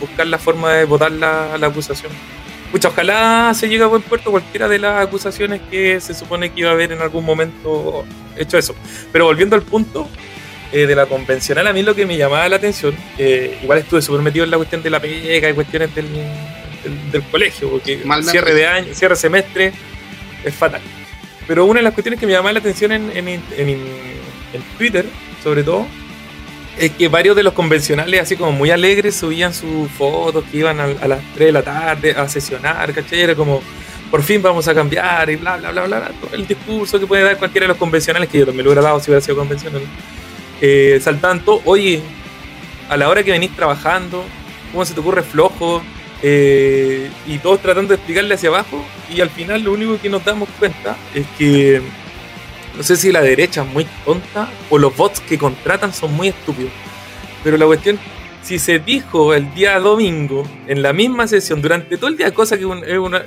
buscar 0.01 0.27
la 0.27 0.39
forma 0.39 0.73
de 0.73 0.85
votar 0.85 1.13
la, 1.13 1.55
acusación. 1.55 2.13
Pucha, 2.71 2.89
ojalá 2.89 3.53
se 3.55 3.69
llegue 3.69 3.83
a 3.83 3.87
buen 3.87 4.03
puerto 4.03 4.31
cualquiera 4.31 4.69
de 4.69 4.79
las 4.79 5.07
acusaciones 5.07 5.61
que 5.71 6.01
se 6.01 6.15
supone 6.15 6.51
que 6.51 6.61
iba 6.61 6.71
a 6.71 6.73
haber 6.73 6.93
en 6.93 7.01
algún 7.01 7.25
momento 7.25 8.05
hecho 8.37 8.59
eso. 8.59 8.75
Pero 9.11 9.25
volviendo 9.25 9.57
al 9.57 9.63
punto 9.63 10.09
eh, 10.73 10.87
de 10.87 10.95
la 10.95 11.07
convencional, 11.07 11.67
a 11.67 11.73
mí 11.73 11.83
lo 11.83 11.95
que 11.95 12.05
me 12.05 12.17
llamaba 12.17 12.49
la 12.49 12.57
atención, 12.57 12.95
igual 13.63 13.79
estuve 13.79 14.03
súper 14.03 14.21
metido 14.21 14.45
en 14.45 14.51
la 14.51 14.59
cuestión 14.59 14.83
de 14.83 14.91
la 14.91 15.01
pega 15.01 15.49
y 15.49 15.55
cuestiones 15.55 15.95
del, 15.95 16.07
del, 17.11 17.23
colegio, 17.31 17.71
porque 17.71 18.03
cierre 18.23 18.55
de 18.55 18.67
año, 18.67 18.95
cierre 18.95 19.17
semestre 19.17 19.73
es 20.45 20.55
fatal. 20.55 20.83
Pero 21.47 21.65
una 21.65 21.81
de 21.81 21.85
las 21.85 21.95
cuestiones 21.95 22.21
que 22.21 22.27
me 22.27 22.33
llamaba 22.33 22.53
la 22.53 22.59
atención 22.59 22.93
en, 22.93 23.11
en, 23.17 23.29
en, 23.29 23.43
en 23.57 24.63
Twitter 24.77 25.07
sobre 25.43 25.63
todo, 25.63 25.87
es 26.79 26.93
que 26.93 27.09
varios 27.09 27.35
de 27.37 27.43
los 27.43 27.53
convencionales, 27.53 28.21
así 28.21 28.37
como 28.37 28.53
muy 28.53 28.71
alegres, 28.71 29.17
subían 29.17 29.53
sus 29.53 29.91
fotos 29.91 30.45
que 30.51 30.59
iban 30.59 30.79
a, 30.81 31.09
las 31.09 31.21
3 31.35 31.47
de 31.47 31.53
la 31.53 31.63
tarde 31.63 32.13
a 32.13 32.29
sesionar, 32.29 32.93
¿cachai? 32.93 33.21
Era 33.21 33.35
como, 33.35 33.63
por 34.11 34.23
fin 34.23 34.41
vamos 34.41 34.69
a 34.69 34.75
cambiar 34.75 35.29
y 35.31 35.37
bla, 35.37 35.57
bla, 35.57 35.71
bla, 35.71 35.87
bla, 35.87 36.11
todo 36.21 36.35
el 36.35 36.47
discurso 36.47 36.99
que 37.01 37.07
puede 37.07 37.25
dar 37.25 37.37
cualquiera 37.37 37.65
de 37.65 37.69
los 37.69 37.77
convencionales, 37.77 38.29
que 38.29 38.39
yo 38.39 38.47
también 38.47 38.65
lo 38.65 38.71
hubiera 38.71 38.83
dado 38.83 39.01
si 39.01 39.11
hubiera 39.11 39.21
sido 39.21 39.37
convencional. 39.37 39.83
Eh, 40.61 40.99
saltando, 41.03 41.61
oye, 41.65 42.01
a 42.89 42.97
la 42.97 43.09
hora 43.09 43.23
que 43.23 43.33
venís 43.33 43.55
trabajando, 43.55 44.25
¿cómo 44.73 44.85
se 44.85 44.95
te 44.95 45.01
ocurre 45.01 45.23
flojo? 45.23 45.83
Eh, 46.23 47.11
y 47.27 47.39
todos 47.39 47.61
tratando 47.61 47.89
de 47.89 47.95
explicarle 47.97 48.35
hacia 48.35 48.49
abajo, 48.49 48.85
y 49.13 49.21
al 49.21 49.31
final 49.31 49.63
lo 49.63 49.73
único 49.73 50.01
que 50.01 50.09
nos 50.09 50.25
damos 50.25 50.49
cuenta 50.59 50.97
es 51.15 51.27
que 51.37 51.81
no 52.79 52.85
sé 52.85 52.95
si 52.97 53.11
la 53.11 53.21
derecha 53.21 53.63
es 53.63 53.69
muy 53.69 53.87
tonta 54.05 54.49
o 54.71 54.79
los 54.79 54.97
bots 54.97 55.19
que 55.21 55.37
contratan 55.37 55.93
son 55.93 56.15
muy 56.15 56.29
estúpidos. 56.29 56.71
Pero 57.43 57.57
la 57.57 57.67
cuestión, 57.67 57.99
si 58.41 58.61
se 58.61 58.79
dijo 58.79 59.35
el 59.35 59.53
día 59.53 59.81
domingo, 59.81 60.49
en 60.69 60.81
la 60.81 60.93
misma 60.93 61.27
sesión, 61.27 61.61
durante 61.61 61.97
todo 61.97 62.09
el 62.09 62.17
día, 62.17 62.33
cosa 62.33 62.57
que 62.57 62.65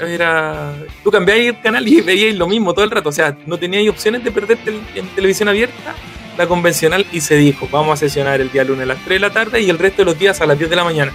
era. 0.08 0.74
Tú 1.04 1.12
cambiabas 1.12 1.44
el 1.44 1.60
canal 1.60 1.86
y 1.86 2.00
veías 2.02 2.34
lo 2.36 2.48
mismo 2.48 2.74
todo 2.74 2.86
el 2.86 2.92
rato. 2.92 3.10
O 3.10 3.12
sea, 3.12 3.38
no 3.46 3.58
tenías 3.58 3.88
opciones 3.90 4.24
de 4.24 4.32
perderte 4.32 4.74
en 4.96 5.08
televisión 5.10 5.50
abierta 5.50 5.96
la 6.38 6.48
convencional 6.48 7.06
y 7.12 7.20
se 7.20 7.36
dijo, 7.36 7.68
vamos 7.70 7.94
a 7.94 7.98
sesionar 7.98 8.40
el 8.40 8.50
día 8.54 8.64
lunes 8.64 8.84
a 8.84 8.86
las 8.88 9.04
3 9.04 9.10
de 9.10 9.20
la 9.20 9.34
tarde 9.34 9.62
y 9.62 9.70
el 9.70 9.78
resto 9.78 9.98
de 10.04 10.06
los 10.06 10.18
días 10.18 10.40
a 10.40 10.46
las 10.46 10.58
10 10.58 10.70
de 10.70 10.76
la 10.78 10.86
mañana. 10.86 11.12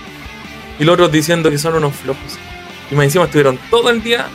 Y 0.78 0.84
los 0.84 0.92
otros 0.92 1.10
diciendo 1.10 1.50
que 1.50 1.56
son 1.56 1.74
unos 1.74 1.94
flojos. 1.94 2.38
Y 2.90 2.94
más 2.94 3.04
encima 3.04 3.24
estuvieron 3.24 3.58
todo 3.70 3.88
el 3.88 4.02
día 4.02 4.26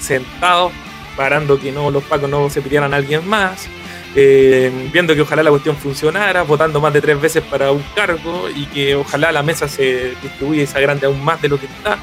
sentados 0.00 0.72
parando 1.16 1.58
que 1.58 1.72
no 1.72 1.90
los 1.90 2.04
pacos 2.04 2.28
no 2.28 2.48
se 2.50 2.62
pidieran 2.62 2.92
a 2.94 2.96
alguien 2.96 3.26
más, 3.28 3.68
eh, 4.14 4.70
viendo 4.92 5.14
que 5.14 5.22
ojalá 5.22 5.42
la 5.42 5.50
cuestión 5.50 5.76
funcionara, 5.76 6.42
votando 6.42 6.80
más 6.80 6.92
de 6.92 7.00
tres 7.00 7.20
veces 7.20 7.42
para 7.42 7.72
un 7.72 7.82
cargo 7.94 8.48
y 8.54 8.66
que 8.66 8.94
ojalá 8.94 9.32
la 9.32 9.42
mesa 9.42 9.68
se 9.68 10.14
distribuya 10.22 10.62
y 10.62 10.66
se 10.66 10.78
agrande 10.78 11.06
aún 11.06 11.22
más 11.24 11.40
de 11.40 11.48
lo 11.48 11.58
que 11.58 11.66
está. 11.66 11.98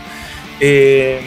Eh, 0.60 1.22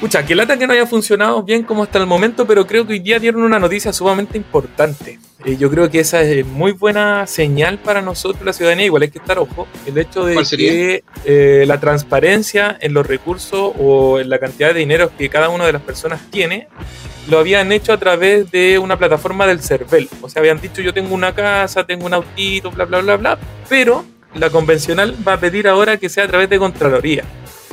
Pucha, 0.00 0.24
que 0.24 0.36
lata 0.36 0.56
que 0.56 0.64
no 0.64 0.72
haya 0.72 0.86
funcionado 0.86 1.42
bien 1.42 1.64
como 1.64 1.82
hasta 1.82 1.98
el 1.98 2.06
momento, 2.06 2.46
pero 2.46 2.64
creo 2.68 2.86
que 2.86 2.92
hoy 2.92 3.00
día 3.00 3.18
dieron 3.18 3.42
una 3.42 3.58
noticia 3.58 3.92
sumamente 3.92 4.36
importante. 4.38 5.18
Eh, 5.44 5.56
yo 5.56 5.68
creo 5.70 5.90
que 5.90 5.98
esa 5.98 6.22
es 6.22 6.46
muy 6.46 6.70
buena 6.70 7.26
señal 7.26 7.78
para 7.78 8.00
nosotros, 8.00 8.44
la 8.44 8.52
ciudadanía. 8.52 8.86
Igual 8.86 9.02
hay 9.02 9.10
que 9.10 9.18
estar 9.18 9.40
ojo. 9.40 9.66
El 9.86 9.98
hecho 9.98 10.24
de 10.24 10.36
que 10.56 11.04
eh, 11.24 11.64
la 11.66 11.80
transparencia 11.80 12.78
en 12.80 12.94
los 12.94 13.08
recursos 13.08 13.72
o 13.76 14.20
en 14.20 14.28
la 14.30 14.38
cantidad 14.38 14.72
de 14.72 14.78
dinero 14.78 15.10
que 15.18 15.28
cada 15.28 15.48
una 15.48 15.66
de 15.66 15.72
las 15.72 15.82
personas 15.82 16.20
tiene, 16.30 16.68
lo 17.28 17.40
habían 17.40 17.72
hecho 17.72 17.92
a 17.92 17.98
través 17.98 18.52
de 18.52 18.78
una 18.78 18.96
plataforma 18.98 19.48
del 19.48 19.60
CERVEL. 19.60 20.08
O 20.22 20.28
sea, 20.28 20.40
habían 20.40 20.60
dicho 20.60 20.80
yo 20.80 20.94
tengo 20.94 21.12
una 21.12 21.34
casa, 21.34 21.84
tengo 21.84 22.06
un 22.06 22.14
autito, 22.14 22.70
bla, 22.70 22.84
bla, 22.84 23.00
bla, 23.00 23.16
bla. 23.16 23.38
Pero 23.68 24.04
la 24.34 24.48
convencional 24.50 25.16
va 25.26 25.32
a 25.32 25.40
pedir 25.40 25.66
ahora 25.66 25.96
que 25.96 26.08
sea 26.08 26.22
a 26.22 26.28
través 26.28 26.48
de 26.48 26.58
Contraloría. 26.58 27.24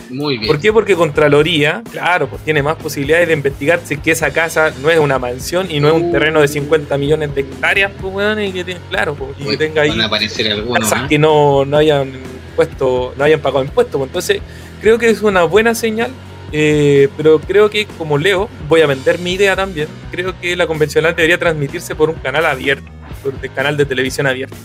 Muy 0.09 0.37
bien. 0.37 0.47
¿Por 0.47 0.59
qué? 0.59 0.71
Porque 0.71 0.95
Contraloría, 0.95 1.81
claro, 1.91 2.27
pues 2.27 2.43
tiene 2.43 2.61
más 2.61 2.75
posibilidades 2.77 3.27
de 3.27 3.33
investigar 3.33 3.81
si 3.83 3.97
que 3.97 4.11
esa 4.11 4.31
casa 4.31 4.71
no 4.81 4.89
es 4.89 4.99
una 4.99 5.19
mansión 5.19 5.69
y 5.69 5.79
no 5.79 5.87
es 5.89 5.93
un 5.93 6.09
uh. 6.09 6.11
terreno 6.11 6.41
de 6.41 6.47
50 6.47 6.97
millones 6.97 7.33
de 7.33 7.41
hectáreas, 7.41 7.91
pues, 7.99 8.13
bueno, 8.13 8.41
y 8.41 8.51
que, 8.51 8.77
claro, 8.89 9.15
pues, 9.15 9.31
y 9.39 9.45
que 9.45 9.57
tenga 9.57 9.81
ahí. 9.81 9.89
Van 9.89 10.01
a 10.01 10.05
aparecer 10.05 10.51
algunos. 10.51 10.91
¿eh? 10.91 10.95
que 11.09 11.17
no, 11.17 11.65
no 11.65 11.77
hayan 11.77 12.11
puesto, 12.55 13.13
no 13.17 13.23
hayan 13.23 13.39
pagado 13.39 13.63
impuestos. 13.63 13.97
Pues, 13.97 14.09
entonces, 14.09 14.41
creo 14.81 14.97
que 14.97 15.09
es 15.09 15.21
una 15.21 15.43
buena 15.43 15.75
señal 15.75 16.11
eh, 16.51 17.09
pero 17.17 17.39
creo 17.39 17.69
que 17.69 17.85
como 17.85 18.17
leo, 18.17 18.49
voy 18.69 18.81
a 18.81 18.87
vender 18.87 19.19
mi 19.19 19.33
idea 19.33 19.55
también, 19.55 19.87
creo 20.11 20.39
que 20.39 20.55
la 20.55 20.67
convencional 20.67 21.15
debería 21.15 21.37
transmitirse 21.37 21.95
por 21.95 22.09
un 22.09 22.15
canal 22.15 22.45
abierto, 22.45 22.89
por 23.23 23.33
el 23.41 23.51
canal 23.51 23.75
de 23.77 23.85
televisión 23.85 24.27
abierto. 24.27 24.55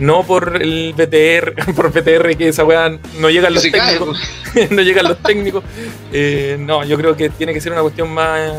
No 0.00 0.24
por 0.24 0.60
el 0.60 0.94
BTR, 0.94 1.72
por 1.76 1.92
BTR 1.92 2.36
que 2.36 2.48
esa 2.48 2.64
weá 2.64 2.98
no 3.18 3.30
llegan 3.30 3.54
los 3.54 3.62
técnicos. 3.62 4.18
no 4.70 4.82
llegan 4.82 5.04
los 5.06 5.18
técnicos. 5.18 5.64
Eh, 6.12 6.56
no, 6.58 6.84
yo 6.84 6.96
creo 6.96 7.16
que 7.16 7.30
tiene 7.30 7.52
que 7.54 7.60
ser 7.60 7.72
una 7.72 7.82
cuestión 7.82 8.12
más, 8.12 8.52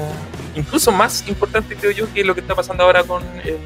incluso 0.55 0.91
más 0.91 1.27
importante, 1.27 1.75
creo 1.75 1.91
yo, 1.91 2.13
que 2.13 2.23
lo 2.23 2.33
que 2.33 2.41
está 2.41 2.55
pasando 2.55 2.83
ahora 2.83 3.03
con 3.03 3.23
el, 3.43 3.57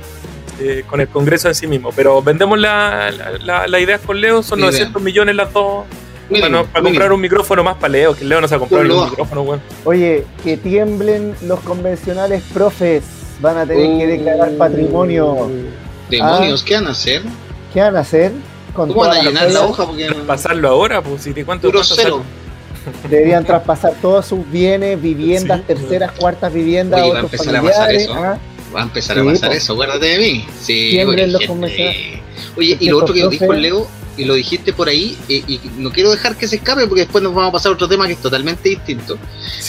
eh, 0.59 0.83
con 0.87 1.01
el 1.01 1.07
Congreso 1.09 1.47
en 1.47 1.55
sí 1.55 1.67
mismo. 1.67 1.91
Pero 1.95 2.21
vendemos 2.21 2.57
la, 2.57 3.11
la, 3.41 3.67
la 3.67 3.79
idea 3.79 3.99
con 3.99 4.19
Leo, 4.19 4.41
son 4.41 4.59
900 4.61 5.01
millones 5.01 5.35
las 5.35 5.51
dos 5.53 5.85
para, 6.29 6.83
comprar 6.83 7.13
un 7.13 7.21
micrófono 7.21 7.63
más 7.63 7.75
para 7.75 7.89
Leo, 7.89 8.15
que 8.15 8.25
Leo 8.25 8.41
no 8.41 8.47
se 8.47 8.55
ha 8.55 8.59
comprado 8.59 9.03
un 9.03 9.09
micrófono, 9.09 9.41
weón. 9.41 9.61
Oye, 9.83 10.25
que 10.43 10.57
tiemblen 10.57 11.35
los 11.43 11.59
convencionales 11.61 12.43
profes. 12.53 13.03
Van 13.41 13.57
a 13.57 13.65
tener 13.65 13.97
que 13.97 14.07
declarar 14.07 14.49
uh. 14.49 14.57
patrimonio. 14.57 15.49
Demonios, 16.09 16.63
¿qué 16.63 16.75
van 16.75 16.87
a 16.87 16.91
hacer? 16.91 17.21
¿Qué 17.75 17.81
van 17.81 17.97
a 17.97 17.99
hacer? 17.99 18.31
Con 18.73 18.87
¿Cómo 18.87 19.01
van 19.01 19.17
a 19.17 19.21
llenar 19.21 19.51
la 19.51 19.65
hoja? 19.65 19.85
Porque 19.85 20.07
Pasarlo 20.25 20.69
ahora, 20.69 21.01
pues, 21.01 21.23
si 21.23 21.33
te 21.33 21.43
cuánto 21.43 21.69
cero. 21.83 22.23
Deberían 23.09 23.43
traspasar 23.43 23.95
todos 24.01 24.27
sus 24.27 24.49
bienes, 24.49 25.01
viviendas, 25.01 25.61
terceras, 25.67 26.13
cuartas 26.13 26.53
viviendas. 26.53 27.01
Oye, 27.01 27.11
va 27.11 27.17
a 27.17 27.21
empezar 27.23 27.55
a 27.57 27.61
pasar 27.61 27.91
eso. 27.91 28.13
¿ah? 28.13 28.39
Va 28.73 28.79
a 28.79 28.83
empezar 28.83 29.19
a 29.19 29.25
pasar 29.25 29.51
eso, 29.51 29.73
acuérdate 29.73 30.05
de 30.05 30.17
mí. 30.19 30.47
Sí, 30.61 31.03
oye, 31.03 31.27
los. 31.27 31.41
Oye, 32.55 32.77
y 32.79 32.89
lo 32.89 32.99
otro 32.99 33.13
que 33.13 33.27
dijo 33.27 33.51
Leo, 33.51 33.87
y 34.15 34.23
lo 34.23 34.35
dijiste 34.35 34.71
por 34.71 34.87
ahí, 34.87 35.17
eh, 35.27 35.43
y 35.45 35.59
no 35.77 35.91
quiero 35.91 36.11
dejar 36.11 36.37
que 36.37 36.47
se 36.47 36.55
escape 36.55 36.87
porque 36.87 37.01
después 37.01 37.21
nos 37.21 37.35
vamos 37.35 37.49
a 37.49 37.51
pasar 37.51 37.71
a 37.71 37.75
otro 37.75 37.89
tema 37.89 38.07
que 38.07 38.13
es 38.13 38.21
totalmente 38.21 38.69
distinto, 38.69 39.17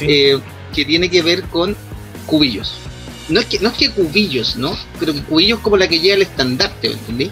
eh, 0.03 0.39
que 0.73 0.85
tiene 0.85 1.11
que 1.11 1.23
ver 1.23 1.43
con 1.43 1.77
cubillos. 2.25 2.86
No 3.29 3.41
es 3.41 3.47
que 3.47 3.59
no 3.59 3.69
es 3.69 3.75
que 3.75 3.91
cubillos, 3.91 4.57
¿no? 4.57 4.77
Pero 5.01 5.13
que 5.13 5.23
cubillos 5.23 5.61
como 5.61 5.77
la 5.77 5.89
que 5.89 5.99
lleva 6.01 6.17
el 6.17 6.23
estandarte, 6.23 6.89
¿me 6.89 6.95
entendí? 6.95 7.31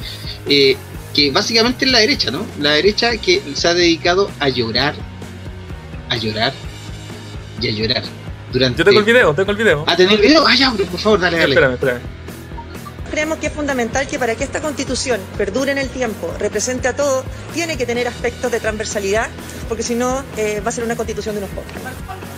Eh, 0.49 0.77
que 1.15 1.31
básicamente 1.31 1.85
es 1.85 1.93
la 1.93 2.01
derecha, 2.01 2.31
¿no? 2.31 2.45
La 2.61 2.73
derecha 2.73 3.17
que 3.17 3.41
se 3.55 3.69
ha 3.69 3.75
dedicado 3.75 4.31
a 4.41 4.49
llorar, 4.49 4.95
a 6.09 6.17
llorar 6.17 6.53
y 7.61 7.69
a 7.69 7.71
llorar. 7.71 8.03
Durante... 8.53 8.79
Yo 8.79 8.85
tengo 8.85 9.01
el 9.01 9.05
video, 9.05 9.35
tengo 9.35 9.51
el 9.53 9.57
video. 9.57 9.85
Ah, 9.87 9.97
¿tenés 9.97 10.15
el 10.15 10.21
video? 10.21 10.47
Ah, 10.47 10.55
ya, 10.55 10.71
por 10.71 11.01
favor, 11.01 11.21
dale, 11.21 11.39
dale. 11.39 11.55
Espérame, 11.55 11.75
espérame 11.75 12.15
creemos 13.15 13.39
que 13.39 13.47
es 13.47 13.53
fundamental 13.53 14.09
que 14.09 14.19
para 14.19 14.35
que 14.35 14.43
esta 14.43 14.61
constitución 14.61 15.21
perdure 15.39 15.71
en 15.71 15.79
el 15.79 15.89
tiempo, 15.89 16.35
represente 16.37 16.89
a 16.89 16.97
todo, 16.97 17.25
tiene 17.53 17.77
que 17.77 17.87
tener 17.87 18.09
aspectos 18.09 18.51
de 18.51 18.59
transversalidad, 18.59 19.29
porque 19.69 19.85
si 19.85 19.95
no 19.95 20.25
eh, 20.37 20.61
va 20.65 20.71
a 20.71 20.73
ser 20.73 20.83
una 20.83 20.97
constitución 20.97 21.37
de 21.37 21.43
unos 21.43 21.55
pocos. 21.55 21.71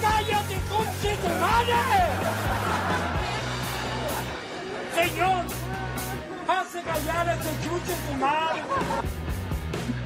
¡Cállate, 0.03 0.57
Señor, 1.01 2.06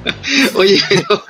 Oye, 0.55 0.81
pero, 0.89 1.05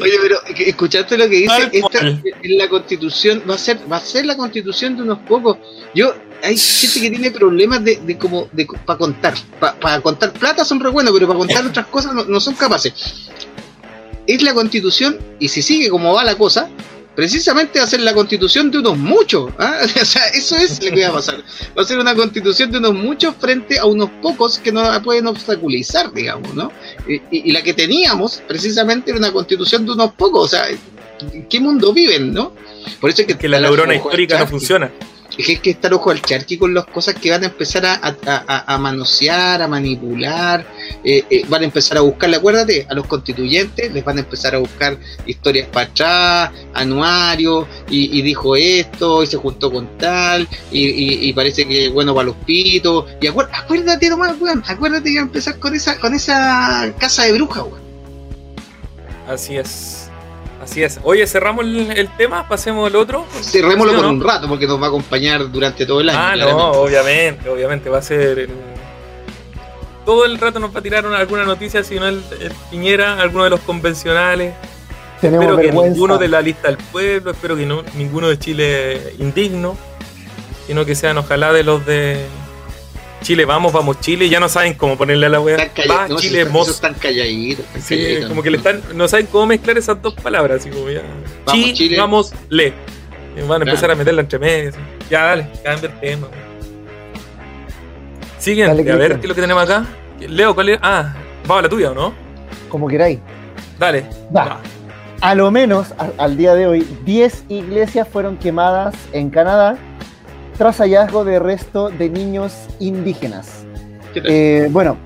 oye, 0.00 0.18
pero 0.22 0.42
escuchaste 0.46 1.18
lo 1.18 1.28
que 1.28 1.36
dice, 1.36 1.70
esta 1.72 2.08
es 2.08 2.50
la 2.56 2.68
constitución, 2.68 3.42
va 3.48 3.54
a 3.54 3.58
ser, 3.58 3.78
va 3.90 3.96
a 3.96 4.00
ser 4.00 4.24
la 4.26 4.36
constitución 4.36 4.96
de 4.96 5.02
unos 5.02 5.18
pocos. 5.20 5.58
Yo 5.94 6.14
hay 6.42 6.56
gente 6.56 7.00
que 7.00 7.10
tiene 7.10 7.30
problemas 7.30 7.84
de, 7.84 7.96
de 7.96 8.18
como 8.18 8.48
de 8.52 8.66
para 8.86 8.98
contar. 8.98 9.34
Para 9.60 10.00
contar 10.00 10.32
plata 10.32 10.64
son 10.64 10.80
re 10.80 10.90
buenos, 10.90 11.12
pero 11.12 11.26
para 11.26 11.38
contar 11.38 11.66
otras 11.66 11.86
cosas 11.86 12.14
no, 12.14 12.40
son 12.40 12.54
capaces. 12.54 13.28
Es 14.26 14.42
la 14.42 14.54
constitución, 14.54 15.18
y 15.38 15.48
si 15.48 15.62
sigue 15.62 15.90
como 15.90 16.14
va 16.14 16.24
la 16.24 16.36
cosa, 16.36 16.68
precisamente 17.14 17.78
va 17.78 17.84
a 17.84 17.88
ser 17.88 18.00
la 18.00 18.14
constitución 18.14 18.70
de 18.70 18.78
unos 18.78 18.98
muchos. 18.98 19.52
¿ah? 19.58 19.80
O 20.00 20.04
sea, 20.04 20.26
eso 20.28 20.56
es 20.56 20.82
lo 20.82 20.90
que 20.90 21.02
va 21.02 21.08
a 21.08 21.12
pasar. 21.14 21.42
Va 21.76 21.82
a 21.82 21.84
ser 21.84 21.98
una 21.98 22.14
constitución 22.14 22.70
de 22.72 22.78
unos 22.78 22.94
muchos 22.94 23.34
frente 23.36 23.78
a 23.78 23.86
unos 23.86 24.10
pocos 24.22 24.58
que 24.58 24.72
no 24.72 24.82
la 24.82 25.02
pueden 25.02 25.26
obstaculizar, 25.26 26.12
digamos, 26.12 26.54
¿no? 26.54 26.72
Y, 27.06 27.52
la 27.52 27.62
que 27.62 27.74
teníamos, 27.74 28.42
precisamente, 28.46 29.10
era 29.10 29.18
una 29.18 29.32
constitución 29.32 29.84
de 29.84 29.92
unos 29.92 30.12
pocos. 30.14 30.46
O 30.46 30.48
sea, 30.48 30.66
¿en 30.68 31.46
qué 31.48 31.60
mundo 31.60 31.92
viven, 31.92 32.32
no? 32.32 32.52
Por 33.00 33.10
eso 33.10 33.22
es 33.22 33.28
que, 33.28 33.38
que 33.38 33.48
la 33.48 33.60
neurona 33.60 33.94
histórica 33.94 34.38
no 34.38 34.46
funciona 34.46 34.90
hay 35.38 35.56
que 35.56 35.70
estar 35.70 35.92
ojo 35.94 36.10
al 36.10 36.20
charqui 36.22 36.58
con 36.58 36.74
las 36.74 36.84
cosas 36.86 37.14
que 37.14 37.30
van 37.30 37.42
a 37.42 37.46
empezar 37.46 37.84
a, 37.86 38.78
manosear, 38.78 39.62
a 39.62 39.68
manipular, 39.68 40.66
eh, 41.04 41.24
eh, 41.30 41.44
van 41.48 41.62
a 41.62 41.64
empezar 41.64 41.98
a 41.98 42.00
buscar, 42.00 42.32
acuérdate, 42.34 42.86
a 42.88 42.94
los 42.94 43.06
constituyentes 43.06 43.92
les 43.92 44.04
van 44.04 44.18
a 44.18 44.20
empezar 44.20 44.54
a 44.54 44.58
buscar 44.58 44.98
historias 45.26 45.68
para 45.68 45.86
atrás, 45.86 46.50
anuarios, 46.74 47.66
y, 47.88 48.22
dijo 48.22 48.56
esto, 48.56 49.22
y 49.22 49.26
se 49.26 49.36
juntó 49.36 49.70
con 49.72 49.98
tal, 49.98 50.48
y, 50.70 51.32
parece 51.32 51.66
que 51.66 51.88
bueno 51.88 52.14
para 52.14 52.26
los 52.26 52.36
pitos, 52.36 53.06
y 53.20 53.26
acuérdate 53.26 54.08
nomás, 54.10 54.40
weón, 54.40 54.62
acuérdate 54.66 55.10
que 55.10 55.16
va 55.16 55.22
a 55.22 55.26
empezar 55.26 55.58
con 55.58 55.74
esa, 55.74 55.98
con 55.98 56.14
esa 56.14 56.92
casa 56.98 57.24
de 57.24 57.32
bruja, 57.32 57.62
weón. 57.62 57.82
Así 59.26 59.56
es. 59.56 60.01
Así 60.62 60.82
es. 60.82 61.00
Oye, 61.02 61.26
cerramos 61.26 61.64
el, 61.64 62.08
tema, 62.16 62.46
pasemos 62.46 62.88
al 62.88 62.94
otro. 62.94 63.26
Cerrémoslo 63.40 63.94
por 63.94 64.06
un 64.06 64.22
rato 64.22 64.48
porque 64.48 64.66
nos 64.66 64.80
va 64.80 64.86
a 64.86 64.88
acompañar 64.88 65.50
durante 65.50 65.84
todo 65.84 66.00
el 66.00 66.08
año. 66.08 66.18
Ah, 66.20 66.36
no, 66.36 66.70
obviamente, 66.72 67.48
obviamente 67.48 67.90
va 67.90 67.98
a 67.98 68.02
ser. 68.02 68.48
Todo 70.04 70.24
el 70.24 70.38
rato 70.38 70.60
nos 70.60 70.74
va 70.74 70.78
a 70.78 70.82
tirar 70.82 71.04
alguna 71.04 71.44
noticia, 71.44 71.82
si 71.82 71.96
no 71.96 72.06
el, 72.06 72.22
Piñera, 72.70 73.20
alguno 73.20 73.44
de 73.44 73.50
los 73.50 73.60
convencionales. 73.60 74.54
espero 75.20 75.56
que 75.56 75.72
ninguno 75.72 76.18
de 76.18 76.28
la 76.28 76.40
lista 76.40 76.68
del 76.68 76.76
pueblo, 76.76 77.32
espero 77.32 77.56
que 77.56 77.66
no, 77.66 77.82
ninguno 77.94 78.28
de 78.28 78.38
Chile 78.38 79.14
indigno, 79.18 79.76
sino 80.66 80.84
que 80.84 80.94
sean 80.94 81.18
ojalá 81.18 81.52
de 81.52 81.64
los 81.64 81.84
de 81.84 82.24
Chile, 83.22 83.44
vamos, 83.44 83.72
vamos 83.72 84.00
Chile, 84.00 84.28
ya 84.28 84.40
no 84.40 84.48
saben 84.48 84.74
cómo 84.74 84.96
ponerle 84.96 85.26
a 85.26 85.28
la 85.28 85.40
wea. 85.40 85.56
Va, 85.88 86.08
Chile, 86.16 86.42
están, 86.42 86.62
están 86.62 86.94
calladitos. 86.94 87.64
sí, 87.80 88.18
como 88.28 88.42
que 88.42 88.50
le 88.50 88.56
están, 88.58 88.82
no 88.94 89.08
saben 89.08 89.26
cómo 89.26 89.46
mezclar 89.46 89.78
esas 89.78 90.00
dos 90.02 90.14
palabras, 90.14 90.60
así 90.60 90.70
como 90.70 90.90
ya. 90.90 91.02
Vamos, 91.46 91.72
Chile. 91.72 91.98
vamos, 91.98 92.34
le. 92.48 92.72
van 93.48 93.62
a 93.62 93.64
empezar 93.64 93.90
a 93.90 93.94
meterla 93.94 94.22
entre 94.22 94.38
medias. 94.38 94.74
Ya, 95.08 95.24
dale, 95.24 95.48
cambia 95.62 95.90
el 95.90 96.00
tema. 96.00 96.28
Siguiente, 98.38 98.90
a 98.90 98.96
ver 98.96 99.12
qué 99.14 99.22
es 99.22 99.28
lo 99.28 99.34
que 99.34 99.40
tenemos 99.40 99.62
acá. 99.62 99.86
Leo, 100.20 100.54
¿cuál 100.54 100.70
es? 100.70 100.78
Ah, 100.82 101.14
va 101.50 101.58
a 101.58 101.62
la 101.62 101.68
tuya, 101.68 101.92
¿o 101.92 101.94
no? 101.94 102.12
Como 102.68 102.88
queráis. 102.88 103.20
Dale. 103.78 104.04
Va. 104.34 104.60
A 105.20 105.34
lo 105.36 105.50
menos, 105.52 105.94
al 106.18 106.36
día 106.36 106.54
de 106.54 106.66
hoy, 106.66 106.86
10 107.04 107.44
iglesias 107.48 108.08
fueron 108.08 108.36
quemadas 108.36 108.94
en 109.12 109.30
Canadá 109.30 109.78
tras 110.62 110.78
hallazgo 110.78 111.24
de 111.24 111.40
resto 111.40 111.90
de 111.90 112.08
niños 112.08 112.52
indígenas. 112.78 113.64
Eh, 114.14 114.68
bueno, 114.70 114.96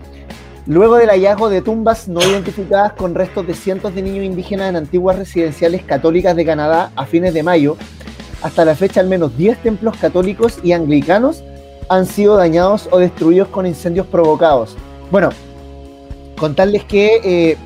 luego 0.66 0.97
del 0.97 1.09
hallazgo 1.09 1.49
de 1.49 1.62
tumbas 1.62 2.09
no 2.09 2.21
identificadas 2.21 2.92
con 2.92 3.14
restos 3.14 3.47
de 3.47 3.55
cientos 3.55 3.95
de 3.95 4.03
niños 4.03 4.27
indígenas 4.27 4.69
en 4.69 4.77
antiguas 4.77 5.19
residenciales 5.19 5.83
católicas 5.83 6.37
de 6.37 6.45
Canadá 6.45 6.90
a 6.95 7.07
fines 7.07 7.33
de 7.33 7.42
mayo, 7.42 7.79
hasta 8.42 8.66
la 8.66 8.75
fecha 8.75 9.01
al 9.01 9.09
menos 9.09 9.35
10 9.38 9.62
templos 9.62 9.97
católicos 9.97 10.59
y 10.62 10.73
anglicanos 10.73 11.42
han 11.88 12.05
sido 12.05 12.37
dañados 12.37 12.87
o 12.90 12.99
destruidos 12.99 13.49
con 13.49 13.64
incendios 13.64 14.07
provocados. 14.09 14.77
Bueno, 15.11 15.31
contarles 16.38 16.85
que 16.85 17.19
eh, 17.25 17.57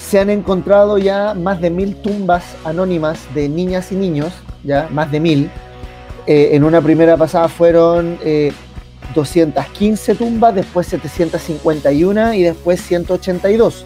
se 0.00 0.18
han 0.18 0.30
encontrado 0.30 0.98
ya 0.98 1.32
más 1.34 1.60
de 1.60 1.70
mil 1.70 1.94
tumbas 1.94 2.56
anónimas 2.64 3.20
de 3.36 3.48
niñas 3.48 3.92
y 3.92 3.94
niños, 3.94 4.32
ya 4.64 4.88
más 4.90 5.12
de 5.12 5.20
mil, 5.20 5.48
eh, 6.30 6.54
en 6.54 6.62
una 6.62 6.82
primera 6.82 7.16
pasada 7.16 7.48
fueron 7.48 8.18
215 9.14 10.12
eh, 10.12 10.14
tumbas, 10.14 10.54
después 10.54 10.86
751 10.86 12.34
y 12.34 12.42
después 12.42 12.82
182 12.82 13.82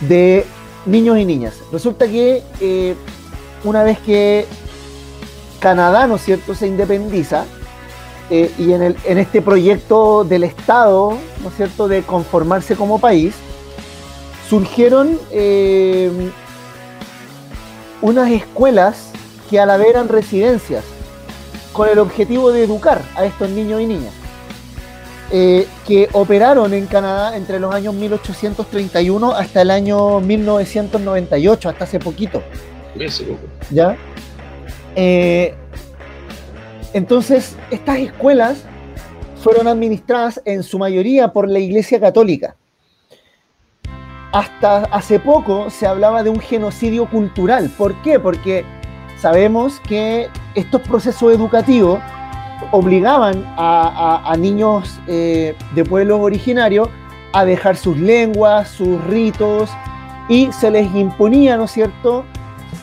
de 0.00 0.46
niños 0.86 1.18
y 1.18 1.26
niñas. 1.26 1.56
Resulta 1.70 2.08
que 2.08 2.42
eh, 2.62 2.94
una 3.64 3.82
vez 3.82 3.98
que 3.98 4.46
Canadá, 5.58 6.06
¿no 6.06 6.16
cierto?, 6.16 6.54
se 6.54 6.66
independiza, 6.66 7.44
y 8.30 8.72
en, 8.72 8.80
el, 8.80 8.96
en, 9.04 9.18
este 9.18 9.42
proyecto 9.42 10.22
del 10.24 10.44
Estado, 10.44 11.18
¿no 11.42 11.48
es 11.50 11.54
cierto?, 11.56 11.86
de 11.86 12.02
conformarse 12.02 12.76
como 12.76 12.98
país, 12.98 13.34
surgieron 14.48 15.18
unas 18.00 18.30
escuelas 18.30 19.10
que 19.50 19.60
a 19.60 19.66
la 19.66 19.76
vez 19.76 19.88
eran 19.88 20.08
residencias 20.08 20.84
con 21.72 21.88
el 21.88 21.98
objetivo 21.98 22.52
de 22.52 22.64
educar 22.64 23.02
a 23.16 23.24
estos 23.24 23.48
niños 23.50 23.80
y 23.80 23.86
niñas, 23.86 24.12
eh, 25.30 25.66
que 25.86 26.08
operaron 26.12 26.74
en 26.74 26.86
Canadá 26.86 27.36
entre 27.36 27.60
los 27.60 27.74
años 27.74 27.94
1831 27.94 29.32
hasta 29.32 29.62
el 29.62 29.70
año 29.70 30.20
1998, 30.20 31.68
hasta 31.68 31.84
hace 31.84 31.98
poquito. 31.98 32.42
¿Ya? 33.70 33.96
Eh, 34.96 35.54
entonces, 36.92 37.56
estas 37.70 37.98
escuelas 37.98 38.64
fueron 39.42 39.68
administradas 39.68 40.42
en 40.44 40.62
su 40.62 40.78
mayoría 40.78 41.32
por 41.32 41.48
la 41.48 41.58
Iglesia 41.58 42.00
Católica. 42.00 42.56
hasta 44.32 44.84
hace 44.92 45.18
poco 45.18 45.70
se 45.70 45.88
hablaba 45.88 46.22
de 46.22 46.30
un 46.30 46.38
genocidio 46.38 47.10
cultural. 47.10 47.68
¿Por 47.76 48.00
qué? 48.02 48.20
Porque 48.20 48.64
sabemos 49.20 49.80
que 49.80 50.28
estos 50.54 50.80
procesos 50.82 51.32
educativos 51.32 52.00
obligaban 52.72 53.44
a, 53.56 54.34
niños 54.38 55.00
eh, 55.06 55.54
de 55.74 55.84
pueblos 55.84 56.20
originarios 56.20 56.88
a 57.32 57.44
dejar 57.44 57.76
sus 57.76 57.96
lenguas, 57.96 58.68
sus 58.68 59.02
ritos, 59.04 59.70
y 60.28 60.50
se 60.52 60.70
les 60.70 60.92
imponía, 60.94 61.56
¿no 61.56 61.64
es 61.64 61.72
cierto?, 61.72 62.24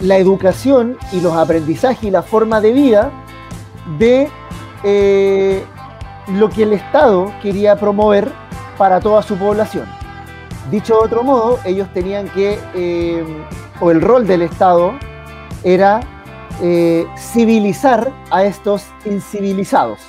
la 0.02 0.18
educación 0.18 0.98
y 1.12 1.22
los 1.22 1.34
aprendizajes 1.34 2.04
y 2.04 2.12
la 2.12 2.22
forma 2.22 2.62
de 2.62 2.72
vida 2.72 3.12
de 3.98 4.30
eh, 4.84 5.64
lo 6.34 6.50
que 6.50 6.64
el 6.64 6.74
Estado 6.74 7.32
quería 7.42 7.78
promover 7.78 8.30
para 8.78 9.00
toda 9.00 9.24
su 9.24 9.38
población. 9.38 9.86
Dicho 10.70 10.96
de 10.96 11.06
otro 11.06 11.24
modo, 11.24 11.60
ellos 11.66 11.88
tenían 11.94 12.28
que, 12.30 12.60
eh, 12.76 13.26
o 13.80 13.92
el 13.92 14.02
rol 14.02 14.28
del 14.28 14.42
Estado 14.42 14.94
era 15.64 16.02
eh, 16.62 17.06
civilizar 17.18 18.12
a 18.32 18.44
estos 18.44 18.86
incivilizados. 19.06 20.00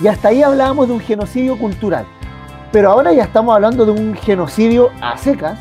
Y 0.00 0.08
hasta 0.08 0.28
ahí 0.28 0.42
hablábamos 0.42 0.88
de 0.88 0.94
un 0.94 1.00
genocidio 1.00 1.58
cultural. 1.58 2.06
Pero 2.72 2.90
ahora 2.90 3.12
ya 3.12 3.24
estamos 3.24 3.54
hablando 3.54 3.84
de 3.84 3.92
un 3.92 4.14
genocidio 4.14 4.90
a 5.00 5.16
secas, 5.16 5.58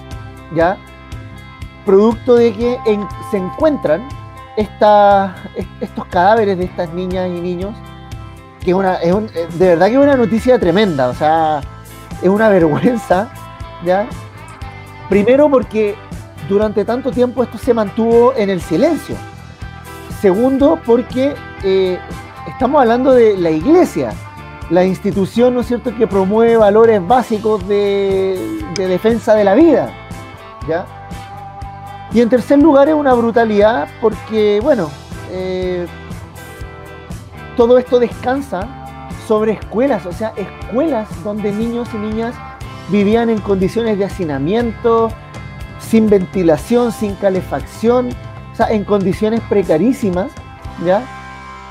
¿ya? 0.55 0.77
Producto 1.85 2.35
de 2.35 2.53
que 2.53 2.79
se 3.29 3.37
encuentran 3.37 4.07
estos 4.57 6.05
cadáveres 6.09 6.57
de 6.57 6.65
estas 6.65 6.93
niñas 6.93 7.29
y 7.29 7.41
niños, 7.41 7.75
que 8.63 8.73
una, 8.73 8.95
es 8.95 9.13
de 9.59 9.67
verdad 9.67 9.87
que 9.87 9.93
es 9.93 9.99
una 9.99 10.15
noticia 10.15 10.59
tremenda, 10.59 11.09
o 11.09 11.13
sea, 11.13 11.61
es 12.21 12.29
una 12.29 12.49
vergüenza, 12.49 13.29
¿ya? 13.83 14.07
Primero 15.09 15.49
porque 15.49 15.95
durante 16.47 16.85
tanto 16.85 17.11
tiempo 17.11 17.43
esto 17.43 17.57
se 17.57 17.73
mantuvo 17.73 18.33
en 18.35 18.49
el 18.49 18.61
silencio. 18.61 19.15
Segundo, 20.21 20.79
porque 20.85 21.33
eh, 21.63 21.97
estamos 22.47 22.79
hablando 22.79 23.11
de 23.11 23.35
la 23.37 23.49
iglesia, 23.49 24.13
la 24.69 24.85
institución, 24.85 25.55
¿no 25.55 25.61
es 25.61 25.67
cierto?, 25.67 25.95
que 25.97 26.05
promueve 26.05 26.57
valores 26.57 27.05
básicos 27.05 27.67
de, 27.67 28.63
defensa 28.75 29.33
de 29.33 29.43
la 29.43 29.55
vida. 29.55 29.91
¿ya? 30.67 30.85
Y 32.13 32.21
en 32.21 32.29
tercer 32.29 32.59
lugar 32.59 32.87
es 32.87 32.93
una 32.93 33.15
brutalidad 33.15 33.87
porque, 33.99 34.59
bueno, 34.61 34.91
eh, 35.31 35.87
todo 37.57 37.79
esto 37.79 37.99
descansa 37.99 39.07
sobre 39.27 39.53
escuelas, 39.53 40.05
o 40.05 40.11
sea, 40.11 40.33
escuelas 40.35 41.09
donde 41.23 41.51
niños 41.51 41.89
y 41.95 41.97
niñas 41.97 42.35
vivían 42.89 43.31
en 43.31 43.39
condiciones 43.39 43.97
de 43.97 44.05
hacinamiento, 44.05 45.09
sin 45.79 46.09
ventilación, 46.09 46.91
sin 46.91 47.15
calefacción, 47.15 48.09
en 48.69 48.83
condiciones 48.83 49.41
precarísimas, 49.49 50.31
¿ya? 50.85 51.03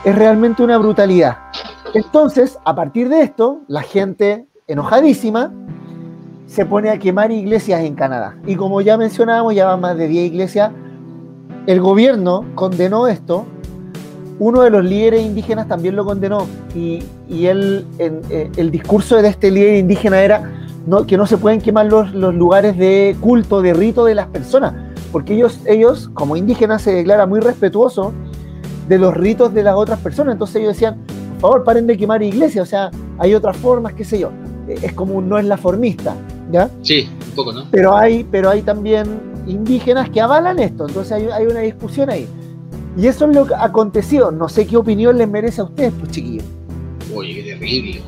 Es 0.04 0.14
realmente 0.14 0.62
una 0.62 0.78
brutalidad. 0.78 1.38
Entonces, 1.94 2.58
a 2.64 2.74
partir 2.74 3.08
de 3.08 3.22
esto, 3.22 3.60
la 3.68 3.82
gente 3.82 4.46
enojadísima 4.66 5.52
se 6.46 6.64
pone 6.64 6.90
a 6.90 6.98
quemar 6.98 7.30
iglesias 7.30 7.82
en 7.82 7.94
Canadá. 7.94 8.36
Y 8.46 8.56
como 8.56 8.80
ya 8.80 8.96
mencionábamos, 8.96 9.54
ya 9.54 9.66
van 9.66 9.80
más 9.80 9.96
de 9.96 10.08
10 10.08 10.26
iglesias. 10.32 10.72
El 11.66 11.80
gobierno 11.80 12.44
condenó 12.54 13.06
esto. 13.06 13.46
Uno 14.38 14.62
de 14.62 14.70
los 14.70 14.84
líderes 14.84 15.22
indígenas 15.22 15.68
también 15.68 15.96
lo 15.96 16.04
condenó. 16.04 16.46
Y, 16.74 17.02
él, 17.28 17.86
en, 17.98 18.22
eh, 18.30 18.50
el 18.56 18.70
discurso 18.70 19.20
de 19.20 19.28
este 19.28 19.50
líder 19.50 19.76
indígena 19.76 20.22
era 20.22 20.50
que 21.06 21.16
no 21.16 21.26
se 21.26 21.36
pueden 21.36 21.60
quemar 21.60 21.86
los 21.86 22.12
lugares 22.14 22.76
de 22.76 23.14
culto, 23.20 23.60
de 23.62 23.74
rito 23.74 24.04
de 24.04 24.14
las 24.14 24.26
personas 24.26 24.89
porque 25.12 25.34
ellos, 25.34 25.60
ellos 25.66 26.10
como 26.14 26.36
indígenas 26.36 26.82
se 26.82 26.92
declaran 26.92 27.28
muy 27.28 27.40
respetuosos 27.40 28.12
de 28.88 28.98
los 28.98 29.14
ritos 29.14 29.52
de 29.54 29.62
las 29.62 29.76
otras 29.76 29.98
personas. 30.00 30.32
Entonces 30.32 30.56
ellos 30.56 30.74
decían, 30.74 30.98
por 31.40 31.52
favor, 31.52 31.64
paren 31.64 31.86
de 31.86 31.96
quemar 31.96 32.22
iglesias, 32.22 32.66
o 32.66 32.70
sea, 32.70 32.90
hay 33.18 33.34
otras 33.34 33.56
formas, 33.56 33.94
qué 33.94 34.04
sé 34.04 34.18
yo. 34.18 34.30
Eh, 34.68 34.78
es 34.82 34.92
como 34.92 35.20
no 35.20 35.38
es 35.38 35.44
la 35.44 35.56
formista, 35.56 36.14
¿ya? 36.50 36.70
Sí, 36.82 37.08
un 37.28 37.34
poco, 37.34 37.52
¿no? 37.52 37.66
Pero 37.70 37.96
hay, 37.96 38.24
pero 38.30 38.50
hay 38.50 38.62
también 38.62 39.20
indígenas 39.46 40.10
que 40.10 40.20
avalan 40.20 40.58
esto, 40.58 40.86
entonces 40.86 41.12
hay, 41.12 41.24
hay 41.26 41.46
una 41.46 41.60
discusión 41.60 42.10
ahí. 42.10 42.26
Y 42.96 43.06
eso 43.06 43.26
es 43.26 43.34
lo 43.34 43.46
que 43.46 43.54
aconteció. 43.54 44.30
No 44.30 44.48
sé 44.48 44.66
qué 44.66 44.76
opinión 44.76 45.16
les 45.16 45.28
merece 45.28 45.60
a 45.60 45.64
ustedes, 45.64 45.92
pues 45.98 46.10
chiquillos. 46.10 46.44
Oye, 47.14 47.34
qué 47.34 47.42
terrible. 47.42 48.02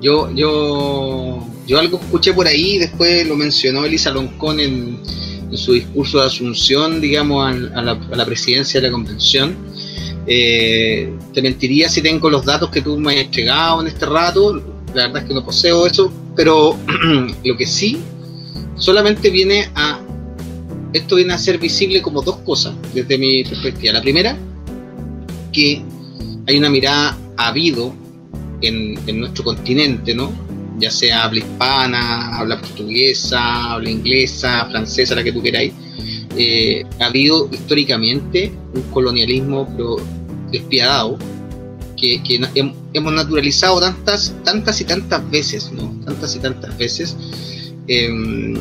Yo, 0.00 0.30
yo, 0.32 1.38
yo 1.66 1.78
algo 1.78 1.98
escuché 1.98 2.32
por 2.32 2.46
ahí, 2.46 2.78
después 2.78 3.26
lo 3.26 3.36
mencionó 3.36 3.84
Elisa 3.84 4.10
Loncón 4.10 4.60
en, 4.60 4.98
su 5.56 5.72
discurso 5.72 6.20
de 6.20 6.26
asunción, 6.26 7.00
digamos, 7.00 7.46
a, 7.74 7.82
la, 7.82 8.26
presidencia 8.26 8.80
de 8.80 8.88
la 8.88 8.92
convención. 8.92 9.56
Eh, 10.26 11.12
te 11.32 11.42
mentiría 11.42 11.88
si 11.88 12.00
tengo 12.00 12.30
los 12.30 12.44
datos 12.44 12.70
que 12.70 12.80
tú 12.80 12.96
me 12.98 13.14
has 13.14 13.26
entregado 13.26 13.82
en 13.82 13.88
este 13.88 14.06
rato, 14.06 14.54
la 14.94 15.06
verdad 15.06 15.22
es 15.22 15.28
que 15.28 15.34
no 15.34 15.44
poseo 15.44 15.86
eso, 15.86 16.12
pero 16.34 16.76
lo 17.44 17.56
que 17.56 17.66
sí, 17.66 17.98
solamente 18.76 19.30
viene 19.30 19.70
a, 19.74 20.00
esto 20.92 21.16
viene 21.16 21.34
a 21.34 21.38
ser 21.38 21.58
visible 21.58 22.00
como 22.00 22.22
dos 22.22 22.36
cosas 22.38 22.74
desde 22.94 23.18
mi 23.18 23.44
perspectiva. 23.44 23.92
La 23.94 24.02
primera, 24.02 24.36
que 25.52 25.82
hay 26.46 26.58
una 26.58 26.70
mirada 26.70 27.18
habido 27.36 27.94
en 28.62 29.20
nuestro 29.20 29.44
continente, 29.44 30.14
¿no? 30.14 30.32
Ya 30.84 30.90
sea 30.90 31.24
habla 31.24 31.40
hispana, 31.40 32.38
habla 32.38 32.60
portuguesa, 32.60 33.72
habla 33.72 33.90
inglesa, 33.90 34.66
francesa, 34.70 35.14
la 35.14 35.24
que 35.24 35.32
tú 35.32 35.42
queráis, 35.42 35.72
eh, 36.36 36.84
ha 37.00 37.06
habido 37.06 37.48
históricamente 37.50 38.52
un 38.74 38.82
colonialismo 38.92 39.66
pero 39.74 39.96
despiadado 40.50 41.18
que, 41.96 42.20
hemos 42.92 43.12
naturalizado 43.12 43.80
tantas, 43.80 44.34
tantas 44.44 44.80
y 44.80 44.84
tantas 44.84 45.30
veces, 45.30 45.72
¿no? 45.72 45.90
Tantas 46.04 46.36
y 46.36 46.38
tantas 46.38 46.76
veces. 46.76 47.16
Em, 47.88 48.54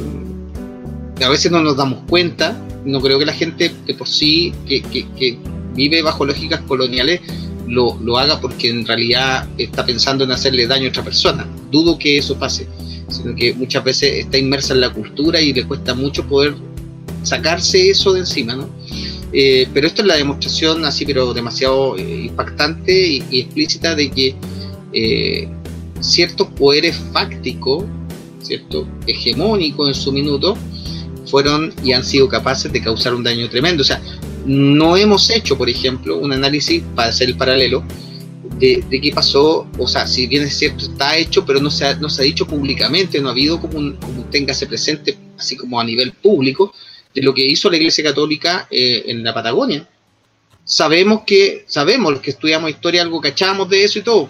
a 1.22 1.30
veces 1.30 1.52
no 1.52 1.62
nos 1.62 1.76
damos 1.76 2.00
cuenta, 2.10 2.58
no 2.86 3.02
creo 3.02 3.20
que 3.20 3.26
la 3.26 3.34
gente 3.34 3.74
que 3.86 3.94
por 3.94 4.08
sí, 4.08 4.54
que, 4.66 4.82
que 4.82 5.38
vive 5.76 6.02
bajo 6.02 6.26
lógicas 6.26 6.62
coloniales, 6.62 7.20
lo, 7.74 7.98
lo, 8.02 8.18
haga 8.18 8.40
porque 8.40 8.70
en 8.70 8.86
realidad 8.86 9.48
está 9.58 9.86
pensando 9.86 10.24
en 10.24 10.32
hacerle 10.32 10.68
daño 10.68 10.88
a 10.88 10.90
otra 10.90 11.04
persona. 11.04 11.48
Dudo 11.72 11.98
que 11.98 12.18
eso 12.18 12.38
pase, 12.38 12.68
sino 13.10 13.36
que 13.36 13.54
muchas 13.54 13.84
veces 13.84 14.26
está 14.26 14.38
inmersa 14.38 14.74
en 14.74 14.82
la 14.82 14.92
cultura 14.92 15.42
y 15.42 15.54
le 15.54 15.66
cuesta 15.66 15.94
mucho 15.94 16.26
poder 16.26 16.56
sacarse 17.24 17.90
eso 17.90 18.14
de 18.14 18.20
encima, 18.22 18.56
¿no? 18.56 18.70
Eh, 19.32 19.68
pero 19.74 19.88
esto 19.88 20.04
es 20.04 20.08
la 20.08 20.16
demostración 20.16 20.86
así, 20.86 21.06
pero 21.06 21.34
demasiado 21.34 21.98
eh, 21.98 22.26
impactante 22.26 23.24
y, 23.32 23.40
explícita 23.40 23.96
de 23.96 24.12
que 24.12 24.36
eh, 24.94 25.50
ciertos 26.00 26.48
poderes 26.50 26.96
fácticos, 27.12 27.86
cierto, 28.44 28.88
hegemónicos 29.08 29.88
en 29.88 29.96
su 29.96 30.12
minuto, 30.12 30.56
fueron 31.26 31.74
y 31.84 31.94
han 31.94 32.04
sido 32.04 32.30
capaces 32.30 32.72
de 32.72 32.82
causar 32.84 33.16
un 33.16 33.24
daño 33.24 33.50
tremendo. 33.50 33.82
O 33.82 33.86
sea, 33.86 34.00
no 34.46 34.98
hemos 34.98 35.30
hecho, 35.30 35.58
por 35.58 35.70
ejemplo, 35.70 36.18
un 36.18 36.34
análisis 36.34 36.84
para 36.96 37.10
hacer 37.10 37.30
el 37.30 37.38
paralelo 37.38 37.84
de, 38.60 39.02
qué 39.02 39.12
pasó, 39.14 39.68
o 39.78 39.88
sea, 39.88 40.08
si 40.08 40.28
bien 40.28 40.44
es 40.44 40.58
cierto, 40.58 40.86
está 40.86 41.18
hecho, 41.18 41.46
pero 41.46 41.60
no 41.60 41.70
se 41.70 41.86
ha, 41.86 41.96
no 41.96 42.10
se 42.10 42.22
ha 42.22 42.26
dicho 42.26 42.48
públicamente, 42.48 43.20
no 43.20 43.30
ha 43.30 43.32
habido 43.32 43.60
como 43.60 43.78
un, 43.78 43.94
como 43.98 44.26
téngase 44.26 44.68
presente, 44.68 45.18
así 45.38 45.58
como 45.58 45.80
a 45.80 45.84
nivel 45.84 46.14
público, 46.14 46.74
de 47.14 47.22
lo 47.22 47.34
que 47.34 47.46
hizo 47.46 47.70
la 47.70 47.78
Iglesia 47.78 48.04
Católica 48.04 48.68
eh, 48.72 49.04
en 49.08 49.24
la 49.24 49.34
Patagonia. 49.34 49.88
Sabemos 50.64 51.24
que, 51.26 51.66
sabemos 51.68 52.14
los 52.14 52.22
que 52.22 52.32
estudiamos 52.32 52.70
historia, 52.70 53.02
algo 53.02 53.20
cachamos 53.20 53.70
de 53.70 53.84
eso 53.84 54.00
y 54.00 54.02
todo, 54.02 54.30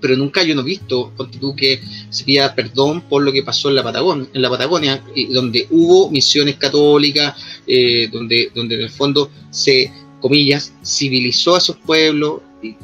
pero 0.00 0.16
nunca 0.16 0.42
yo 0.42 0.54
no 0.54 0.62
he 0.62 0.64
visto, 0.64 1.12
que 1.56 1.80
se 2.08 2.24
pida 2.24 2.54
perdón 2.54 3.02
por 3.02 3.22
lo 3.22 3.32
que 3.32 3.42
pasó 3.42 3.68
en 3.68 3.76
la 3.76 3.82
Patagonia, 3.82 4.26
en 4.32 4.42
la 4.42 4.50
Patagonia 4.50 5.04
donde 5.30 5.66
hubo 5.70 6.10
misiones 6.10 6.56
católicas, 6.56 7.34
eh, 7.66 8.08
donde, 8.10 8.50
donde 8.54 8.76
en 8.76 8.82
el 8.82 8.90
fondo 8.90 9.30
se, 9.50 9.92
comillas, 10.20 10.72
civilizó 10.84 11.54
a 11.54 11.58
esos 11.58 11.76
pueblos, 11.76 12.40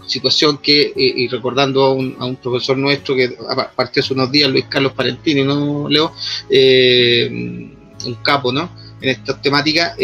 situación 0.06 0.58
que, 0.58 0.82
eh, 0.82 0.94
y 0.96 1.28
recordando 1.28 1.84
a 1.84 1.92
un, 1.92 2.16
a 2.18 2.24
un, 2.24 2.36
profesor 2.36 2.78
nuestro 2.78 3.14
que 3.14 3.36
partió 3.74 4.02
hace 4.02 4.14
unos 4.14 4.30
días, 4.30 4.50
Luis 4.50 4.64
Carlos 4.68 4.92
Parentini, 4.92 5.42
¿no, 5.42 5.88
Leo? 5.88 6.12
Eh, 6.48 7.28
un 7.30 8.14
capo, 8.22 8.52
¿no? 8.52 8.70
En 9.00 9.10
estas 9.10 9.42
temáticas, 9.42 9.94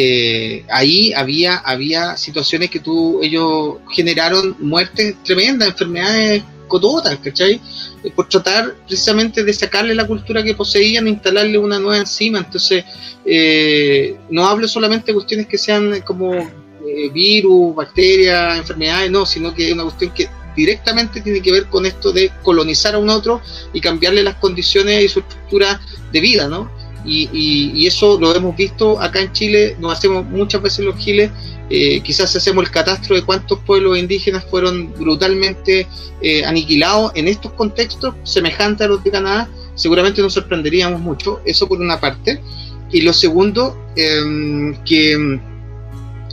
ahí 0.70 1.14
había, 1.14 1.56
había 1.56 2.16
situaciones 2.18 2.68
que 2.68 2.80
tú, 2.80 3.20
ellos 3.22 3.76
generaron 3.90 4.54
muertes 4.60 5.16
tremendas, 5.24 5.70
enfermedades 5.70 6.42
cototas, 6.72 7.18
¿cachai? 7.18 7.60
Eh, 8.02 8.10
por 8.16 8.28
tratar 8.28 8.74
precisamente 8.86 9.44
de 9.44 9.52
sacarle 9.52 9.94
la 9.94 10.06
cultura 10.06 10.42
que 10.42 10.54
poseían 10.54 11.06
e 11.06 11.10
instalarle 11.10 11.58
una 11.58 11.78
nueva 11.78 11.98
encima. 11.98 12.38
Entonces, 12.38 12.84
eh, 13.26 14.16
no 14.30 14.46
hablo 14.46 14.66
solamente 14.66 15.06
de 15.08 15.14
cuestiones 15.14 15.46
que 15.46 15.58
sean 15.58 16.00
como 16.00 16.32
eh, 16.34 17.10
virus, 17.12 17.74
bacterias, 17.74 18.58
enfermedades, 18.58 19.10
no, 19.10 19.26
sino 19.26 19.54
que 19.54 19.68
es 19.68 19.72
una 19.74 19.84
cuestión 19.84 20.12
que 20.14 20.28
directamente 20.56 21.20
tiene 21.20 21.40
que 21.40 21.52
ver 21.52 21.66
con 21.66 21.84
esto 21.86 22.12
de 22.12 22.30
colonizar 22.42 22.94
a 22.94 22.98
un 22.98 23.10
otro 23.10 23.40
y 23.72 23.80
cambiarle 23.80 24.22
las 24.22 24.36
condiciones 24.36 25.04
y 25.04 25.08
su 25.08 25.20
estructura 25.20 25.80
de 26.10 26.20
vida, 26.20 26.48
¿no? 26.48 26.70
Y, 27.04 27.86
eso 27.86 28.18
lo 28.20 28.34
hemos 28.34 28.56
visto 28.56 29.00
acá 29.00 29.20
en 29.20 29.32
Chile, 29.32 29.76
nos 29.80 29.92
hacemos 29.98 30.24
muchas 30.24 30.62
veces 30.62 30.84
los 30.84 30.96
giles, 30.96 31.30
eh, 31.74 32.02
quizás 32.02 32.36
hacemos 32.36 32.66
el 32.66 32.70
catastro 32.70 33.16
de 33.16 33.22
cuántos 33.22 33.58
pueblos 33.60 33.96
indígenas 33.96 34.44
fueron 34.44 34.92
brutalmente 34.92 35.86
eh, 36.20 36.44
aniquilados 36.44 37.12
en 37.14 37.28
estos 37.28 37.50
contextos 37.52 38.14
semejantes 38.24 38.84
a 38.84 38.88
los 38.88 39.02
de 39.02 39.10
Canadá, 39.10 39.48
seguramente 39.74 40.20
nos 40.20 40.34
sorprenderíamos 40.34 41.00
mucho, 41.00 41.40
eso 41.46 41.66
por 41.66 41.80
una 41.80 41.98
parte. 41.98 42.42
Y 42.90 43.00
lo 43.00 43.14
segundo, 43.14 43.74
em, 43.96 44.74
que 44.84 45.40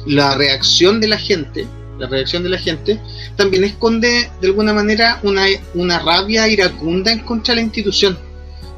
la 0.08 0.36
reacción 0.36 1.00
de 1.00 1.08
la 1.08 1.18
gente, 1.18 1.66
la 1.98 2.08
reacción 2.08 2.44
de 2.44 2.50
la 2.50 2.58
gente, 2.58 3.00
también 3.38 3.64
esconde 3.64 4.30
de 4.42 4.48
alguna 4.48 4.74
manera 4.74 5.22
una, 5.24 5.46
una 5.74 6.00
rabia 6.00 6.50
iracunda 6.50 7.14
en 7.14 7.20
contra 7.20 7.54
de 7.54 7.62
la 7.62 7.66
institución. 7.66 8.18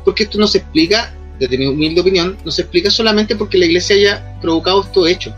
Porque 0.05 0.25
esto 0.25 0.37
no 0.37 0.45
se 0.45 0.59
explica, 0.59 1.11
desde 1.39 1.57
mi 1.57 1.65
humilde 1.65 2.01
opinión, 2.01 2.37
no 2.45 2.51
se 2.51 2.61
explica 2.61 2.91
solamente 2.91 3.35
porque 3.35 3.57
la 3.57 3.65
iglesia 3.65 3.95
haya 3.95 4.39
provocado 4.39 4.83
esto 4.83 5.07
hecho. 5.07 5.35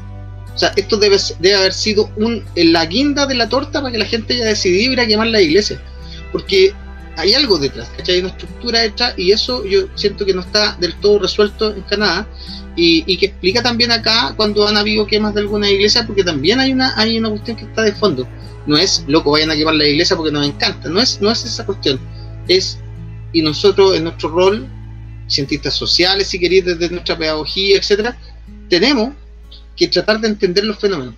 O 0.53 0.57
sea, 0.57 0.71
esto 0.75 0.97
debe, 0.97 1.17
debe 1.39 1.55
haber 1.55 1.73
sido 1.73 2.11
un, 2.15 2.45
la 2.55 2.85
guinda 2.85 3.25
de 3.25 3.35
la 3.35 3.49
torta 3.49 3.81
para 3.81 3.91
que 3.91 3.97
la 3.97 4.05
gente 4.05 4.35
haya 4.35 4.45
decidido 4.45 4.93
ir 4.93 4.99
a 4.99 5.07
quemar 5.07 5.27
la 5.27 5.41
iglesia. 5.41 5.81
Porque 6.31 6.73
hay 7.17 7.33
algo 7.33 7.57
detrás, 7.57 7.89
¿cachai? 7.97 8.15
Hay 8.15 8.21
una 8.21 8.29
estructura 8.29 8.79
detrás 8.81 9.13
y 9.17 9.31
eso 9.31 9.65
yo 9.65 9.87
siento 9.95 10.25
que 10.25 10.33
no 10.33 10.41
está 10.41 10.75
del 10.79 10.95
todo 10.99 11.19
resuelto 11.19 11.73
en 11.73 11.81
Canadá 11.83 12.27
y, 12.75 13.17
que 13.17 13.27
explica 13.27 13.61
también 13.61 13.91
acá 13.91 14.33
cuando 14.35 14.67
han 14.67 14.77
habido 14.77 15.05
quemas 15.05 15.35
de 15.35 15.41
alguna 15.41 15.69
iglesia 15.69 16.05
porque 16.07 16.23
también 16.23 16.59
hay 16.59 16.71
una, 16.71 16.97
hay 16.97 17.17
una 17.19 17.29
cuestión 17.29 17.57
que 17.57 17.65
está 17.65 17.83
de 17.83 17.93
fondo. 17.93 18.27
No 18.65 18.77
es, 18.77 19.03
loco, 19.07 19.31
vayan 19.31 19.51
a 19.51 19.55
quemar 19.55 19.75
la 19.75 19.85
iglesia 19.85 20.15
porque 20.15 20.31
nos 20.31 20.45
encanta, 20.45 20.89
no 20.89 20.99
es, 20.99 21.21
no 21.21 21.31
es 21.31 21.43
esa 21.45 21.65
cuestión. 21.65 21.99
Es, 22.47 22.79
y 23.31 23.41
nosotros 23.41 23.95
en 23.95 24.05
nuestro 24.05 24.29
rol, 24.29 24.67
cientistas 25.27 25.75
sociales, 25.75 26.27
si 26.27 26.39
queréis, 26.39 26.65
desde 26.65 26.89
nuestra 26.89 27.17
pedagogía, 27.17 27.77
etcétera, 27.77 28.17
tenemos 28.69 29.13
que 29.75 29.87
tratar 29.87 30.19
de 30.19 30.27
entender 30.27 30.65
los 30.65 30.79
fenómenos 30.79 31.15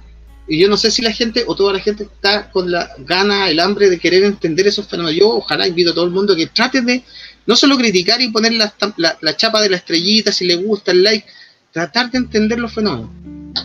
y 0.47 0.59
yo 0.59 0.67
no 0.67 0.77
sé 0.77 0.91
si 0.91 1.01
la 1.01 1.11
gente 1.11 1.43
o 1.47 1.55
toda 1.55 1.73
la 1.73 1.79
gente 1.79 2.03
está 2.03 2.51
con 2.51 2.71
la 2.71 2.89
gana, 2.99 3.49
el 3.49 3.59
hambre 3.59 3.89
de 3.89 3.97
querer 3.97 4.23
entender 4.23 4.67
esos 4.67 4.87
fenómenos. 4.87 5.19
Yo 5.19 5.29
ojalá 5.29 5.67
invito 5.67 5.91
a 5.91 5.95
todo 5.95 6.05
el 6.05 6.11
mundo 6.11 6.35
que 6.35 6.47
trate 6.47 6.81
de 6.81 7.03
no 7.47 7.55
solo 7.55 7.77
criticar 7.77 8.21
y 8.21 8.29
poner 8.29 8.53
la, 8.53 8.73
la, 9.21 9.37
chapa 9.37 9.61
de 9.61 9.69
la 9.69 9.77
estrellita, 9.77 10.31
si 10.31 10.45
le 10.45 10.55
gusta 10.55 10.91
el 10.91 11.03
like, 11.03 11.25
tratar 11.71 12.11
de 12.11 12.19
entender 12.19 12.59
los 12.59 12.73
fenómenos. 12.73 13.09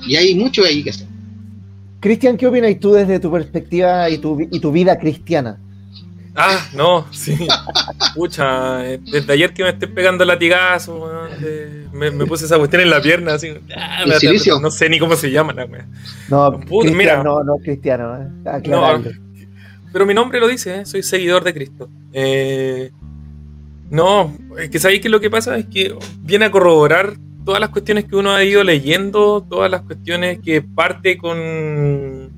Y 0.06 0.16
hay 0.16 0.34
mucho 0.34 0.64
ahí 0.64 0.82
que 0.82 0.90
hacer. 0.90 1.06
Cristian, 2.00 2.38
¿qué 2.38 2.46
opinas 2.46 2.74
tú 2.80 2.92
desde 2.92 3.20
tu 3.20 3.30
perspectiva 3.30 4.08
y 4.08 4.18
tu, 4.18 4.40
y 4.40 4.58
tu 4.60 4.72
vida 4.72 4.98
cristiana? 4.98 5.58
Ah, 6.34 6.68
no, 6.74 7.06
sí. 7.10 7.36
Pucha, 8.14 8.88
eh, 8.88 9.00
desde 9.02 9.32
ayer 9.32 9.52
que 9.52 9.64
me 9.64 9.70
estoy 9.70 9.88
pegando 9.88 10.24
latigazo, 10.24 11.10
me, 11.92 12.10
me, 12.10 12.26
puse 12.26 12.44
esa 12.44 12.56
cuestión 12.58 12.82
en 12.82 12.90
la 12.90 13.00
pierna, 13.00 13.34
así. 13.34 13.52
Ah, 13.76 14.04
no 14.60 14.70
sé 14.70 14.88
ni 14.88 14.98
cómo 14.98 15.16
se 15.16 15.30
llama 15.30 15.52
la 15.52 15.66
No, 16.28 16.60
mira, 16.94 17.22
no, 17.22 17.42
no 17.42 17.56
cristiano, 17.56 18.16
eh, 18.16 18.62
no, 18.68 19.02
pero 19.92 20.06
mi 20.06 20.14
nombre 20.14 20.40
lo 20.40 20.48
dice, 20.48 20.80
eh, 20.80 20.86
soy 20.86 21.02
seguidor 21.02 21.42
de 21.42 21.52
Cristo. 21.52 21.88
Eh, 22.12 22.90
no, 23.90 24.32
es 24.58 24.70
que 24.70 24.78
sabéis 24.78 25.00
que 25.00 25.08
lo 25.08 25.20
que 25.20 25.30
pasa 25.30 25.58
es 25.58 25.66
que 25.66 25.94
viene 26.22 26.44
a 26.44 26.50
corroborar 26.50 27.14
todas 27.44 27.60
las 27.60 27.70
cuestiones 27.70 28.04
que 28.04 28.14
uno 28.14 28.30
ha 28.32 28.44
ido 28.44 28.62
leyendo, 28.62 29.44
todas 29.48 29.70
las 29.70 29.82
cuestiones 29.82 30.38
que 30.40 30.62
parte 30.62 31.18
con 31.18 32.30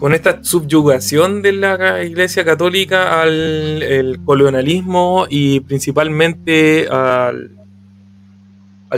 con 0.00 0.14
esta 0.14 0.42
subyugación 0.42 1.42
de 1.42 1.52
la 1.52 2.02
Iglesia 2.02 2.42
Católica 2.42 3.20
al 3.20 4.18
colonialismo 4.24 5.26
y 5.28 5.60
principalmente 5.60 6.88
al, 6.88 7.50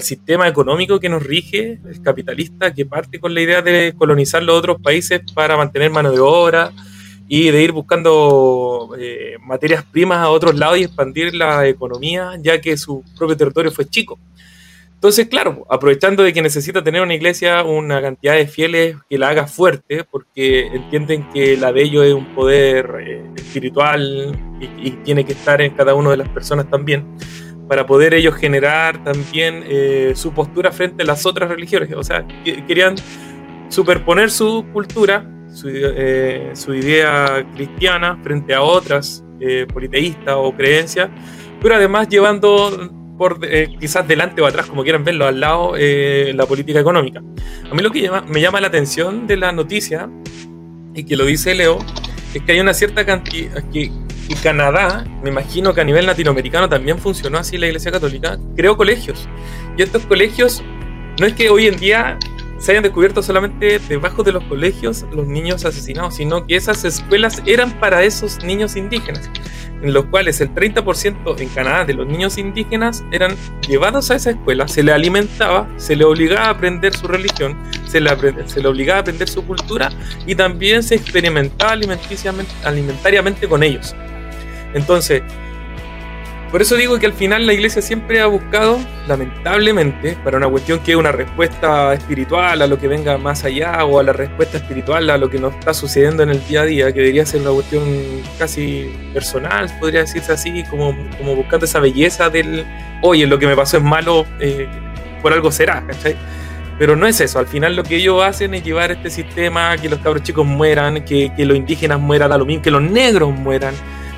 sistema 0.01 0.49
económico 0.49 0.99
que 1.01 1.11
nos 1.11 1.23
rige, 1.23 1.79
el 1.87 2.01
capitalista, 2.01 2.73
que 2.73 2.87
parte 2.87 3.21
con 3.21 3.35
la 3.35 3.43
idea 3.43 3.61
de 3.61 3.93
colonizar 3.99 4.43
los 4.43 4.57
otros 4.57 4.81
países 4.81 5.21
para 5.35 5.55
mantener 5.57 5.91
mano 5.91 6.11
de 6.13 6.21
obra 6.21 6.73
y 7.29 7.51
de 7.51 7.63
ir 7.63 7.73
buscando 7.73 8.95
eh, 8.99 9.37
materias 9.45 9.85
primas 9.85 10.19
a 10.19 10.31
otros 10.31 10.55
lados 10.55 10.79
y 10.79 10.85
expandir 10.85 11.35
la 11.35 11.67
economía, 11.67 12.39
ya 12.41 12.59
que 12.59 12.77
su 12.79 13.05
propio 13.19 13.37
territorio 13.37 13.71
fue 13.71 13.85
chico. 13.85 14.19
Entonces, 15.03 15.27
claro, 15.27 15.67
aprovechando 15.69 16.23
de 16.23 16.33
que 16.33 16.41
necesita 16.41 16.85
tener 16.85 17.03
una 17.03 17.15
iglesia 17.15 17.65
una 17.65 18.01
cantidad 18.01 18.37
de 18.37 18.47
fieles 18.47 18.97
que 19.11 19.19
la 19.19 19.31
haga 19.31 19.49
fuerte, 19.49 20.05
porque 20.09 20.69
entienden 20.69 21.29
que 21.31 21.57
la 21.57 21.73
de 21.73 21.83
ellos 21.83 22.07
es 22.07 22.15
un 22.15 22.33
poder 22.37 22.99
eh, 23.01 23.25
espiritual 23.35 24.39
y, 24.61 24.91
tiene 25.03 25.25
que 25.25 25.33
estar 25.33 25.61
en 25.61 25.75
cada 25.75 25.97
una 25.97 26.11
de 26.13 26.19
las 26.19 26.29
personas 26.29 26.71
también, 26.71 27.05
para 27.67 27.85
poder 27.85 28.15
ellos 28.15 28.37
generar 28.37 29.03
también 29.03 29.65
eh, 29.67 30.13
su 30.15 30.33
postura 30.33 30.71
frente 30.71 31.03
a 31.03 31.07
las 31.07 31.27
otras 31.27 31.51
religiones. 31.51 31.93
O 31.97 32.05
sea, 32.05 32.25
querían 32.69 32.95
superponer 33.71 34.31
su 34.31 34.65
cultura, 34.73 35.29
su, 35.53 35.69
eh, 35.69 36.53
su 36.55 36.75
idea 36.75 37.45
cristiana 37.57 38.21
frente 38.23 38.55
a 38.55 38.63
otras 38.63 39.25
politeístas 39.73 40.37
o 40.39 40.53
creencias, 40.55 41.11
pero 41.61 41.75
además 41.75 42.09
llevando 42.09 43.02
eh, 43.43 43.75
quizás 43.79 44.07
delante 44.07 44.43
o 44.43 44.47
atrás, 44.47 44.67
como 44.67 44.83
quieran 44.83 45.05
verlo, 45.05 45.27
al 45.27 45.41
lado, 45.41 45.75
eh, 45.77 46.33
la 46.35 46.47
política 46.47 46.81
económica. 46.81 47.23
A 47.71 47.75
mí 47.75 47.83
lo 47.83 47.91
que 47.91 48.11
me 48.29 48.41
llama 48.41 48.61
la 48.61 48.69
atención 48.69 49.27
de 49.27 49.37
la 49.37 49.53
noticia, 49.53 50.09
y 50.95 51.05
que 51.05 51.17
lo 51.17 51.25
dice 51.25 51.55
Leo, 51.55 51.79
es 52.35 52.43
que 52.43 52.53
hay 52.53 52.61
una 52.61 52.75
cierta 52.75 53.05
cantidad, 53.05 53.63
que, 53.71 53.91
Canadá, 54.43 55.05
me 55.23 55.29
imagino 55.29 55.75
que 55.75 55.83
a 55.83 55.85
nivel 55.85 56.07
latinoamericano 56.07 56.69
también 56.69 56.99
funcionó 56.99 57.39
así 57.39 57.59
la 57.59 57.67
Iglesia 57.67 57.93
Católica, 57.93 58.39
creó 58.57 58.77
colegios. 58.77 59.29
Y 59.77 59.83
estos 59.83 60.07
colegios, 60.07 60.63
no 61.21 61.27
es 61.27 61.35
que 61.35 61.51
hoy 61.51 61.67
en 61.67 61.77
día 61.77 62.19
se 62.63 62.71
hayan 62.71 62.85
descubierto 62.85 63.23
solamente 63.23 63.81
debajo 63.81 64.23
de 64.23 64.31
los 64.31 64.45
colegios 64.45 65.05
los 65.11 65.27
niños 65.27 65.65
asesinados, 65.65 66.15
sino 66.15 66.47
que 66.47 66.55
esas 66.55 66.85
escuelas 66.85 67.43
eran 67.45 67.73
para 67.81 68.05
esos 68.05 68.45
niños 68.45 68.77
indígenas 68.77 69.29
en 69.83 69.93
los 69.93 70.05
cuales 70.05 70.41
el 70.41 70.55
30% 70.55 71.41
en 71.41 71.49
Canadá 71.49 71.85
de 71.85 71.95
los 71.95 72.07
niños 72.07 72.39
indígenas 72.39 73.03
eran 73.11 73.35
llevados 73.67 74.13
a 74.13 74.15
esa 74.15 74.31
escuela, 74.31 74.69
se 74.69 74.85
le 74.85 74.93
alimentaba, 74.93 75.69
se 75.77 75.97
le 75.97 76.05
obligaba 76.05 76.47
a 76.47 76.51
aprender 76.51 76.95
su 76.95 77.09
religión, 77.09 77.59
se 77.89 78.01
le, 78.01 78.11
se 78.47 78.61
le 78.61 78.69
obligaba 78.69 78.99
a 78.99 79.01
aprender 79.01 79.29
su 79.29 79.45
cultura 79.45 79.91
y 80.25 80.37
también 80.37 80.85
se 80.85 80.95
experimentaba 80.95 81.73
alimentariamente 81.73 83.49
con 83.49 83.65
ellos. 83.65 83.93
Entonces, 84.73 85.23
por 86.53 86.61
eso 86.61 86.77
digo 86.77 86.99
que 86.99 87.07
al 87.07 87.15
final 87.15 87.47
la 87.47 87.55
iglesia 87.55 87.81
siempre 87.81 88.21
ha 88.21 88.27
buscado, 88.27 88.79
lamentablemente, 89.09 90.19
para 90.23 90.37
una 90.37 90.51
cuestión 90.51 90.81
que 90.81 90.93
es 90.93 90.99
una 90.99 91.11
respuesta 91.11 91.95
espiritual 91.95 92.61
a 92.61 92.67
lo 92.67 92.79
que 92.79 92.89
venga 92.89 93.17
más 93.17 93.43
allá 93.45 93.83
o 93.87 93.99
a 93.99 94.03
la 94.03 94.13
respuesta 94.13 94.59
espiritual 94.59 95.09
a 95.09 95.17
lo 95.17 95.31
que 95.31 95.39
nos 95.39 95.55
está 95.55 95.73
sucediendo 95.73 96.23
en 96.23 96.29
el 96.29 96.47
día 96.47 96.61
a 96.61 96.65
día, 96.67 96.93
que 96.93 97.01
debería 97.01 97.25
ser 97.25 97.41
una 97.41 97.53
cuestión 97.53 97.83
casi 98.39 98.93
personal, 99.15 99.75
podría 99.81 100.01
decirse 100.01 100.31
así, 100.31 100.63
como, 100.65 100.95
como 101.17 101.35
buscando 101.37 101.65
esa 101.65 101.81
belleza 101.81 102.29
del, 102.29 102.67
oye, 103.01 103.27
lo 103.27 103.39
que 103.39 103.47
me 103.47 103.57
pasó 103.57 103.79
es 103.79 103.83
malo, 103.83 104.27
eh, 104.39 104.69
por 105.23 105.33
algo 105.33 105.51
será, 105.51 105.83
¿cachai? 105.87 106.17
Pero 106.79 106.97
no 106.97 107.07
es 107.07 107.19
eso, 107.23 107.39
al 107.39 107.47
final 107.47 107.77
lo 107.77 107.83
que 107.83 107.97
ellos 107.97 108.23
hacen 108.23 108.53
es 108.53 108.63
llevar 108.63 108.91
este 108.91 109.09
sistema, 109.09 109.79
que 109.79 109.89
los 109.89 110.01
cabros 110.01 110.23
chicos 110.23 110.45
mueran, 110.45 111.03
que, 111.07 111.33
que 111.35 111.47
los 111.47 111.57
indígenas 111.57 111.99
mueran, 111.99 112.31
a 112.31 112.37
lo 112.37 112.45
mismo, 112.45 112.63
que 112.63 112.71
los 112.71 112.83
negros 112.83 113.33
mueran 113.33 113.73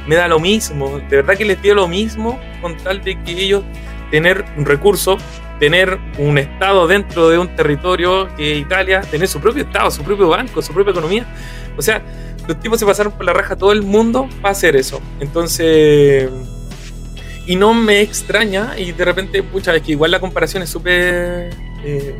me 0.06 0.16
da 0.16 0.28
lo 0.28 0.38
mismo, 0.38 0.98
de 0.98 1.16
verdad 1.16 1.36
que 1.36 1.44
les 1.44 1.60
dio 1.62 1.74
lo 1.74 1.88
mismo 1.88 2.38
con 2.60 2.76
tal 2.76 3.02
de 3.02 3.22
que 3.22 3.32
ellos 3.32 3.64
tener 4.10 4.44
un 4.56 4.64
recurso, 4.64 5.16
tener 5.58 5.98
un 6.18 6.38
Estado 6.38 6.86
dentro 6.86 7.28
de 7.28 7.38
un 7.38 7.54
territorio 7.56 8.28
que 8.36 8.56
Italia, 8.56 9.00
tener 9.00 9.28
su 9.28 9.40
propio 9.40 9.62
Estado, 9.64 9.90
su 9.90 10.02
propio 10.02 10.28
banco, 10.28 10.62
su 10.62 10.72
propia 10.72 10.92
economía. 10.92 11.26
O 11.76 11.82
sea, 11.82 12.02
los 12.46 12.60
tipos 12.60 12.78
se 12.78 12.86
pasaron 12.86 13.12
por 13.12 13.24
la 13.24 13.32
raja 13.32 13.56
todo 13.56 13.72
el 13.72 13.82
mundo 13.82 14.28
para 14.40 14.52
hacer 14.52 14.76
eso. 14.76 15.00
Entonces, 15.20 16.30
y 17.46 17.56
no 17.56 17.74
me 17.74 18.00
extraña, 18.00 18.78
y 18.78 18.92
de 18.92 19.04
repente, 19.04 19.42
pucha, 19.42 19.74
es 19.74 19.82
que 19.82 19.92
igual 19.92 20.10
la 20.10 20.20
comparación 20.20 20.62
es 20.62 20.70
súper 20.70 21.50
eh, 21.84 22.14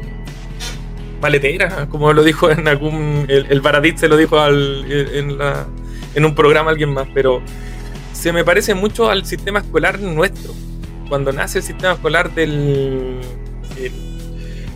maletera, 1.21 1.87
como 1.89 2.13
lo 2.13 2.23
dijo 2.23 2.51
en 2.51 2.69
algún, 2.69 3.27
el, 3.29 3.47
el 3.49 3.97
se 3.97 4.09
lo 4.09 4.17
dijo 4.17 4.37
en, 4.47 5.39
la, 5.39 5.67
en 6.15 6.25
un 6.25 6.35
programa 6.35 6.71
alguien 6.71 6.93
más, 6.93 7.09
pero 7.15 7.41
se 8.25 8.33
me 8.33 8.43
parece 8.43 8.73
mucho 8.73 9.11
al 9.11 9.27
sistema 9.27 9.59
escolar 9.59 10.01
nuestro. 10.01 10.55
Cuando 11.11 11.31
nace 11.31 11.59
el 11.59 11.65
sistema 11.65 11.93
escolar 11.93 12.35
del. 12.35 13.21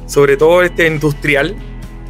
sobre 0.06 0.36
todo 0.36 0.62
este 0.62 0.86
industrial, 0.86 1.56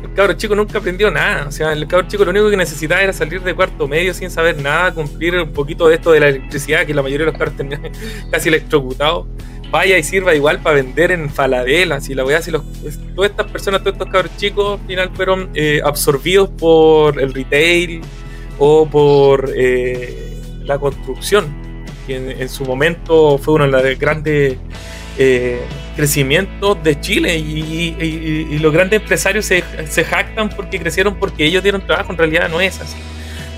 el 0.02 0.14
cabro 0.14 0.32
chico 0.32 0.56
nunca 0.56 0.78
aprendió 0.78 1.12
nada. 1.12 1.46
O 1.46 1.52
sea, 1.52 1.72
el 1.74 1.86
cabro 1.86 2.08
chico 2.08 2.24
lo 2.24 2.32
único 2.32 2.50
que 2.50 2.56
necesitaba 2.56 3.02
era 3.02 3.12
salir 3.12 3.40
de 3.40 3.54
cuarto 3.54 3.86
medio 3.86 4.12
sin 4.14 4.32
saber 4.32 4.60
nada, 4.60 4.92
cumplir 4.92 5.36
un 5.36 5.52
poquito 5.52 5.86
de 5.86 5.94
esto 5.94 6.10
de 6.10 6.18
la 6.18 6.28
electricidad, 6.30 6.84
que 6.84 6.92
la 6.92 7.02
mayoría 7.02 7.26
de 7.26 7.30
los 7.30 7.38
cabros 7.38 7.56
tenían 7.56 7.82
casi 8.32 8.48
electrocutados. 8.48 9.28
Vaya 9.70 9.96
y 9.96 10.02
sirva 10.02 10.34
igual 10.34 10.58
para 10.58 10.74
vender 10.74 11.12
en 11.12 11.30
Falabella. 11.30 12.00
Si 12.00 12.16
la 12.16 12.24
voy 12.24 12.34
a 12.34 12.38
decir, 12.38 12.58
todas 13.14 13.30
estas 13.30 13.46
personas, 13.46 13.82
todos 13.82 13.92
estos 13.92 14.08
cabros 14.08 14.36
chicos, 14.38 14.80
al 14.80 14.86
final 14.88 15.10
fueron 15.14 15.50
eh, 15.54 15.80
absorbidos 15.84 16.48
por 16.48 17.20
el 17.20 17.32
retail 17.32 18.00
o 18.58 18.88
por. 18.90 19.52
Eh, 19.54 20.27
la 20.68 20.78
construcción, 20.78 21.46
que 22.06 22.16
en, 22.16 22.48
su 22.48 22.64
momento 22.64 23.38
fue 23.38 23.54
una 23.54 23.66
de 23.66 23.72
las 23.72 23.98
grandes 23.98 24.56
eh, 25.18 25.60
crecimiento 25.96 26.76
de 26.76 27.00
Chile 27.00 27.36
y, 27.36 28.56
los 28.60 28.72
grandes 28.72 29.00
empresarios 29.00 29.46
se, 29.46 30.04
jactan 30.04 30.48
porque 30.50 30.78
crecieron 30.78 31.16
porque 31.16 31.44
ellos 31.44 31.62
dieron 31.62 31.84
trabajo, 31.84 32.12
en 32.12 32.18
realidad 32.18 32.48
no 32.48 32.60
es 32.60 32.80
así. 32.80 32.96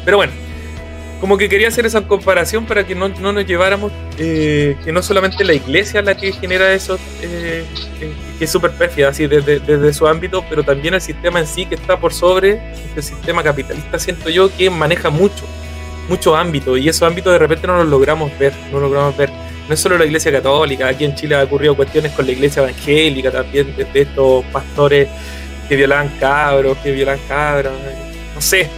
Pero 0.04 0.16
bueno, 0.16 0.32
como 1.20 1.36
que 1.36 1.48
quería 1.48 1.68
hacer 1.68 1.84
esa 1.84 2.00
comparación 2.06 2.64
para 2.64 2.86
que 2.86 2.94
no, 2.94 3.08
no 3.08 3.32
nos 3.32 3.44
lleváramos, 3.44 3.92
eh, 4.18 4.76
que 4.84 4.92
no 4.92 5.02
solamente 5.02 5.44
la 5.44 5.52
iglesia 5.52 6.00
la 6.00 6.16
que 6.16 6.32
genera 6.32 6.72
eso, 6.72 6.98
eh, 7.22 7.64
que 8.38 8.44
es 8.44 8.50
súper 8.50 8.70
pérfida, 8.70 9.08
así 9.08 9.26
desde, 9.26 9.58
desde, 9.60 9.92
su 9.92 10.06
ámbito, 10.06 10.44
pero 10.48 10.62
también 10.62 10.94
el 10.94 11.00
sistema 11.00 11.40
en 11.40 11.46
sí 11.46 11.66
que 11.66 11.74
está 11.74 11.98
por 11.98 12.14
sobre 12.14 12.72
este 12.86 13.02
sistema 13.02 13.42
capitalista, 13.42 13.98
siento 13.98 14.30
yo 14.30 14.54
que 14.56 14.70
maneja 14.70 15.10
mucho, 15.10 15.44
mucho 16.08 16.36
ámbito 16.36 16.76
y 16.76 16.88
esos 16.88 17.02
ámbitos 17.02 17.32
de 17.32 17.38
repente 17.38 17.66
no 17.66 17.76
los 17.76 17.88
logramos 17.88 18.36
ver, 18.38 18.52
no 18.72 18.80
logramos 18.80 19.16
ver. 19.16 19.30
No 19.68 19.74
es 19.74 19.80
solo 19.80 19.96
la 19.96 20.04
iglesia 20.04 20.32
católica, 20.32 20.88
aquí 20.88 21.04
en 21.04 21.14
Chile 21.14 21.36
ha 21.36 21.44
ocurrido 21.44 21.76
cuestiones 21.76 22.10
con 22.12 22.26
la 22.26 22.32
iglesia 22.32 22.62
evangélica 22.62 23.30
también, 23.30 23.74
de, 23.76 23.86
estos 23.94 24.44
pastores 24.46 25.08
que 25.68 25.76
violaban 25.76 26.08
cabros, 26.18 26.76
que 26.78 26.90
violan 26.90 27.20
cabras, 27.28 27.72
no 28.34 28.40
sé, 28.40 28.68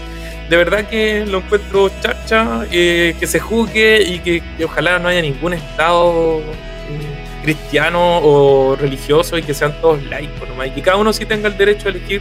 de 0.50 0.56
verdad 0.58 0.86
que 0.86 1.24
lo 1.24 1.38
encuentro 1.38 1.90
chacha, 2.02 2.66
eh, 2.70 3.14
que 3.18 3.26
se 3.26 3.40
juzgue 3.40 4.02
y 4.02 4.18
que, 4.18 4.42
ojalá 4.62 4.98
no 4.98 5.08
haya 5.08 5.22
ningún 5.22 5.54
estado 5.54 6.40
mm, 6.40 7.42
cristiano 7.42 8.18
o 8.18 8.76
religioso 8.76 9.38
y 9.38 9.42
que 9.42 9.54
sean 9.54 9.72
todos 9.80 10.02
laicos 10.04 10.46
nomás, 10.46 10.66
y 10.66 10.72
que 10.72 10.82
cada 10.82 10.98
uno 10.98 11.10
sí 11.14 11.24
tenga 11.24 11.48
el 11.48 11.56
derecho 11.56 11.88
a 11.88 11.92
elegir 11.92 12.20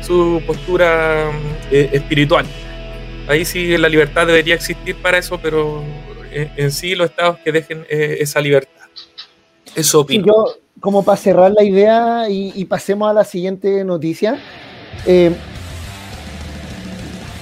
su 0.00 0.42
postura 0.44 1.30
mm, 1.30 1.74
eh, 1.74 1.90
espiritual. 1.92 2.46
Ahí 3.28 3.44
sí 3.44 3.76
la 3.76 3.88
libertad 3.88 4.26
debería 4.26 4.54
existir 4.54 4.96
para 4.96 5.18
eso, 5.18 5.38
pero 5.40 5.84
en, 6.32 6.72
sí 6.72 6.94
los 6.94 7.10
estados 7.10 7.38
que 7.44 7.52
dejen 7.52 7.84
eh, 7.88 8.16
esa 8.20 8.40
libertad. 8.40 8.72
Eso 9.74 10.00
opino. 10.00 10.26
yo, 10.26 10.56
como 10.80 11.04
para 11.04 11.16
cerrar 11.16 11.52
la 11.52 11.62
idea 11.62 12.26
y, 12.28 12.64
pasemos 12.64 13.10
a 13.10 13.12
la 13.12 13.24
siguiente 13.24 13.84
noticia, 13.84 14.40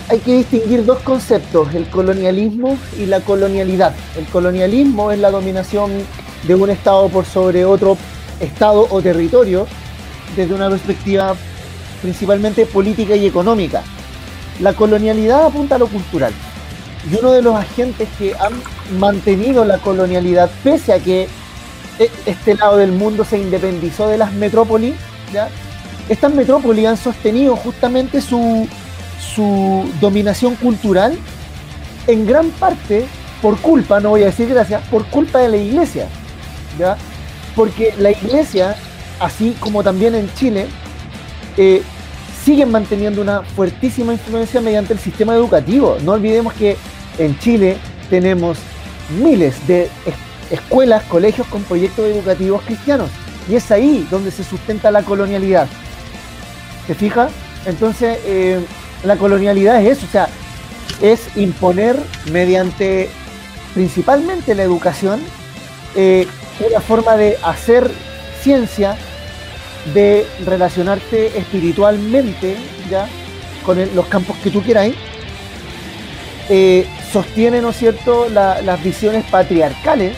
hay 0.08 0.18
que 0.20 0.36
distinguir 0.36 0.84
dos 0.84 1.00
conceptos, 1.00 1.74
el 1.74 1.88
colonialismo 1.88 2.78
y 2.98 3.06
la 3.06 3.20
colonialidad. 3.20 3.94
El 4.16 4.24
colonialismo 4.26 5.10
es 5.10 5.18
la 5.18 5.30
dominación 5.30 5.90
de 6.44 6.54
un 6.54 6.70
Estado 6.70 7.08
por 7.08 7.24
sobre 7.24 7.64
otro 7.64 7.98
Estado 8.40 8.86
o 8.90 9.02
territorio 9.02 9.66
desde 10.36 10.54
una 10.54 10.68
perspectiva 10.68 11.34
principalmente 12.02 12.66
política 12.66 13.16
y 13.16 13.26
económica. 13.26 13.82
La 14.60 14.72
colonialidad 14.72 15.46
apunta 15.46 15.76
a 15.76 15.78
lo 15.78 15.86
cultural. 15.88 16.32
Y 17.10 17.14
uno 17.16 17.32
de 17.32 17.42
los 17.42 17.54
agentes 17.54 18.08
que 18.18 18.34
han 18.34 18.52
mantenido 18.98 19.64
la 19.64 19.78
colonialidad, 19.78 20.50
pese 20.64 20.92
a 20.92 20.98
que 20.98 21.28
e-, 21.98 22.10
este 22.26 22.54
lado 22.54 22.76
del 22.76 22.92
mundo 22.92 23.24
se 23.24 23.38
independizó 23.38 24.08
de 24.08 24.18
las 24.18 24.32
metrópolis, 24.32 24.94
estas 26.08 26.34
metrópolis 26.34 26.86
han 26.86 26.96
sostenido 26.96 27.56
justamente 27.56 28.20
su, 28.20 28.68
su 29.34 29.88
dominación 30.00 30.54
cultural 30.56 31.18
en 32.06 32.26
gran 32.26 32.50
parte 32.50 33.06
por 33.42 33.58
culpa, 33.58 34.00
no 34.00 34.10
voy 34.10 34.22
a 34.22 34.26
decir 34.26 34.48
gracias, 34.48 34.82
por 34.88 35.04
culpa 35.06 35.40
de 35.40 35.48
la 35.48 35.56
iglesia. 35.56 36.08
Porque 37.54 37.94
la 37.98 38.10
iglesia, 38.10 38.76
así 39.20 39.56
como 39.60 39.82
también 39.82 40.14
en 40.14 40.32
Chile, 40.34 40.66
eh, 41.56 41.82
siguen 42.46 42.70
manteniendo 42.70 43.20
una 43.20 43.42
fuertísima 43.42 44.12
influencia 44.12 44.60
mediante 44.60 44.92
el 44.92 45.00
sistema 45.00 45.34
educativo. 45.34 45.98
No 46.04 46.12
olvidemos 46.12 46.54
que 46.54 46.76
en 47.18 47.36
Chile 47.40 47.76
tenemos 48.08 48.56
miles 49.20 49.66
de 49.66 49.90
escuelas, 50.52 51.02
colegios 51.04 51.44
con 51.48 51.64
proyectos 51.64 52.04
educativos 52.06 52.62
cristianos. 52.62 53.10
Y 53.50 53.56
es 53.56 53.68
ahí 53.72 54.06
donde 54.12 54.30
se 54.30 54.44
sustenta 54.44 54.92
la 54.92 55.02
colonialidad. 55.02 55.66
¿Te 56.86 56.94
fijas? 56.94 57.32
Entonces, 57.66 58.16
eh, 58.24 58.60
la 59.02 59.16
colonialidad 59.16 59.82
es 59.82 59.98
eso, 59.98 60.06
o 60.06 60.10
sea, 60.12 60.28
es 61.02 61.36
imponer 61.36 61.96
mediante 62.30 63.10
principalmente 63.74 64.54
la 64.54 64.62
educación 64.62 65.20
eh, 65.96 66.28
una 66.60 66.80
forma 66.80 67.16
de 67.16 67.38
hacer 67.42 67.90
ciencia, 68.40 68.96
de 69.94 70.26
relacionarte 70.44 71.38
espiritualmente 71.38 72.56
ya 72.90 73.08
con 73.64 73.78
los 73.94 74.06
campos 74.06 74.36
que 74.42 74.50
tú 74.50 74.62
quieras, 74.62 74.90
eh, 76.48 76.86
sostiene, 77.12 77.60
¿no 77.60 77.70
es 77.70 77.76
cierto?, 77.76 78.28
las 78.30 78.82
visiones 78.82 79.24
patriarcales 79.30 80.14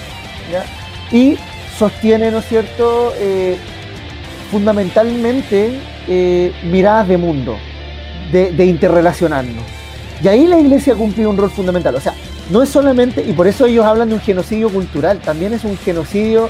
y 1.10 1.36
sostiene, 1.78 2.30
¿no 2.30 2.38
es 2.38 2.48
cierto?, 2.48 3.14
eh, 3.18 3.56
fundamentalmente 4.50 5.78
miradas 6.64 7.06
de 7.08 7.16
mundo 7.18 7.58
de, 8.32 8.64
interrelacionarnos. 8.64 9.64
Y 10.22 10.28
ahí 10.28 10.46
la 10.46 10.58
iglesia 10.58 10.94
cumplió 10.94 11.30
un 11.30 11.36
rol 11.36 11.50
fundamental. 11.50 11.94
O 11.94 12.00
sea, 12.00 12.14
no 12.50 12.62
es 12.62 12.68
solamente, 12.68 13.24
y 13.26 13.32
por 13.32 13.46
eso 13.46 13.66
ellos 13.66 13.84
hablan 13.84 14.08
de 14.08 14.14
un 14.14 14.20
genocidio 14.20 14.68
cultural, 14.70 15.18
también 15.20 15.52
es 15.52 15.64
un 15.64 15.76
genocidio 15.78 16.48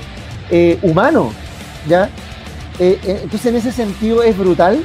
eh, 0.51 0.79
humano. 0.83 1.33
¿ya? 1.89 2.09
Eh, 2.79 2.99
eh, 3.05 3.21
entonces, 3.23 3.47
en 3.47 3.57
ese 3.57 3.73
sentido, 3.73 4.23
es 4.23 4.37
brutal. 4.37 4.85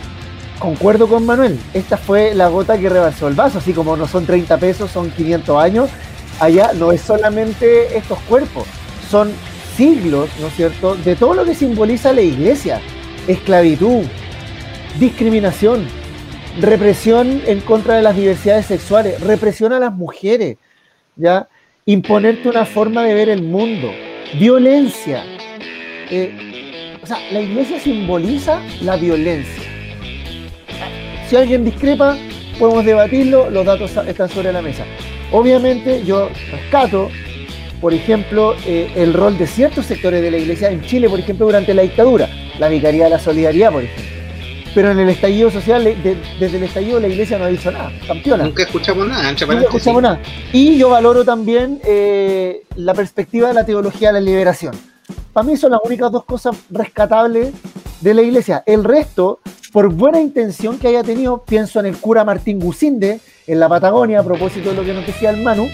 Concuerdo 0.60 1.08
con 1.08 1.26
Manuel, 1.26 1.60
esta 1.74 1.98
fue 1.98 2.34
la 2.34 2.48
gota 2.48 2.78
que 2.78 2.88
rebasó 2.88 3.28
el 3.28 3.34
vaso, 3.34 3.58
así 3.58 3.74
como 3.74 3.98
no 3.98 4.08
son 4.08 4.26
30 4.26 4.58
pesos, 4.58 4.92
son 4.92 5.12
500 5.12 5.62
años. 5.62 5.90
Allá 6.40 6.72
no 6.74 6.92
es 6.92 7.02
solamente 7.02 7.98
estos 7.98 8.20
cuerpos, 8.22 8.66
son 9.10 9.32
siglos, 9.76 10.30
¿no 10.40 10.48
es 10.48 10.56
cierto?, 10.56 10.96
de 10.96 11.16
todo 11.16 11.34
lo 11.34 11.44
que 11.44 11.56
simboliza 11.56 12.14
la 12.14 12.22
iglesia. 12.22 12.82
Esclavitud, 13.28 14.04
discriminación, 15.00 15.88
represión 16.60 17.42
en 17.46 17.60
contra 17.62 17.96
de 17.96 18.04
las 18.04 18.16
diversidades 18.16 18.68
sexuales, 18.68 19.20
represión 19.22 19.74
a 19.74 19.80
las 19.80 19.94
mujeres, 19.94 20.58
¿ya? 21.16 21.48
Imponerte 21.86 22.48
una 22.48 22.66
forma 22.66 23.04
de 23.04 23.14
ver 23.14 23.30
el 23.30 23.44
mundo, 23.44 23.92
violencia. 24.40 25.24
Eh, 26.10 26.53
o 27.04 27.08
sea, 27.08 27.18
la 27.32 27.42
iglesia 27.42 27.80
simboliza 27.80 28.62
la 28.82 28.96
violencia. 28.96 29.64
Si 31.28 31.36
alguien 31.36 31.66
discrepa, 31.66 32.18
podemos 32.58 32.86
debatirlo, 32.86 33.50
los 33.50 33.66
datos 33.66 33.92
están 34.08 34.30
sobre 34.30 34.54
la 34.54 34.62
mesa. 34.62 34.86
Obviamente 35.32 36.04
yo 36.06 36.30
rescato, 36.52 37.10
por 37.82 37.94
ejemplo, 37.94 38.56
eh, 38.66 38.92
el 38.96 39.14
rol 39.14 39.38
de 39.38 39.48
ciertos 39.48 39.86
sectores 39.86 40.22
de 40.22 40.32
la 40.32 40.38
iglesia 40.38 40.70
en 40.70 40.82
Chile, 40.82 41.10
por 41.10 41.20
ejemplo, 41.20 41.46
durante 41.46 41.74
la 41.74 41.82
dictadura, 41.82 42.30
la 42.58 42.70
Vicaría 42.70 43.06
de 43.06 43.10
la 43.10 43.20
Solidaridad, 43.20 43.72
por 43.72 43.84
ejemplo 43.84 44.14
pero 44.76 44.90
en 44.90 44.98
el 44.98 45.10
estallido 45.10 45.52
social, 45.52 45.84
desde 46.40 46.58
el 46.58 46.64
estallido 46.64 47.00
la 47.00 47.08
iglesia 47.08 47.38
no 47.38 47.46
ha 47.46 47.48
dicho 47.50 47.72
nada, 47.72 47.92
campeona. 48.08 48.46
Nunca 48.46 48.64
escuchamos 48.64 49.08
nada, 49.08 49.32
Nunca 49.32 49.62
escuchamos 49.62 50.02
nada. 50.02 50.20
Y 50.52 50.80
yo 50.80 50.90
valoro 50.90 51.24
también 51.24 51.80
eh, 51.86 52.64
la 52.76 52.96
perspectiva 52.96 53.50
de 53.50 53.54
la 53.54 53.68
teología 53.68 54.08
de 54.08 54.14
la 54.14 54.20
liberación. 54.22 54.74
Para 55.34 55.48
mí 55.48 55.58
son 55.58 55.72
las 55.72 55.82
únicas 55.84 56.12
dos 56.12 56.24
cosas 56.26 56.56
rescatables 56.70 57.52
de 58.02 58.14
la 58.14 58.22
iglesia. 58.22 58.64
El 58.68 58.84
resto, 58.84 59.40
por 59.72 59.90
buena 59.92 60.22
intención 60.22 60.78
que 60.78 60.90
haya 60.90 61.04
tenido, 61.04 61.44
pienso 61.44 61.80
en 61.80 61.88
el 61.88 61.98
cura 61.98 62.24
Martín 62.24 62.60
Gusinde, 62.60 63.20
en 63.48 63.60
la 63.60 63.68
Patagonia, 63.68 64.20
a 64.20 64.24
propósito 64.24 64.70
de 64.70 64.76
lo 64.76 64.84
que 64.84 64.94
nos 64.94 65.08
decía 65.08 65.32
el 65.32 65.42
Manu, 65.42 65.68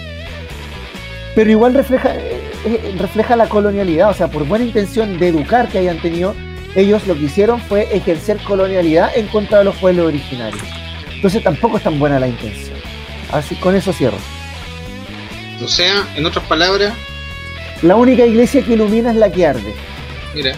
pero 1.34 1.50
igual 1.50 1.74
refleja, 1.74 2.16
eh, 2.16 2.50
eh, 2.64 2.96
refleja 2.98 3.36
la 3.36 3.48
colonialidad, 3.48 4.10
o 4.10 4.14
sea, 4.14 4.28
por 4.28 4.46
buena 4.46 4.64
intención 4.64 5.18
de 5.18 5.28
educar 5.28 5.68
que 5.68 5.78
hayan 5.78 6.00
tenido, 6.00 6.34
ellos 6.74 7.06
lo 7.06 7.14
que 7.14 7.24
hicieron 7.24 7.60
fue 7.60 7.94
ejercer 7.94 8.38
colonialidad 8.38 9.10
en 9.14 9.26
contra 9.28 9.58
de 9.58 9.64
los 9.64 9.76
pueblos 9.76 10.06
originarios. 10.06 10.62
Entonces 11.14 11.42
tampoco 11.42 11.76
es 11.76 11.82
tan 11.82 11.98
buena 11.98 12.18
la 12.18 12.28
intención. 12.28 12.78
Así 13.30 13.54
con 13.56 13.76
eso 13.76 13.92
cierro. 13.92 14.16
O 15.62 15.68
sea, 15.68 16.08
en 16.16 16.24
otras 16.24 16.46
palabras. 16.46 16.94
La 17.82 17.96
única 17.96 18.26
iglesia 18.26 18.64
que 18.64 18.74
ilumina 18.74 19.10
es 19.10 19.16
la 19.16 19.30
que 19.32 19.46
arde. 19.46 19.74
Mira. 20.34 20.56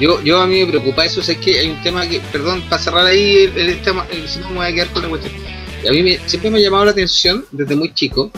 Yo, 0.00 0.22
yo 0.22 0.40
a 0.40 0.46
mí 0.46 0.60
me 0.60 0.66
preocupa 0.66 1.04
eso, 1.04 1.20
es 1.20 1.36
que 1.36 1.58
hay 1.58 1.70
un 1.70 1.80
tema 1.82 2.06
que, 2.08 2.18
perdón, 2.32 2.62
para 2.68 2.82
cerrar 2.82 3.06
ahí 3.06 3.50
el, 3.54 3.80
tema, 3.82 4.06
si 4.26 4.40
no 4.40 4.50
me 4.50 4.56
voy 4.56 4.66
a 4.66 4.72
quedar 4.72 4.88
con 4.88 5.02
la 5.02 5.08
cuestión. 5.08 5.34
a 5.88 5.92
mí 5.92 6.16
siempre 6.26 6.50
me 6.50 6.58
ha 6.58 6.62
llamado 6.62 6.86
la 6.86 6.90
atención 6.90 7.44
desde 7.52 7.76
muy 7.76 7.94
chico, 7.94 8.32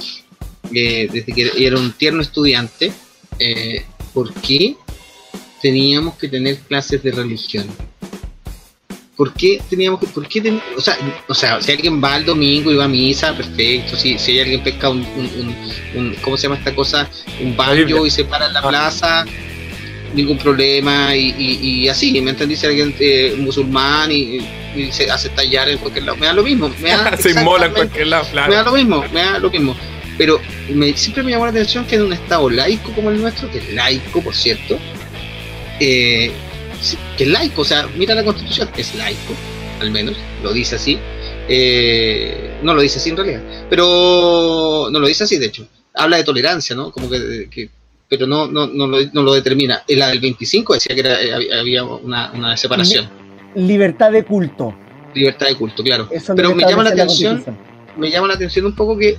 eh, 0.75 1.09
desde 1.11 1.33
que 1.33 1.53
era 1.57 1.79
un 1.79 1.93
tierno 1.93 2.21
estudiante, 2.21 2.93
eh, 3.39 3.85
¿por 4.13 4.35
qué 4.35 4.77
teníamos 5.65 6.17
que 6.17 6.29
tener 6.29 6.59
clases 6.59 7.03
de 7.03 7.11
religión. 7.11 7.67
¿Por 9.17 9.33
qué 9.33 9.61
teníamos 9.71 10.01
que, 10.01 10.07
por 10.07 10.27
qué 10.27 10.61
o, 10.77 10.81
sea, 10.81 10.99
o 11.29 11.35
sea, 11.35 11.61
si 11.61 11.71
alguien 11.71 12.03
va 12.03 12.15
al 12.15 12.25
domingo 12.25 12.73
y 12.73 12.77
va 12.77 12.85
a 12.85 12.89
misa, 12.89 13.33
perfecto. 13.37 13.97
Si, 13.97 14.19
si 14.19 14.33
hay 14.33 14.41
alguien 14.41 14.63
pesca 14.63 14.89
un, 14.91 15.07
un, 15.95 16.17
¿cómo 16.23 16.37
se 16.37 16.45
llama 16.45 16.57
esta 16.57 16.75
cosa? 16.75 17.09
Un 17.41 17.57
baño 17.57 18.05
y 18.05 18.11
se 18.11 18.25
para 18.25 18.47
en 18.47 18.55
la 18.55 18.61
ah. 18.61 18.69
plaza, 18.69 19.25
ningún 20.15 20.37
problema. 20.37 21.15
Y, 21.15 21.33
y, 21.39 21.89
así, 21.89 22.21
¿me 22.21 22.31
entendí? 22.31 22.57
Si 22.57 22.67
alguien 22.67 22.95
eh, 22.99 23.37
musulmán 23.39 24.11
y, 24.11 24.41
se 24.91 25.09
hace 25.09 25.29
tallar 25.29 25.69
en 25.69 25.79
cualquier 25.79 26.07
lado, 26.07 26.19
me 26.19 26.27
da 26.27 26.33
lo 26.33 26.43
mismo. 26.43 26.69
Me 26.81 26.91
da, 26.91 27.17
se 27.17 27.31
inmola 27.31 27.67
en 27.67 27.73
cualquier 27.73 28.09
lado, 28.09 28.27
claro. 28.33 28.51
Me 28.51 28.57
da 28.57 28.63
lo 28.65 28.73
mismo, 28.73 29.05
me 29.13 29.21
da 29.21 29.39
lo 29.39 29.49
mismo. 29.49 29.77
Pero 30.19 30.41
me, 30.71 30.97
siempre 30.97 31.23
me 31.23 31.31
llamó 31.31 31.45
la 31.45 31.53
atención 31.53 31.85
que 31.85 31.95
en 31.95 32.03
un 32.03 32.13
estado 32.13 32.51
laico 32.51 32.93
como 32.93 33.11
el 33.11 33.21
nuestro, 33.21 33.49
que 33.51 33.59
es 33.59 33.73
laico, 33.73 34.21
por 34.21 34.35
cierto, 34.35 34.77
eh, 35.79 36.33
que 37.17 37.25
es 37.25 37.31
laico, 37.31 37.63
o 37.63 37.65
sea, 37.65 37.89
mira 37.97 38.15
la 38.15 38.25
constitución, 38.25 38.69
es 38.77 38.95
laico, 38.95 39.35
al 39.81 39.91
menos, 39.91 40.17
lo 40.43 40.53
dice 40.53 40.77
así. 40.77 40.99
Eh, 41.47 42.59
no 42.63 42.75
lo 42.75 42.81
dice 42.81 42.99
así 42.99 43.11
en 43.11 43.17
realidad, 43.17 43.43
pero 43.69 44.89
no 44.91 44.99
lo 44.99 45.07
dice 45.07 45.25
así, 45.25 45.39
de 45.39 45.47
hecho. 45.47 45.67
Habla 45.95 46.17
de 46.17 46.25
tolerancia, 46.25 46.75
¿no? 46.75 46.91
Como 46.91 47.09
que, 47.09 47.71
pero 48.09 48.27
no, 48.27 48.49
no, 48.49 48.67
no, 48.67 48.87
lo, 48.87 48.99
no 49.13 49.23
lo 49.23 49.35
determina. 49.35 49.83
En 49.87 49.99
la 49.99 50.09
del 50.09 50.21
25 50.21 50.75
decía 50.75 50.95
que 50.95 51.01
era, 51.01 51.17
había 51.61 51.85
una, 51.85 52.33
una 52.33 52.57
separación. 52.57 53.09
Libertad 53.55 54.11
de 54.11 54.25
culto. 54.25 54.75
Libertad 55.15 55.47
de 55.47 55.55
culto, 55.55 55.83
claro. 55.83 56.09
pero 56.35 56.55
me 56.55 56.65
llama 56.65 56.83
la 56.83 56.91
atención, 56.91 57.45
me 57.97 58.11
llama 58.11 58.29
la 58.29 58.35
atención 58.35 58.67
un 58.67 58.75
poco 58.75 58.99
que 58.99 59.17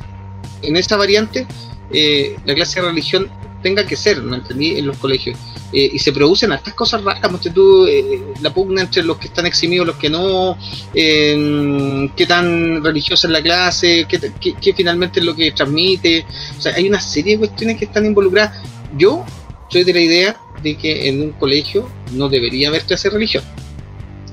en 0.61 0.76
esta 0.76 0.97
variante 0.97 1.47
eh, 1.93 2.36
la 2.45 2.53
clase 2.53 2.82
de 2.82 2.88
religión 2.88 3.30
tenga 3.63 3.86
que 3.86 3.95
ser, 3.95 4.22
¿no 4.22 4.36
entendí? 4.36 4.78
En 4.78 4.88
los 4.88 4.97
colegios. 4.97 5.38
Eh, 5.78 5.91
y 5.91 5.99
se 5.99 6.13
producen 6.13 6.53
estas 6.53 6.73
cosas 6.73 7.03
raras, 7.03 7.21
tú, 7.53 7.86
eh, 7.86 8.21
la 8.41 8.53
pugna 8.53 8.84
entre 8.84 9.03
los 9.03 9.17
que 9.17 9.28
están 9.28 9.45
eximidos, 9.45 9.86
los 9.86 9.97
que 9.97 10.09
no, 10.09 10.57
qué 10.93 12.26
tan 12.26 12.82
religiosa 12.82 13.28
es 13.28 13.34
la 13.34 13.41
clase, 13.41 14.07
qué, 14.07 14.73
finalmente 14.73 15.19
es 15.19 15.26
lo 15.26 15.36
que 15.36 15.51
transmite. 15.51 16.26
O 16.57 16.61
sea, 16.61 16.76
hay 16.76 16.88
una 16.88 17.01
serie 17.01 17.34
de 17.34 17.39
cuestiones 17.39 17.78
que 17.78 17.86
están 17.86 18.05
involucradas. 18.05 18.57
Yo 18.97 19.26
soy 19.69 19.84
de 19.84 19.93
la 19.93 19.99
idea 19.99 20.38
de 20.63 20.78
que 20.78 21.09
en 21.09 21.21
un 21.21 21.32
colegio 21.32 21.89
no 22.13 22.30
debería 22.30 22.69
haber 22.69 22.84
clase 22.84 23.09
de 23.09 23.15
religión 23.15 23.43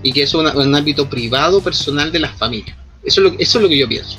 y 0.05 0.12
que 0.12 0.22
eso 0.22 0.47
es 0.47 0.55
un, 0.55 0.74
ámbito 0.76 1.09
privado, 1.11 1.61
personal 1.61 2.12
de 2.12 2.20
las 2.20 2.36
familias. 2.38 2.76
Eso 3.03 3.20
es, 3.20 3.32
lo, 3.32 3.38
eso 3.40 3.59
es 3.59 3.62
lo 3.62 3.68
que 3.68 3.78
yo 3.78 3.88
pienso. 3.88 4.16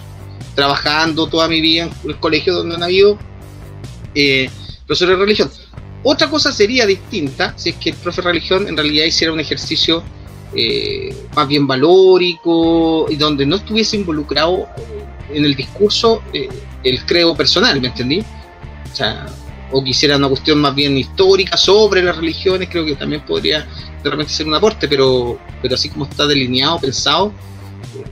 Trabajando 0.56 1.28
toda 1.28 1.48
mi 1.48 1.62
vida 1.62 1.84
en 1.84 2.10
el 2.10 2.20
colegio 2.20 2.54
donde 2.54 2.76
han 2.76 2.84
habido 2.84 3.18
eh, 4.14 4.50
profesores 4.86 5.18
de 5.18 5.24
religión. 5.24 5.50
Otra 6.04 6.30
cosa 6.30 6.52
sería 6.52 6.86
distinta 6.86 7.54
si 7.56 7.70
es 7.70 7.76
que 7.76 7.92
el 7.92 7.96
profe 7.96 8.22
de 8.22 8.28
religión 8.28 8.68
en 8.68 8.76
realidad 8.76 9.06
hiciera 9.06 9.32
un 9.32 9.40
ejercicio 9.40 10.04
eh, 10.56 11.16
más 11.36 11.48
bien 11.48 11.66
valórico 11.66 13.08
y 13.10 13.16
donde 13.16 13.46
no 13.46 13.56
estuviese 13.56 13.98
involucrado 13.98 14.68
en 15.34 15.46
el 15.46 15.56
discurso 15.56 16.22
eh, 16.34 16.48
el 16.84 17.06
creo 17.06 17.36
personal, 17.36 17.80
¿me 17.82 17.88
entendí? 17.88 18.20
O 18.20 18.96
sea, 18.96 19.26
o 19.72 19.84
quisiera 19.84 20.18
una 20.18 20.28
cuestión 20.28 20.60
más 20.60 20.76
bien 20.76 20.96
histórica 20.98 21.58
sobre 21.58 22.04
las 22.04 22.16
religiones, 22.18 22.70
creo 22.70 22.86
que 22.86 22.96
también 22.96 23.22
podría 23.26 23.66
realmente 24.04 24.32
ser 24.32 24.48
un 24.48 24.54
aporte, 24.54 24.88
pero, 24.88 25.40
pero 25.62 25.76
así 25.76 25.90
como 25.90 26.06
está 26.06 26.28
delineado, 26.28 26.80
pensado, 26.80 27.32
eh, 27.98 28.04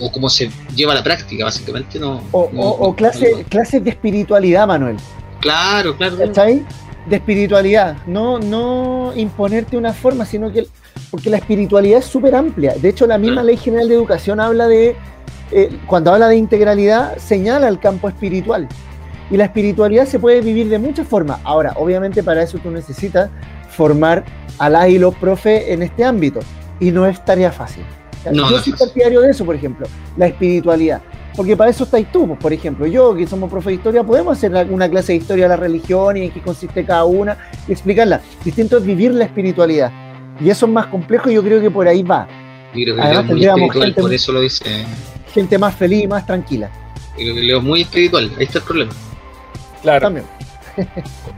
o 0.00 0.12
como 0.12 0.28
se 0.28 0.50
lleva 0.74 0.92
a 0.92 0.96
la 0.96 1.02
práctica, 1.02 1.44
básicamente 1.44 1.98
no. 1.98 2.22
O, 2.32 2.94
clases 2.94 3.82
de 3.82 3.90
espiritualidad, 3.90 4.66
Manuel. 4.66 4.96
Claro, 5.40 5.96
claro. 5.96 6.18
¿Cachai? 6.18 6.64
De 7.08 7.16
espiritualidad, 7.16 7.96
no, 8.06 8.38
no 8.38 9.12
imponerte 9.16 9.76
una 9.76 9.92
forma, 9.92 10.24
sino 10.24 10.52
que 10.52 10.66
porque 11.10 11.30
la 11.30 11.38
espiritualidad 11.38 12.00
es 12.00 12.04
súper 12.04 12.34
amplia. 12.34 12.74
De 12.74 12.88
hecho, 12.90 13.06
la 13.06 13.18
misma 13.18 13.42
Ley 13.42 13.56
General 13.56 13.88
de 13.88 13.94
Educación 13.94 14.40
habla 14.40 14.68
de, 14.68 14.94
eh, 15.52 15.78
cuando 15.86 16.12
habla 16.12 16.28
de 16.28 16.36
integralidad, 16.36 17.16
señala 17.16 17.68
el 17.68 17.78
campo 17.78 18.08
espiritual. 18.08 18.68
Y 19.30 19.36
la 19.36 19.44
espiritualidad 19.44 20.06
se 20.06 20.18
puede 20.18 20.40
vivir 20.40 20.68
de 20.68 20.78
muchas 20.78 21.06
formas. 21.06 21.40
Ahora, 21.44 21.72
obviamente 21.76 22.22
para 22.22 22.42
eso 22.42 22.58
tú 22.58 22.70
necesitas 22.70 23.30
formar 23.70 24.24
a 24.58 24.68
la 24.68 24.88
y 24.88 24.98
los 24.98 25.14
profe 25.14 25.72
en 25.72 25.82
este 25.82 26.04
ámbito. 26.04 26.40
Y 26.80 26.90
no 26.90 27.06
es 27.06 27.24
tarea 27.24 27.52
fácil. 27.52 27.84
Yo 28.32 28.58
soy 28.58 28.72
partidario 28.72 29.20
de 29.20 29.30
eso, 29.30 29.44
por 29.44 29.54
ejemplo, 29.54 29.86
la 30.16 30.26
espiritualidad. 30.26 31.00
Porque 31.38 31.56
para 31.56 31.70
eso 31.70 31.84
estáis 31.84 32.10
tú, 32.10 32.26
pues, 32.26 32.40
por 32.40 32.52
ejemplo, 32.52 32.84
yo 32.84 33.14
que 33.14 33.24
somos 33.24 33.48
profe 33.48 33.70
de 33.70 33.76
historia, 33.76 34.02
podemos 34.02 34.36
hacer 34.36 34.52
una 34.70 34.90
clase 34.90 35.12
de 35.12 35.18
historia 35.18 35.44
de 35.44 35.50
la 35.50 35.56
religión 35.56 36.16
y 36.16 36.22
en 36.22 36.30
qué 36.32 36.42
consiste 36.42 36.84
cada 36.84 37.04
una 37.04 37.38
y 37.68 37.70
explicarla. 37.70 38.20
Distinto 38.44 38.76
es 38.76 38.84
vivir 38.84 39.14
la 39.14 39.26
espiritualidad. 39.26 39.92
Y 40.40 40.50
eso 40.50 40.66
es 40.66 40.72
más 40.72 40.88
complejo 40.88 41.30
y 41.30 41.34
yo 41.34 41.44
creo 41.44 41.60
que 41.60 41.70
por 41.70 41.86
ahí 41.86 42.02
va. 42.02 42.26
Además, 42.72 43.28
tendríamos 43.28 43.72
gente, 43.72 44.00
por 44.00 44.12
eso 44.12 44.32
lo 44.32 44.40
dice. 44.40 44.84
Gente 45.32 45.56
más 45.58 45.76
feliz 45.76 46.02
y 46.02 46.06
más 46.08 46.26
tranquila. 46.26 46.72
Yo 47.16 47.32
Leo 47.32 47.62
muy 47.62 47.82
espiritual, 47.82 48.32
ahí 48.36 48.44
está 48.44 48.58
el 48.58 48.64
problema. 48.64 48.92
Claro. 49.80 50.00
También. 50.00 50.26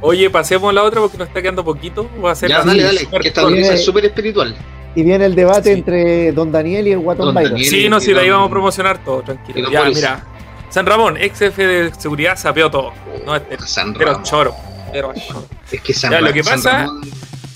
Oye, 0.01 0.31
pasemos 0.31 0.71
a 0.71 0.73
la 0.73 0.83
otra 0.83 1.03
porque 1.03 1.19
nos 1.19 1.29
está 1.29 1.43
quedando 1.43 1.63
poquito. 1.63 2.09
Va 2.25 2.31
a 2.31 2.35
ser 2.35 2.49
ya, 2.49 2.65
dale, 2.65 2.85
dale, 2.85 3.07
que 3.07 3.29
esta 3.29 3.47
es 3.51 3.85
súper 3.85 4.07
espiritual. 4.07 4.57
Y 4.95 5.03
viene 5.03 5.27
el 5.27 5.35
debate 5.35 5.73
entre 5.73 6.33
Don 6.33 6.51
Daniel 6.51 6.89
y 6.89 6.93
el 6.93 6.99
Guatón 6.99 7.35
Byron. 7.35 7.59
Sí, 7.59 7.89
no, 7.89 8.01
si 8.01 8.13
la 8.13 8.25
íbamos 8.25 8.49
a 8.49 8.51
promocionar 8.51 9.05
todo, 9.05 9.23
tranquilo. 9.23 9.71
Ya, 9.71 9.85
mira. 9.85 10.25
San 10.69 10.87
Ramón, 10.87 11.17
ex 11.17 11.39
jefe 11.39 11.67
de 11.67 11.95
seguridad, 11.95 12.37
sapeó 12.37 12.71
todo. 12.71 12.93
No, 13.27 13.37
este, 13.37 13.59
San 13.67 13.93
pero 13.95 14.23
choro. 14.23 14.55
Pero 14.93 15.13
choro. 15.15 15.45
Es 15.71 15.81
que 15.81 15.93
San, 15.93 16.13
ya, 16.13 16.21
lo 16.21 16.33
que 16.33 16.43
pasa, 16.43 16.87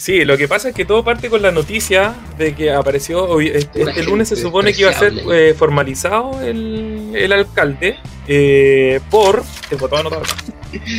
Sí, 0.04 0.24
lo 0.24 0.36
que 0.36 0.48
pasa 0.48 0.68
es 0.68 0.74
que 0.74 0.84
todo 0.84 1.02
parte 1.02 1.30
con 1.30 1.40
la 1.40 1.50
noticia 1.50 2.14
de 2.36 2.54
que 2.54 2.70
apareció 2.70 3.24
hoy, 3.24 3.48
este, 3.48 3.82
este 3.82 4.02
lunes 4.02 4.28
se 4.28 4.36
supone 4.36 4.74
que 4.74 4.82
iba 4.82 4.90
a 4.90 4.98
ser 4.98 5.14
eh, 5.32 5.54
formalizado 5.56 6.42
el, 6.42 7.10
el 7.14 7.32
alcalde 7.32 7.96
eh, 8.28 9.00
por 9.10 9.42
tengo 9.70 9.88
todo 9.88 10.00
anotado 10.00 10.22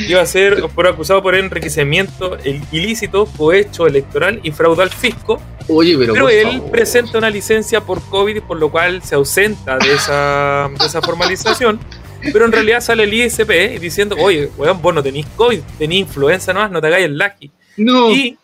iba 0.08 0.22
a 0.22 0.26
ser 0.26 0.64
por 0.74 0.88
acusado 0.88 1.22
por 1.22 1.36
enriquecimiento 1.36 2.38
ilícito, 2.72 3.26
cohecho 3.38 3.88
electoral 3.88 4.40
y 4.44 4.52
fraude 4.52 4.84
al 4.84 4.90
fisco. 4.90 5.42
Oye, 5.68 5.98
pero, 5.98 6.14
pero 6.14 6.30
él 6.30 6.62
presenta 6.72 7.18
una 7.18 7.30
licencia 7.30 7.82
por 7.82 8.02
COVID, 8.10 8.44
por 8.44 8.58
lo 8.58 8.70
cual 8.70 9.02
se 9.04 9.16
ausenta 9.16 9.78
de 9.78 9.94
esa, 9.94 10.70
de 10.78 10.86
esa 10.86 11.02
formalización. 11.02 11.80
Pero 12.22 12.46
en 12.46 12.52
realidad 12.52 12.82
sale 12.82 13.04
el 13.04 13.14
ISP 13.14 13.80
diciendo, 13.80 14.16
oye, 14.20 14.50
weón, 14.58 14.82
vos 14.82 14.94
no 14.94 15.04
tenéis 15.04 15.28
COVID, 15.36 15.60
tenéis 15.78 16.02
influenza 16.02 16.54
nomás, 16.54 16.72
no 16.72 16.82
te 16.82 16.88
hagáis 16.88 17.06
el 17.06 17.18
lagi. 17.18 17.52
No. 17.78 18.12
Y 18.12 18.38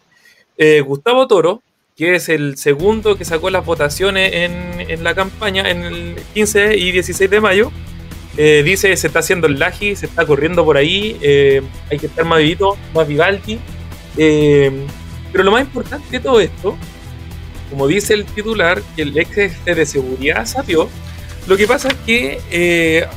eh, 0.57 0.81
Gustavo 0.81 1.27
Toro, 1.27 1.61
que 1.95 2.15
es 2.15 2.29
el 2.29 2.57
segundo 2.57 3.17
que 3.17 3.25
sacó 3.25 3.49
las 3.49 3.65
votaciones 3.65 4.31
en, 4.33 4.85
en 4.89 5.03
la 5.03 5.15
campaña 5.15 5.69
en 5.69 5.83
el 5.83 6.15
15 6.33 6.77
y 6.77 6.91
16 6.91 7.29
de 7.29 7.41
mayo, 7.41 7.71
eh, 8.37 8.61
dice 8.63 8.95
se 8.95 9.07
está 9.07 9.19
haciendo 9.19 9.47
el 9.47 9.59
lagi, 9.59 9.95
se 9.95 10.05
está 10.05 10.25
corriendo 10.25 10.63
por 10.63 10.77
ahí, 10.77 11.17
eh, 11.21 11.61
hay 11.89 11.99
que 11.99 12.07
estar 12.07 12.25
más 12.25 12.39
vivito, 12.39 12.77
más 12.93 13.07
vivaldi. 13.07 13.59
Eh, 14.17 14.71
pero 15.31 15.43
lo 15.43 15.51
más 15.51 15.61
importante 15.61 16.07
de 16.11 16.19
todo 16.19 16.39
esto, 16.39 16.77
como 17.69 17.87
dice 17.87 18.13
el 18.13 18.25
titular, 18.25 18.81
que 18.95 19.03
el 19.03 19.17
ex 19.17 19.63
de 19.65 19.85
seguridad 19.85 20.45
sabió, 20.45 20.89
lo 21.47 21.57
que 21.57 21.67
pasa 21.67 21.87
es 21.87 21.95
que 22.05 23.07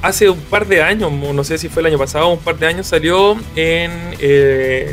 hace 0.00 0.30
un 0.30 0.40
par 0.40 0.66
de 0.66 0.82
años, 0.82 1.12
no 1.12 1.44
sé 1.44 1.58
si 1.58 1.68
fue 1.68 1.82
el 1.82 1.86
año 1.86 1.98
pasado, 1.98 2.28
un 2.28 2.38
par 2.38 2.58
de 2.58 2.66
años, 2.66 2.86
salió 2.86 3.36
en 3.56 3.90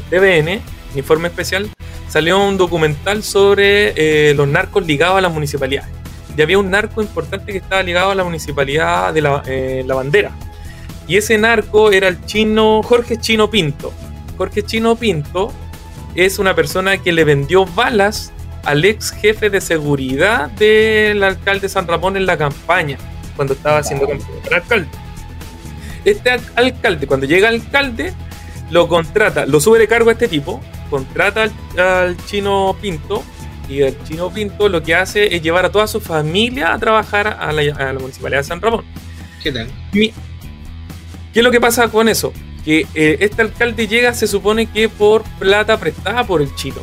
TVN, 0.09 0.61
informe 0.95 1.27
especial, 1.27 1.69
salió 2.07 2.43
un 2.43 2.57
documental 2.57 3.21
sobre 3.21 4.33
los 4.33 4.47
narcos 4.47 4.85
ligados 4.87 5.19
a 5.19 5.21
las 5.21 5.31
municipalidades 5.31 5.98
y 6.39 6.41
había 6.41 6.57
un 6.57 6.71
narco 6.71 7.01
importante 7.01 7.51
que 7.51 7.57
estaba 7.57 7.83
ligado 7.83 8.11
a 8.11 8.15
la 8.15 8.23
municipalidad 8.23 9.13
de 9.13 9.21
la, 9.21 9.43
eh, 9.45 9.83
la 9.85 9.95
Bandera. 9.95 10.31
Y 11.05 11.17
ese 11.17 11.37
narco 11.37 11.91
era 11.91 12.07
el 12.07 12.25
chino 12.25 12.81
Jorge 12.81 13.17
Chino 13.17 13.49
Pinto. 13.49 13.91
Jorge 14.37 14.63
Chino 14.63 14.95
Pinto 14.95 15.51
es 16.15 16.39
una 16.39 16.55
persona 16.55 16.95
que 16.95 17.11
le 17.11 17.25
vendió 17.25 17.65
balas 17.65 18.31
al 18.63 18.85
ex 18.85 19.11
jefe 19.11 19.49
de 19.49 19.59
seguridad 19.59 20.49
del 20.51 21.21
alcalde 21.23 21.67
San 21.67 21.85
Ramón 21.85 22.15
en 22.15 22.25
la 22.25 22.37
campaña, 22.37 22.97
cuando 23.35 23.53
estaba 23.53 23.79
haciendo 23.79 24.07
campaña 24.07 24.41
para 24.41 24.55
alcalde. 24.57 24.87
Este 26.05 26.39
alcalde, 26.55 27.05
cuando 27.05 27.25
llega 27.25 27.49
alcalde, 27.49 28.13
lo 28.71 28.87
contrata, 28.87 29.45
lo 29.45 29.59
sube 29.59 29.77
de 29.77 29.89
cargo 29.89 30.09
a 30.09 30.13
este 30.13 30.29
tipo, 30.29 30.61
contrata 30.89 31.49
al 31.77 32.15
chino 32.27 32.77
Pinto 32.81 33.25
y 33.69 33.83
el 33.83 33.95
chino 34.03 34.31
Pinto 34.31 34.67
lo 34.67 34.81
que 34.81 34.95
hace 34.95 35.35
es 35.35 35.41
llevar 35.41 35.65
a 35.65 35.71
toda 35.71 35.87
su 35.87 36.01
familia 36.01 36.73
a 36.73 36.79
trabajar 36.79 37.37
a 37.39 37.51
la, 37.51 37.93
municipalidad 37.93 38.39
de 38.39 38.43
San 38.43 38.59
Ramón. 38.59 38.83
¿Qué 39.43 39.51
tal? 39.51 39.67
¿Qué 39.91 40.11
es 41.33 41.43
lo 41.43 41.51
que 41.51 41.61
pasa 41.61 41.87
con 41.87 42.09
eso? 42.09 42.33
Que 42.65 42.87
eh, 42.95 43.17
este 43.21 43.43
alcalde 43.43 43.87
llega, 43.87 44.13
se 44.13 44.27
supone 44.27 44.65
que 44.65 44.89
por 44.89 45.23
plata 45.37 45.79
prestada 45.79 46.25
por 46.25 46.41
el 46.41 46.53
chino. 46.55 46.81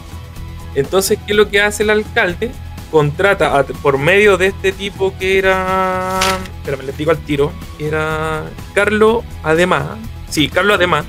Entonces, 0.74 1.18
¿qué 1.26 1.32
es 1.32 1.36
lo 1.36 1.48
que 1.48 1.60
hace 1.60 1.82
el 1.82 1.90
alcalde? 1.90 2.50
Contrata 2.90 3.64
por 3.82 3.98
medio 3.98 4.38
de 4.38 4.46
este 4.46 4.70
tipo 4.70 5.12
que 5.18 5.38
era. 5.38 6.20
Espérame, 6.58 6.86
le 6.86 6.92
digo 6.92 7.10
al 7.10 7.18
tiro. 7.18 7.52
Era 7.80 8.44
Carlos 8.74 9.24
Además. 9.42 9.98
Sí, 10.30 10.48
Carlos 10.48 10.76
Además. 10.76 11.04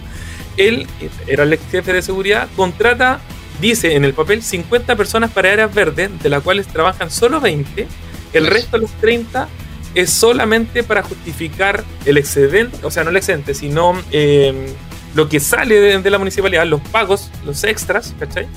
Él 0.58 0.88
era 1.28 1.44
el 1.44 1.54
ex 1.54 1.64
jefe 1.70 1.94
de 1.94 2.02
seguridad. 2.02 2.48
Contrata 2.56 3.20
dice 3.62 3.96
en 3.96 4.06
el 4.06 4.14
papel 4.14 4.44
50 4.44 4.96
personas 4.96 5.32
para 5.32 5.52
áreas 5.52 5.74
verdes, 5.74 6.12
de 6.22 6.30
las 6.30 6.44
cuales 6.44 6.68
trabajan 6.68 7.10
solo 7.10 7.42
20, 7.42 7.88
el 8.34 8.48
resto 8.48 8.78
de 8.78 8.82
los 8.82 8.92
30 8.94 9.48
es 9.96 10.12
solamente 10.12 10.84
para 10.84 11.02
justificar 11.04 11.84
el 12.06 12.18
excedente, 12.18 12.78
o 12.84 12.92
sea, 12.92 13.04
no 13.04 13.10
el 13.10 13.18
excedente, 13.18 13.54
sino 13.54 13.94
eh, 14.12 14.74
lo 15.16 15.28
que 15.28 15.40
sale 15.40 16.00
de, 16.00 16.10
la 16.10 16.20
municipalidad, 16.20 16.66
los 16.68 16.82
pagos, 16.82 17.32
los 17.46 17.64
extras, 17.64 18.14
¿cachai? 18.20 18.48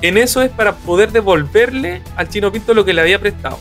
En 0.00 0.18
eso 0.18 0.42
es 0.42 0.50
para 0.50 0.74
poder 0.74 1.12
devolverle 1.12 2.02
al 2.16 2.28
Chino 2.28 2.50
Pinto 2.50 2.74
lo 2.74 2.84
que 2.84 2.92
le 2.92 3.00
había 3.00 3.20
prestado. 3.20 3.60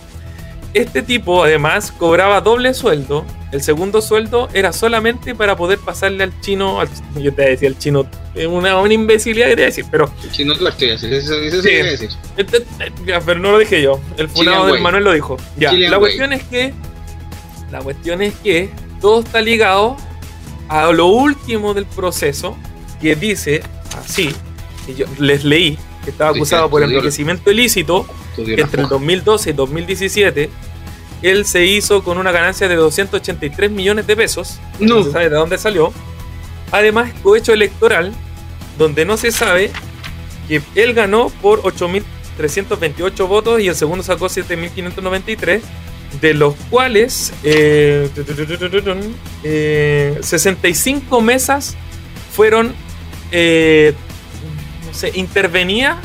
Este 0.73 1.01
tipo 1.01 1.43
además 1.43 1.91
cobraba 1.91 2.41
doble 2.41 2.73
sueldo. 2.73 3.25
El 3.51 3.61
segundo 3.61 4.01
sueldo 4.01 4.47
era 4.53 4.71
solamente 4.71 5.35
para 5.35 5.57
poder 5.57 5.77
pasarle 5.79 6.23
al 6.23 6.39
chino, 6.41 6.79
al- 6.79 6.87
yo 7.21 7.33
te 7.33 7.41
decía 7.49 7.67
el 7.67 7.77
chino, 7.77 8.05
es 8.33 8.47
una, 8.47 8.79
una 8.79 8.93
imbecilidad 8.93 9.47
que 9.47 9.55
te 9.55 9.61
voy 9.61 9.63
a 9.63 9.65
decir, 9.65 9.85
pero, 9.91 10.09
Si 10.31 10.45
no 10.45 10.55
te 10.55 10.61
lo 10.63 10.69
estoy 10.69 10.91
haciendo, 10.91 11.17
eso, 11.17 11.33
eso 11.35 11.61
Sí. 11.61 11.69
sí. 11.69 11.75
decir. 11.75 12.09
este- 12.37 12.65
pero 13.25 13.39
no 13.39 13.51
lo 13.51 13.59
dije 13.59 13.81
yo, 13.81 13.99
el 14.17 14.31
Chilean 14.33 14.67
del. 14.71 14.79
Manuel 14.81 15.03
lo 15.03 15.11
dijo. 15.11 15.35
Ya, 15.57 15.71
Chilean 15.71 15.91
la 15.91 15.97
way. 15.97 16.03
cuestión 16.17 16.31
es 16.31 16.43
que, 16.43 16.73
la 17.71 17.79
cuestión 17.81 18.21
es 18.21 18.33
que 18.35 18.69
todo 19.01 19.19
está 19.21 19.41
ligado 19.41 19.97
a 20.69 20.89
lo 20.93 21.07
último 21.07 21.73
del 21.73 21.85
proceso 21.85 22.55
que 23.01 23.15
dice 23.17 23.61
así, 24.01 24.33
que 24.85 24.95
yo 24.95 25.05
les 25.19 25.43
leí, 25.43 25.77
que 26.03 26.11
estaba 26.11 26.31
acusado 26.31 26.69
por 26.69 26.83
enriquecimiento 26.83 27.51
ilícito 27.51 28.05
entre 28.37 28.81
el 28.81 28.85
hoja. 28.85 28.95
2012 28.95 29.49
y 29.49 29.53
2017 29.53 30.49
él 31.21 31.45
se 31.45 31.65
hizo 31.65 32.03
con 32.03 32.17
una 32.17 32.31
ganancia 32.31 32.67
de 32.67 32.75
283 32.75 33.71
millones 33.71 34.07
de 34.07 34.15
pesos. 34.15 34.59
No. 34.79 34.95
No 34.97 35.03
se 35.03 35.11
sabe 35.11 35.29
de 35.29 35.35
dónde 35.35 35.57
salió. 35.57 35.93
Además, 36.71 37.11
cohecho 37.21 37.53
electoral, 37.53 38.13
donde 38.77 39.05
no 39.05 39.17
se 39.17 39.31
sabe 39.31 39.71
que 40.47 40.61
él 40.75 40.93
ganó 40.93 41.29
por 41.41 41.61
8.328 41.61 43.27
votos 43.27 43.61
y 43.61 43.67
el 43.67 43.75
segundo 43.75 44.03
sacó 44.03 44.27
7.593, 44.27 45.61
de 46.19 46.33
los 46.33 46.55
cuales 46.69 47.33
eh, 47.43 48.09
eh, 49.43 50.17
65 50.21 51.21
mesas 51.21 51.77
fueron, 52.33 52.73
eh, 53.31 53.93
no 54.91 54.97
sé, 54.97 55.11
intervenidas 55.15 55.97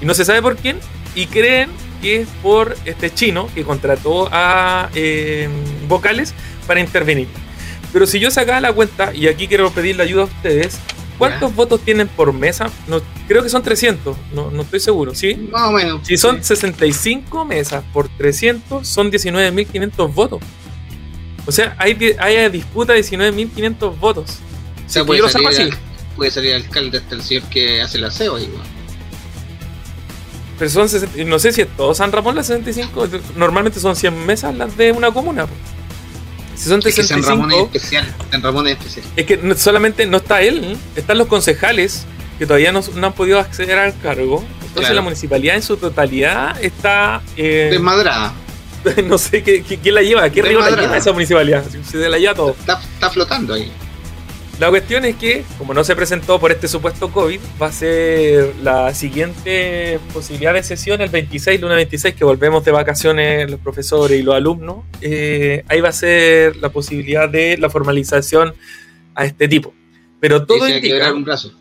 y 0.00 0.06
no 0.06 0.14
se 0.14 0.24
sabe 0.24 0.42
por 0.42 0.56
quién 0.56 0.78
y 1.14 1.26
creen 1.26 1.70
que 2.00 2.22
es 2.22 2.28
por 2.42 2.76
este 2.86 3.12
chino 3.12 3.48
que 3.54 3.62
contrató 3.62 4.28
a 4.32 4.88
eh, 4.94 5.48
vocales 5.86 6.34
para 6.66 6.80
intervenir. 6.80 7.28
Pero 7.92 8.06
si 8.06 8.18
yo 8.20 8.30
sacaba 8.30 8.60
la 8.60 8.72
cuenta, 8.72 9.12
y 9.14 9.26
aquí 9.26 9.48
quiero 9.48 9.70
pedirle 9.70 10.02
ayuda 10.04 10.22
a 10.22 10.24
ustedes, 10.26 10.78
¿cuántos 11.18 11.54
votos 11.54 11.80
tienen 11.80 12.08
por 12.08 12.32
mesa? 12.32 12.70
No, 12.86 13.02
creo 13.28 13.42
que 13.42 13.48
son 13.48 13.62
300, 13.62 14.16
no, 14.32 14.50
no 14.50 14.62
estoy 14.62 14.80
seguro, 14.80 15.14
¿sí? 15.14 15.34
Más 15.50 15.68
o 15.68 15.72
menos. 15.72 16.06
Si 16.06 16.16
son 16.16 16.36
Sí. 16.38 16.44
65 16.54 17.44
mesas 17.44 17.84
por 17.92 18.08
300, 18.08 18.86
son 18.86 19.10
19.500 19.10 20.14
votos. 20.14 20.40
O 21.46 21.52
sea, 21.52 21.74
hay, 21.78 22.16
hay 22.18 22.48
disputa 22.48 22.92
de 22.92 23.00
19.500 23.00 23.98
votos. 23.98 24.38
O 24.86 24.88
sea, 24.90 25.04
yo 25.04 25.14
lo 25.14 25.28
saco 25.28 25.48
así. 25.48 25.68
Puede 26.20 26.30
salir 26.32 26.54
alcalde 26.54 26.98
hasta 26.98 27.14
el 27.14 27.22
señor 27.22 27.44
que 27.44 27.80
hace 27.80 27.96
el 27.96 28.04
aseo 28.04 28.36
ahí, 28.36 28.44
weón. 28.52 28.66
Pero 30.58 30.70
son 30.70 30.86
60 30.90 31.24
no 31.24 31.38
sé 31.38 31.50
si 31.54 31.62
es 31.62 31.68
todo 31.78 31.94
San 31.94 32.12
Ramón 32.12 32.36
las 32.36 32.46
65. 32.48 33.08
Normalmente 33.36 33.80
son 33.80 33.96
100 33.96 34.26
mesas 34.26 34.54
las 34.54 34.76
de 34.76 34.92
una 34.92 35.10
comuna. 35.10 35.46
po. 35.46 35.52
Si 36.54 36.68
son 36.68 36.80
Es 36.84 36.94
que 36.94 37.02
San 37.02 37.22
Ramón 37.22 37.50
es 37.52 37.56
65, 37.56 37.70
especial. 37.76 38.14
San 38.30 38.42
Ramón 38.42 38.66
es 38.66 38.72
especial. 38.76 39.06
es 39.16 39.24
que 39.26 39.54
solamente 39.56 40.04
no 40.04 40.18
está 40.18 40.42
él, 40.42 40.62
¿eh? 40.62 40.76
están 40.96 41.16
los 41.16 41.26
concejales 41.28 42.04
que 42.38 42.44
todavía 42.44 42.70
no, 42.72 42.82
no 42.96 43.06
han 43.06 43.14
podido 43.14 43.38
acceder 43.38 43.78
al 43.78 43.98
cargo. 44.00 44.44
Entonces 44.60 44.74
Claro. 44.80 44.94
la 44.96 45.00
municipalidad 45.00 45.56
en 45.56 45.62
su 45.62 45.78
totalidad 45.78 46.62
está... 46.62 47.22
eh, 47.38 47.68
Desmadrada. 47.70 48.34
no 49.04 49.16
sé 49.16 49.42
qué, 49.42 49.62
qué- 49.62 49.78
quién 49.78 49.94
la 49.94 50.02
lleva, 50.02 50.28
qué 50.28 50.42
río 50.42 50.60
la 50.60 50.70
lleva 50.76 50.94
esa 50.98 51.12
municipalidad. 51.14 51.64
Se 51.90 52.06
la 52.06 52.18
lleva 52.18 52.34
todo. 52.34 52.50
Está, 52.50 52.78
está 52.94 53.08
flotando 53.08 53.54
ahí. 53.54 53.72
La 54.60 54.68
cuestión 54.68 55.06
es 55.06 55.16
que, 55.16 55.42
como 55.56 55.72
no 55.72 55.82
se 55.84 55.96
presentó 55.96 56.38
por 56.38 56.52
este 56.52 56.68
supuesto 56.68 57.10
COVID, 57.10 57.40
va 57.60 57.68
a 57.68 57.72
ser 57.72 58.54
la 58.62 58.92
siguiente 58.92 59.98
posibilidad 60.12 60.52
de 60.52 60.62
sesión 60.62 61.00
el 61.00 61.08
26, 61.08 61.62
lunes 61.62 61.76
26, 61.76 62.14
que 62.14 62.26
volvemos 62.26 62.62
de 62.62 62.70
vacaciones 62.70 63.50
los 63.50 63.58
profesores 63.58 64.20
y 64.20 64.22
los 64.22 64.34
alumnos. 64.34 64.84
Eh, 65.00 65.64
ahí 65.66 65.80
va 65.80 65.88
a 65.88 65.92
ser 65.92 66.58
la 66.58 66.68
posibilidad 66.68 67.26
de 67.26 67.56
la 67.56 67.70
formalización 67.70 68.52
a 69.14 69.24
este 69.24 69.48
tipo. 69.48 69.72
Pero 70.20 70.44
todo 70.44 70.68
indica, 70.68 71.10
un 71.14 71.24
brazo. 71.24 71.54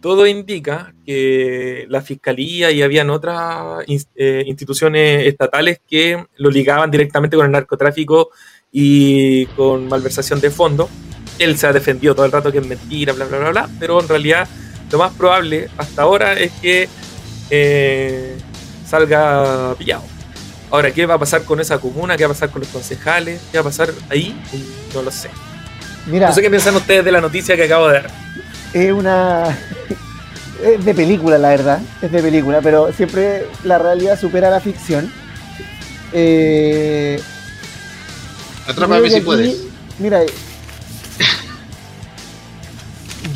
todo 0.00 0.26
indica 0.26 0.94
que 1.04 1.84
la 1.90 2.00
fiscalía 2.00 2.70
y 2.70 2.80
habían 2.80 3.10
otras 3.10 3.84
eh, 4.14 4.42
instituciones 4.46 5.26
estatales 5.26 5.82
que 5.86 6.24
lo 6.38 6.48
ligaban 6.48 6.90
directamente 6.90 7.36
con 7.36 7.44
el 7.44 7.52
narcotráfico 7.52 8.30
y 8.72 9.44
con 9.48 9.86
malversación 9.86 10.40
de 10.40 10.50
fondos. 10.50 10.88
Él 11.38 11.56
se 11.58 11.66
ha 11.66 11.72
defendido 11.72 12.14
todo 12.14 12.26
el 12.26 12.32
rato 12.32 12.50
que 12.52 12.58
es 12.58 12.66
mentira, 12.66 13.12
bla, 13.12 13.24
bla, 13.26 13.38
bla, 13.38 13.50
bla, 13.50 13.68
pero 13.78 14.00
en 14.00 14.08
realidad 14.08 14.48
lo 14.90 14.98
más 14.98 15.12
probable 15.12 15.68
hasta 15.76 16.02
ahora 16.02 16.32
es 16.34 16.50
que 16.60 16.88
eh, 17.50 18.36
salga 18.86 19.74
pillado. 19.78 20.02
Ahora, 20.70 20.90
¿qué 20.90 21.06
va 21.06 21.14
a 21.14 21.18
pasar 21.18 21.42
con 21.44 21.60
esa 21.60 21.78
comuna? 21.78 22.16
¿Qué 22.16 22.24
va 22.24 22.32
a 22.32 22.34
pasar 22.34 22.50
con 22.50 22.60
los 22.60 22.70
concejales? 22.70 23.40
¿Qué 23.50 23.58
va 23.58 23.62
a 23.62 23.64
pasar 23.64 23.90
ahí? 24.10 24.38
No 24.94 25.02
lo 25.02 25.10
sé. 25.10 25.30
Mira, 26.06 26.28
No 26.28 26.34
sé 26.34 26.42
qué 26.42 26.50
piensan 26.50 26.76
ustedes 26.76 27.04
de 27.04 27.12
la 27.12 27.20
noticia 27.20 27.56
que 27.56 27.64
acabo 27.64 27.88
de 27.88 27.94
dar. 28.02 28.10
es 28.72 28.92
una. 28.92 29.56
Es 30.60 30.84
de 30.84 30.92
película, 30.92 31.38
la 31.38 31.50
verdad. 31.50 31.80
Es 32.02 32.10
de 32.10 32.20
película, 32.20 32.60
pero 32.60 32.92
siempre 32.92 33.46
la 33.62 33.78
realidad 33.78 34.18
supera 34.18 34.50
la 34.50 34.58
ficción. 34.58 35.08
Eh, 36.12 37.20
Atrápame 38.66 39.08
si 39.08 39.16
aquí- 39.16 39.24
puedes. 39.24 39.56
Mira, 40.00 40.20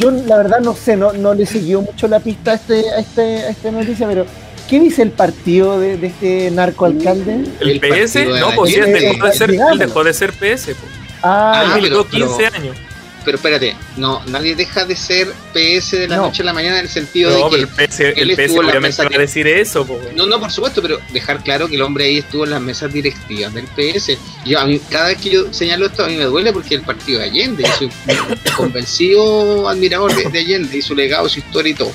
yo 0.03 0.11
la 0.11 0.37
verdad 0.37 0.61
no 0.61 0.75
sé, 0.75 0.97
no, 0.97 1.13
no 1.13 1.33
le 1.35 1.47
siguió 1.47 1.81
mucho 1.83 2.09
la 2.09 2.21
pista 2.21 2.51
a, 2.53 2.55
este, 2.55 2.91
a, 2.91 2.99
este, 2.99 3.23
a 3.23 3.49
esta 3.51 3.71
noticia, 3.71 4.07
pero 4.09 4.27
¿qué 4.69 4.81
dice 4.81 5.03
el 5.03 5.11
partido 5.13 5.79
de, 5.79 5.97
de 5.97 6.07
este 6.09 6.51
narcoalcalde? 6.51 7.45
¿El, 7.61 7.71
El 7.71 7.81
PS? 7.81 8.17
No, 8.41 8.51
pues 8.57 8.73
sí, 8.75 8.81
dejó 8.81 9.27
de 9.27 9.33
ser, 9.33 9.51
dejó 9.79 10.05
de 10.05 10.13
ser 10.13 10.33
PS. 10.33 10.75
po. 10.75 10.87
Ah, 11.23 11.53
Ah, 11.55 11.63
Él 11.77 11.83
pero- 11.85 12.05
militó 12.05 12.09
15 12.09 12.35
pero- 12.39 12.57
años. 12.57 12.77
Pero 13.25 13.37
espérate, 13.37 13.77
no, 13.97 14.21
nadie 14.27 14.55
deja 14.57 14.85
de 14.85 14.97
ser 14.97 15.33
PS 15.53 15.93
de 15.97 16.09
la 16.09 16.17
No. 16.17 16.23
noche 16.27 16.43
a 16.43 16.45
la 16.47 16.53
mañana 16.53 16.79
en 16.79 16.85
el 16.87 16.89
sentido 16.91 17.31
No, 17.31 17.49
de 17.51 17.57
pero 17.57 17.77
que. 17.77 17.83
el 17.85 17.89
PS, 17.89 18.01
el 18.21 18.31
PS 18.31 18.43
estuvo 18.43 18.61
en 18.63 18.67
la 18.67 18.73
obviamente 18.73 18.89
mesa 18.89 19.03
va 19.05 19.07
a 19.07 19.11
que- 19.11 19.19
decir 19.19 19.47
eso. 19.47 19.87
po. 19.87 20.01
No, 20.17 20.27
no, 20.27 20.41
por 20.41 20.51
supuesto, 20.51 20.83
pero 20.83 20.99
dejar 21.13 21.43
claro 21.45 21.69
que 21.69 21.77
el 21.77 21.83
hombre 21.83 22.05
ahí 22.07 22.19
estuvo 22.19 22.45
en 22.45 22.51
las 22.51 22.61
mesas 22.61 22.93
directivas 22.93 23.55
del 23.55 23.67
PS. 23.67 24.19
Yo, 24.45 24.59
a 24.59 24.67
mí, 24.67 24.81
cada 24.91 25.09
vez 25.09 25.19
que 25.19 25.31
yo 25.31 25.53
señalo 25.53 25.87
esto, 25.87 26.05
a 26.05 26.09
mí 26.09 26.17
me 26.17 26.25
duele 26.25 26.53
porque 26.53 26.75
el 26.75 26.83
partido 26.83 27.21
de 27.21 27.27
Allende, 27.27 27.63
yo 27.63 27.73
soy 27.79 27.87
un 27.87 28.39
convencido 28.57 29.69
admirador 29.69 30.15
de, 30.15 30.29
de 30.31 30.39
Allende 30.41 30.77
y 30.77 30.83
su 30.83 30.95
legado, 30.95 31.29
su 31.29 31.39
historia 31.39 31.71
y 31.71 31.75
todo. 31.75 31.93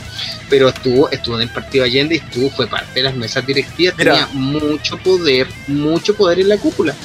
Pero 0.49 0.69
estuvo, 0.69 1.09
estuvo 1.11 1.35
en 1.35 1.41
el 1.41 1.49
partido 1.49 1.83
de 1.83 1.89
Allende 1.89 2.15
y 2.15 2.17
estuvo, 2.19 2.49
fue 2.51 2.67
parte 2.67 2.93
de 2.95 3.03
las 3.03 3.15
mesas 3.15 3.45
directivas, 3.45 3.95
Mira. 3.97 4.13
tenía 4.13 4.27
mucho 4.33 4.97
poder, 4.97 5.47
mucho 5.67 6.15
poder 6.15 6.39
en 6.39 6.49
la 6.49 6.57
cúpula. 6.57 6.95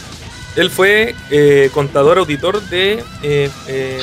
Él 0.56 0.70
fue 0.70 1.14
eh, 1.30 1.70
contador 1.72 2.18
auditor 2.18 2.60
de. 2.62 3.02
eh, 3.22 3.50
eh, 3.68 3.98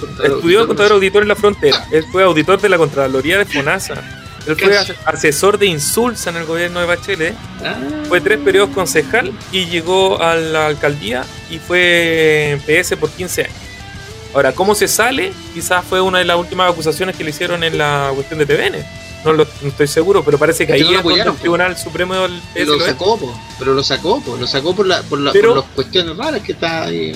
Contador 0.00 0.36
estudió 0.36 0.66
contador 0.66 0.92
auditor 0.92 1.22
en 1.22 1.28
la 1.28 1.36
frontera. 1.36 1.86
Él 1.92 2.04
fue 2.10 2.24
auditor 2.24 2.60
de 2.60 2.68
la 2.68 2.76
Contraloría 2.78 3.38
de 3.38 3.44
FONASA. 3.44 3.94
Él 4.46 4.56
fue 4.56 4.76
asesor 5.04 5.56
de 5.58 5.66
Insulsa 5.66 6.30
en 6.30 6.36
el 6.38 6.44
gobierno 6.44 6.80
de 6.80 6.86
Bachelet. 6.86 7.34
Ah, 7.64 7.76
Fue 8.08 8.20
tres 8.20 8.38
periodos 8.40 8.70
concejal 8.70 9.32
y 9.52 9.66
llegó 9.66 10.20
a 10.20 10.34
la 10.34 10.66
alcaldía 10.66 11.24
y 11.48 11.58
fue 11.58 12.58
PS 12.66 12.96
por 12.96 13.08
15 13.10 13.42
años. 13.42 13.54
Ahora, 14.34 14.52
¿cómo 14.52 14.74
se 14.74 14.88
sale? 14.88 15.32
Quizás 15.54 15.84
fue 15.84 16.00
una 16.00 16.18
de 16.18 16.24
las 16.24 16.36
últimas 16.36 16.72
acusaciones 16.72 17.14
que 17.14 17.22
le 17.22 17.30
hicieron 17.30 17.62
en 17.62 17.78
la 17.78 18.10
cuestión 18.14 18.40
de 18.40 18.46
TVN. 18.46 18.84
No, 19.24 19.32
lo, 19.32 19.44
no 19.44 19.68
estoy 19.68 19.86
seguro, 19.86 20.24
pero 20.24 20.38
parece 20.38 20.66
que 20.66 20.72
ahí 20.72 20.82
no 20.82 21.02
lo 21.02 21.10
el 21.10 21.36
Tribunal 21.36 21.76
Supremo 21.78 22.14
del 22.14 22.40
lo 22.66 22.74
es. 22.76 22.84
sacó, 22.84 23.16
po, 23.18 23.40
pero 23.58 23.72
lo 23.74 23.84
sacó, 23.84 24.20
po, 24.20 24.36
lo 24.36 24.46
sacó 24.46 24.74
por, 24.74 24.86
la, 24.86 25.02
por, 25.02 25.20
la, 25.20 25.32
Pero- 25.32 25.50
por 25.54 25.58
las 25.58 25.70
cuestiones 25.74 26.16
raras 26.16 26.40
que 26.40 26.52
está 26.52 26.84
ahí. 26.84 27.12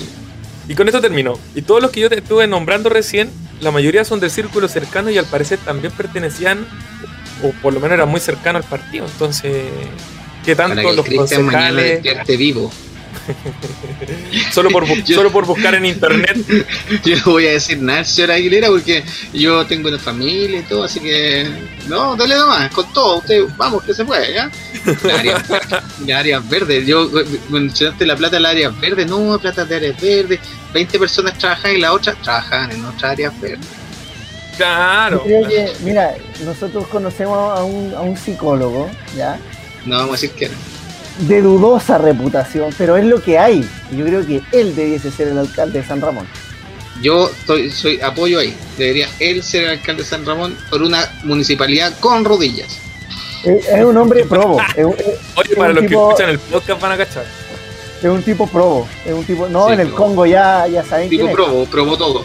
Y 0.69 0.75
con 0.75 0.87
esto 0.87 0.99
terminó. 1.01 1.37
Y 1.55 1.61
todos 1.61 1.81
los 1.81 1.91
que 1.91 2.01
yo 2.01 2.09
te 2.09 2.17
estuve 2.17 2.45
nombrando 2.47 2.89
recién, 2.89 3.31
la 3.61 3.71
mayoría 3.71 4.03
son 4.05 4.19
del 4.19 4.31
círculo 4.31 4.67
cercano 4.67 5.09
y 5.09 5.17
al 5.17 5.25
parecer 5.25 5.59
también 5.59 5.93
pertenecían, 5.93 6.65
o 7.43 7.51
por 7.61 7.73
lo 7.73 7.79
menos 7.79 7.95
eran 7.95 8.09
muy 8.09 8.19
cercanos 8.19 8.63
al 8.63 8.69
partido. 8.69 9.05
Entonces, 9.05 9.65
¿qué 10.45 10.55
Para 10.55 10.75
tanto 10.75 10.89
que 10.89 10.95
los 10.95 11.05
Cristian 11.05 11.45
mañana 11.45 11.67
concejales, 11.69 12.03
despierte 12.03 12.37
vivo. 12.37 12.71
solo 14.51 14.69
por, 14.69 14.85
bu- 14.85 15.03
Yo- 15.03 15.15
solo 15.15 15.31
por 15.31 15.45
buscar 15.45 15.75
en 15.75 15.85
internet, 15.85 16.37
Yo 17.05 17.15
no 17.17 17.31
voy 17.33 17.47
a 17.47 17.51
decir 17.51 17.81
nada, 17.81 18.03
señora 18.03 18.35
Aguilera, 18.35 18.67
porque 18.67 19.03
yo 19.33 19.65
tengo 19.65 19.89
una 19.89 19.99
familia 19.99 20.59
y 20.59 20.63
todo, 20.63 20.83
así 20.83 20.99
que. 20.99 21.47
No, 21.87 22.15
dale 22.15 22.35
nomás, 22.35 22.71
con 22.71 22.91
todo, 22.93 23.17
usted, 23.19 23.43
vamos, 23.57 23.83
que 23.83 23.93
se 23.93 24.03
puede, 24.05 24.33
¿ya? 24.33 24.49
La 25.03 25.15
área, 25.19 25.43
la 26.05 26.19
áreas 26.19 26.49
verdes, 26.49 26.85
yo 26.85 27.09
mencionaste 27.49 28.05
la 28.05 28.15
plata 28.15 28.35
de 28.37 28.41
las 28.41 28.51
áreas 28.51 28.79
verdes, 28.79 29.07
no, 29.07 29.37
plata 29.39 29.65
de 29.65 29.75
áreas 29.75 30.01
verdes, 30.01 30.39
20 30.73 30.99
personas 30.99 31.37
trabajan 31.37 31.75
y 31.75 31.77
las 31.79 31.91
otras 31.91 32.21
trabajan 32.21 32.71
en 32.71 32.83
otras 32.85 33.11
áreas 33.11 33.39
verdes. 33.39 33.65
claro. 34.57 35.23
yo 35.27 35.47
creo 35.47 35.47
que, 35.47 35.73
mira, 35.83 36.15
nosotros 36.43 36.87
conocemos 36.87 37.57
a 37.57 37.63
un, 37.63 37.93
a 37.93 38.01
un 38.01 38.17
psicólogo, 38.17 38.89
¿ya? 39.15 39.39
No 39.85 39.95
vamos 39.97 40.09
a 40.09 40.21
decir 40.21 40.31
que 40.31 40.49
no. 40.49 40.76
De 41.19 41.41
dudosa 41.41 41.97
reputación, 41.97 42.69
pero 42.77 42.95
es 42.97 43.05
lo 43.05 43.21
que 43.21 43.39
hay. 43.39 43.67
Y 43.91 43.97
Yo 43.97 44.05
creo 44.05 44.25
que 44.25 44.41
él 44.51 44.75
debiese 44.75 45.09
ser 45.11 45.29
el 45.29 45.37
alcalde 45.39 45.81
de 45.81 45.87
San 45.87 45.99
Ramón. 46.01 46.27
Yo 47.01 47.29
estoy, 47.29 47.69
soy 47.71 47.99
apoyo 48.01 48.39
ahí. 48.39 48.55
Debería 48.77 49.07
él 49.19 49.41
ser 49.43 49.63
el 49.65 49.69
alcalde 49.71 50.03
de 50.03 50.09
San 50.09 50.25
Ramón 50.25 50.57
por 50.69 50.81
una 50.81 51.11
municipalidad 51.23 51.93
con 51.99 52.23
rodillas. 52.25 52.79
Es, 53.43 53.67
es 53.67 53.85
un 53.85 53.95
hombre 53.97 54.25
probo. 54.25 54.59
es 54.75 54.85
un- 54.85 54.93
es- 54.93 55.05
Oye, 55.35 55.49
es 55.51 55.57
para 55.57 55.73
los 55.73 55.83
tipo- 55.85 56.07
que 56.07 56.13
escuchan 56.13 56.29
el 56.29 56.39
podcast 56.39 56.81
van 56.81 56.91
a 56.93 56.97
cachar. 56.97 57.25
Es 58.01 58.09
un 58.09 58.21
tipo 58.21 58.45
probo. 58.47 58.87
Es 59.05 59.13
un 59.13 59.23
tipo. 59.25 59.47
No, 59.47 59.67
Sí, 59.67 59.73
en 59.73 59.79
el 59.79 59.87
probo. 59.87 60.03
Congo 60.05 60.25
ya, 60.27 60.67
ya 60.67 60.83
saben 60.83 61.09
Tipo 61.09 61.21
quién 61.25 61.29
es. 61.29 61.35
probó, 61.35 61.65
probó 61.65 61.97
todo. 61.97 62.23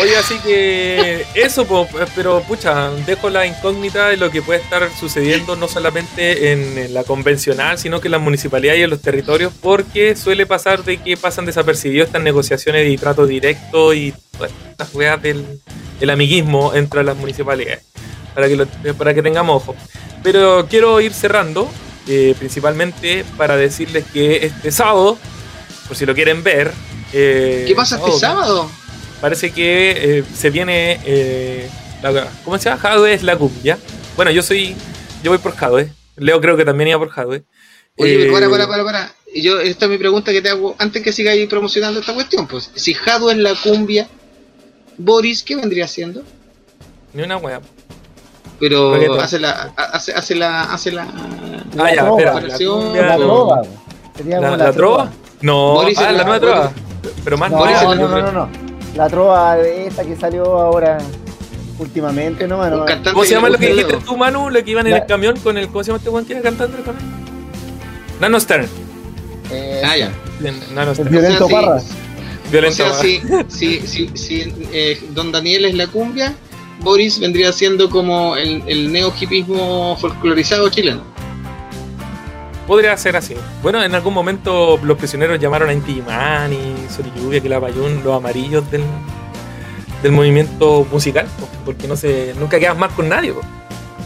Oye, 0.00 0.16
así 0.16 0.38
que 0.40 1.24
eso, 1.34 1.66
po, 1.66 1.86
pero 2.16 2.42
pucha, 2.42 2.90
dejo 3.06 3.30
la 3.30 3.46
incógnita 3.46 4.08
de 4.08 4.16
lo 4.16 4.28
que 4.30 4.42
puede 4.42 4.60
estar 4.60 4.88
sucediendo 4.98 5.54
no 5.54 5.68
solamente 5.68 6.50
en 6.52 6.92
la 6.92 7.04
convencional, 7.04 7.78
sino 7.78 8.00
que 8.00 8.08
en 8.08 8.12
las 8.12 8.20
municipalidades 8.20 8.80
y 8.80 8.82
en 8.84 8.90
los 8.90 9.00
territorios, 9.00 9.52
porque 9.60 10.16
suele 10.16 10.46
pasar 10.46 10.82
de 10.82 10.96
que 10.96 11.16
pasan 11.16 11.46
desapercibidos 11.46 12.08
estas 12.08 12.22
negociaciones 12.22 12.90
y 12.90 12.96
trato 12.96 13.24
directo 13.24 13.94
y 13.94 14.12
todas 14.36 14.50
estas 14.70 14.92
weas 14.94 15.22
del, 15.22 15.60
del 16.00 16.10
amiguismo 16.10 16.74
entre 16.74 17.04
las 17.04 17.16
municipalidades, 17.16 17.84
para 18.34 18.48
que, 18.48 18.56
lo- 18.56 18.66
para 18.98 19.14
que 19.14 19.22
tengamos 19.22 19.62
ojo. 19.62 19.76
Pero 20.24 20.66
quiero 20.68 21.00
ir 21.00 21.12
cerrando, 21.14 21.70
eh, 22.08 22.34
principalmente 22.36 23.24
para 23.36 23.56
decirles 23.56 24.04
que 24.12 24.44
este 24.46 24.72
sábado, 24.72 25.18
por 25.86 25.96
si 25.96 26.04
lo 26.04 26.14
quieren 26.16 26.42
ver, 26.42 26.72
eh, 27.12 27.64
¿Qué 27.68 27.76
pasa 27.76 27.94
este 27.96 28.10
sábado, 28.18 28.18
sábado? 28.18 28.70
Parece 29.24 29.52
que 29.52 30.18
eh, 30.18 30.24
se 30.34 30.50
viene 30.50 31.00
eh, 31.06 31.66
la- 32.02 32.28
¿cómo 32.44 32.58
se 32.58 32.68
llama? 32.68 32.78
Jadwe 32.82 33.14
es 33.14 33.22
la 33.22 33.36
cumbia. 33.36 33.78
Bueno, 34.16 34.30
yo 34.30 34.42
soy 34.42 34.76
yo 35.22 35.30
voy 35.30 35.38
por 35.38 35.56
Jadwe. 35.56 35.90
Leo 36.16 36.42
creo 36.42 36.58
que 36.58 36.64
también 36.66 36.88
iba 36.88 36.98
por 36.98 37.08
Jadwe. 37.08 37.42
Oye, 37.96 38.12
Eh, 38.14 38.18
pero 38.18 38.32
para, 38.34 38.50
para, 38.50 38.68
para, 38.68 38.84
para. 38.84 39.12
Y 39.32 39.40
Yo, 39.40 39.60
esta 39.60 39.86
es 39.86 39.90
mi 39.90 39.96
pregunta 39.96 40.30
que 40.30 40.42
te 40.42 40.50
hago 40.50 40.76
antes 40.78 41.02
que 41.02 41.10
sigáis 41.10 41.48
promocionando 41.48 42.00
esta 42.00 42.12
cuestión. 42.12 42.46
Pues, 42.46 42.70
si 42.74 42.92
Jado 42.92 43.30
es 43.30 43.38
la 43.38 43.54
cumbia, 43.54 44.08
Boris, 44.98 45.42
¿qué 45.42 45.56
vendría 45.56 45.86
haciendo? 45.86 46.22
Ni 47.14 47.22
una 47.22 47.38
wea. 47.38 47.62
Pero 48.60 48.92
hace 49.20 49.38
la, 49.40 49.72
hace, 49.76 50.12
hace 50.12 50.34
la, 50.34 50.64
hace 50.64 50.92
la. 50.92 51.02
Ah, 51.78 51.94
ya, 51.94 52.06
espera. 52.08 52.40
La 52.42 52.58
cumbia, 52.58 53.02
La 53.06 53.16
no. 53.16 53.24
trova. 53.24 53.62
¿La, 54.26 54.56
la 54.58 54.72
trova? 54.72 55.10
No, 55.40 55.72
Boris 55.76 55.98
ah, 55.98 56.02
es 56.02 56.06
la 56.12 56.18
la- 56.18 56.24
nueva 56.24 56.40
trova. 56.40 56.72
Pero 57.24 57.38
más 57.38 57.50
No, 57.50 57.56
Boris 57.58 57.76
es 57.76 57.82
no, 57.82 57.94
no, 57.94 58.08
no, 58.20 58.32
no. 58.32 58.63
La 58.96 59.08
trova 59.08 59.58
esta 59.58 60.04
que 60.04 60.14
salió 60.16 60.44
ahora 60.44 60.98
últimamente, 61.78 62.46
no, 62.46 62.58
mano. 62.58 62.84
¿Cómo 63.12 63.24
se 63.24 63.32
llama 63.32 63.48
lo 63.48 63.58
que 63.58 63.68
dijiste 63.68 63.98
tú, 64.04 64.16
Manu? 64.16 64.50
Lo 64.50 64.62
que 64.64 64.70
iban 64.70 64.86
en 64.86 64.92
La- 64.92 64.98
el 64.98 65.06
camión 65.06 65.36
con 65.38 65.58
el. 65.58 65.66
¿Cómo 65.68 65.82
se 65.82 65.88
llama 65.88 65.98
este 65.98 66.10
weón 66.10 66.24
que 66.24 66.32
era 66.34 66.42
cantante 66.42 66.76
del 66.76 66.84
camión? 66.84 67.04
Nano 68.20 68.38
Stern. 68.38 68.68
Eh. 69.50 69.82
Ah, 69.84 69.96
ya. 69.96 70.10
Nano 70.74 70.90
el 70.92 70.96
Stern. 70.96 71.10
violento 71.10 71.46
O 71.46 71.48
sea, 71.48 71.60
sí. 71.60 71.66
Parra. 71.66 71.82
Violento. 72.52 72.84
O 72.84 72.86
sea, 72.86 72.94
si, 72.94 73.20
si, 73.48 73.80
si, 73.86 74.10
si, 74.14 74.52
eh, 74.72 75.00
Don 75.10 75.32
Daniel 75.32 75.64
es 75.64 75.74
la 75.74 75.88
cumbia, 75.88 76.32
Boris 76.80 77.18
vendría 77.18 77.52
siendo 77.52 77.90
como 77.90 78.36
el, 78.36 78.62
el 78.66 78.92
neo-hipismo 78.92 79.96
folclorizado 80.00 80.68
chileno. 80.68 81.02
Podría 82.66 82.96
ser 82.96 83.16
así. 83.16 83.34
Bueno, 83.62 83.82
en 83.82 83.94
algún 83.94 84.14
momento 84.14 84.78
los 84.82 84.96
prisioneros 84.96 85.38
llamaron 85.38 85.68
a 85.68 85.72
Inti 85.72 86.00
Man 86.02 86.52
y 86.52 86.90
Sol 86.90 87.04
y 87.14 87.20
Lluvia, 87.20 87.40
que 87.40 87.48
la 87.48 87.58
Bayún, 87.58 88.02
los 88.02 88.14
amarillos 88.16 88.70
del, 88.70 88.82
del 90.02 90.12
movimiento 90.12 90.86
musical, 90.90 91.26
po, 91.38 91.46
porque 91.64 91.86
no 91.86 91.96
se, 91.96 92.34
nunca 92.38 92.58
quedas 92.58 92.76
más 92.78 92.92
con 92.92 93.08
nadie. 93.08 93.34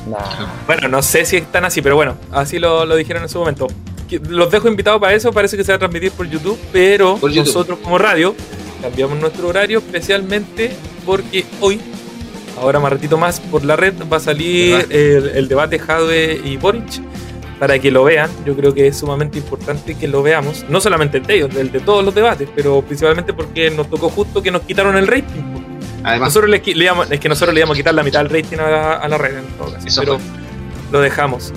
Nah. 0.08 0.18
Bueno, 0.66 0.88
no 0.88 1.02
sé 1.02 1.24
si 1.24 1.36
están 1.36 1.64
así, 1.64 1.82
pero 1.82 1.94
bueno, 1.94 2.16
así 2.32 2.58
lo, 2.58 2.84
lo 2.84 2.96
dijeron 2.96 3.22
en 3.22 3.28
su 3.28 3.38
momento. 3.38 3.68
Los 4.28 4.50
dejo 4.50 4.68
invitados 4.68 5.00
para 5.00 5.14
eso, 5.14 5.32
parece 5.32 5.56
que 5.56 5.62
se 5.64 5.70
va 5.70 5.76
a 5.76 5.78
transmitir 5.78 6.10
por 6.12 6.26
YouTube, 6.26 6.58
pero 6.72 7.16
Por 7.16 7.30
YouTube. 7.30 7.46
nosotros 7.46 7.78
como 7.82 7.98
radio 7.98 8.34
cambiamos 8.80 9.18
nuestro 9.20 9.48
horario 9.48 9.78
especialmente 9.80 10.72
porque 11.04 11.44
hoy, 11.60 11.78
ahora 12.58 12.80
más 12.80 12.92
ratito 12.92 13.18
más 13.18 13.38
por 13.38 13.64
la 13.64 13.76
red, 13.76 13.92
va 14.10 14.16
a 14.16 14.20
salir 14.20 14.86
el 14.90 15.46
debate 15.46 15.78
Jadwe 15.78 16.40
y 16.42 16.56
Boric 16.56 17.02
para 17.58 17.78
que 17.78 17.90
lo 17.90 18.04
vean. 18.04 18.30
Yo 18.46 18.54
creo 18.56 18.72
que 18.74 18.86
es 18.86 18.96
sumamente 18.98 19.38
importante 19.38 19.94
que 19.96 20.06
lo 20.08 20.22
veamos, 20.22 20.64
no 20.68 20.80
solamente 20.80 21.18
el 21.18 21.26
de 21.26 21.34
ellos, 21.36 21.54
el 21.56 21.70
de 21.72 21.80
todos 21.80 22.04
los 22.04 22.14
debates, 22.14 22.48
pero 22.54 22.82
principalmente 22.82 23.32
porque 23.32 23.70
nos 23.70 23.88
tocó 23.90 24.08
justo 24.08 24.42
que 24.42 24.50
nos 24.50 24.62
quitaron 24.62 24.96
el 24.96 25.06
rating. 25.06 25.42
Además, 26.04 26.28
Nosotros 26.28 26.50
le, 26.50 26.58
le 26.74 26.84
íbamos- 26.84 27.10
es 27.10 27.18
que 27.20 27.28
nosotros 27.28 27.52
le 27.54 27.60
íbamos 27.60 27.76
a 27.76 27.78
quitar 27.78 27.94
la 27.94 28.02
mitad 28.02 28.24
del 28.24 28.30
rating 28.30 28.58
a 28.58 28.70
la, 28.70 28.92
a 28.94 29.08
la 29.08 29.18
red 29.18 29.38
en 29.38 29.44
todo 29.58 29.72
caso, 29.72 29.86
Eso 29.86 30.00
pero 30.00 30.18
fue. 30.18 30.28
lo 30.92 31.00
dejamos. 31.00 31.52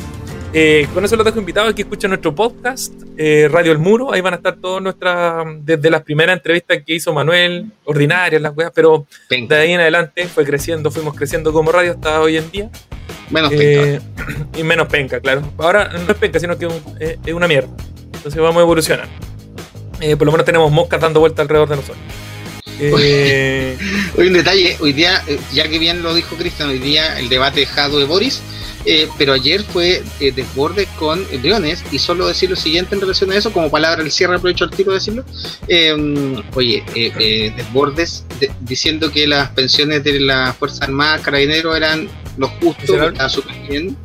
Eh, 0.54 0.86
con 0.94 1.06
eso 1.06 1.16
los 1.16 1.24
dejo 1.24 1.40
invitados 1.40 1.72
a 1.72 1.76
que 1.76 1.84
escuchen 1.84 2.10
nuestro 2.10 2.36
podcast, 2.36 2.92
eh, 3.16 3.48
Radio 3.50 3.72
El 3.72 3.78
Muro. 3.78 4.12
Ahí 4.12 4.20
van 4.20 4.34
a 4.34 4.38
estar 4.38 4.58
todas 4.58 4.82
nuestras, 4.84 5.46
desde 5.62 5.90
las 5.90 6.02
primeras 6.02 6.36
entrevistas 6.36 6.80
que 6.86 6.96
hizo 6.96 7.14
Manuel, 7.14 7.72
ordinarias 7.86 8.42
las 8.42 8.54
weas, 8.58 8.72
pero 8.76 9.06
de 9.30 9.56
ahí 9.56 9.72
en 9.72 9.80
adelante 9.80 10.28
fue 10.28 10.44
creciendo, 10.44 10.92
fuimos 10.92 11.16
creciendo 11.16 11.54
como 11.54 11.72
radio 11.72 11.92
hasta 11.92 12.20
hoy 12.20 12.36
en 12.36 12.52
día. 12.52 12.70
Menos 13.32 13.50
penca. 13.50 13.64
Eh, 13.64 14.00
y 14.58 14.64
menos 14.64 14.88
penca, 14.88 15.20
claro. 15.20 15.42
Ahora 15.58 15.90
no 16.06 16.12
es 16.12 16.18
penca, 16.18 16.40
sino 16.40 16.58
que 16.58 16.66
es, 16.66 16.72
un- 16.74 16.98
es- 17.02 17.18
es 17.26 17.34
una 17.34 17.48
mierda. 17.48 17.70
Entonces 18.14 18.40
vamos 18.42 18.58
a 18.58 18.62
evolucionar. 18.62 19.08
Eh, 20.00 20.16
por 20.18 20.26
lo 20.26 20.32
menos 20.32 20.46
tenemos 20.46 20.72
moscas 20.72 21.00
dando 21.02 21.20
vuelta 21.20 21.42
alrededor 21.42 21.70
de 21.70 21.76
nosotros. 21.78 21.98
Eh, 22.84 23.78
Hoy 24.18 24.28
un 24.28 24.34
detalle, 24.34 24.76
hoy 24.80 24.92
día, 24.94 25.22
eh, 25.28 25.40
ya 25.54 25.68
que 25.68 25.78
bien 25.78 26.02
lo 26.02 26.16
dijo 26.16 26.36
Cristian, 26.36 26.70
hoy 26.70 26.80
día 26.80 27.20
el 27.20 27.30
debate 27.30 27.60
de 27.60 27.66
Jado 27.68 28.00
de 28.00 28.06
Boris, 28.06 28.42
eh, 28.86 29.08
pero 29.20 29.34
ayer 29.34 29.62
fue 29.62 30.02
eh, 30.20 30.32
Desbordes 30.32 30.88
con 30.98 31.24
eh, 31.32 31.38
Briones, 31.38 31.84
y 31.92 32.00
solo 32.00 32.28
decir 32.28 32.50
lo 32.50 32.56
siguiente 32.56 32.96
en 32.96 33.02
relación 33.02 33.32
a 33.32 33.38
eso, 33.38 33.54
como 33.54 33.70
palabra 33.70 34.02
del 34.02 34.12
cierre, 34.12 34.36
aprovecho 34.38 34.64
el 34.66 34.72
tiro 34.72 34.92
de 34.92 34.98
decirlo. 34.98 35.24
Eh, 35.68 36.42
oye, 36.56 36.84
eh, 36.96 37.12
eh, 37.20 37.54
Desbordes 37.56 38.26
de- 38.40 38.52
diciendo 38.62 39.12
que 39.12 39.28
las 39.28 39.50
pensiones 39.52 40.04
de 40.04 40.20
las 40.20 40.56
Fuerzas 40.58 40.82
Armadas, 40.82 41.22
Carabineros 41.22 41.78
eran 41.78 42.08
los 42.42 42.52
justos, 42.62 43.14
que 43.14 43.30
súper 43.30 43.56
bien, 43.70 43.98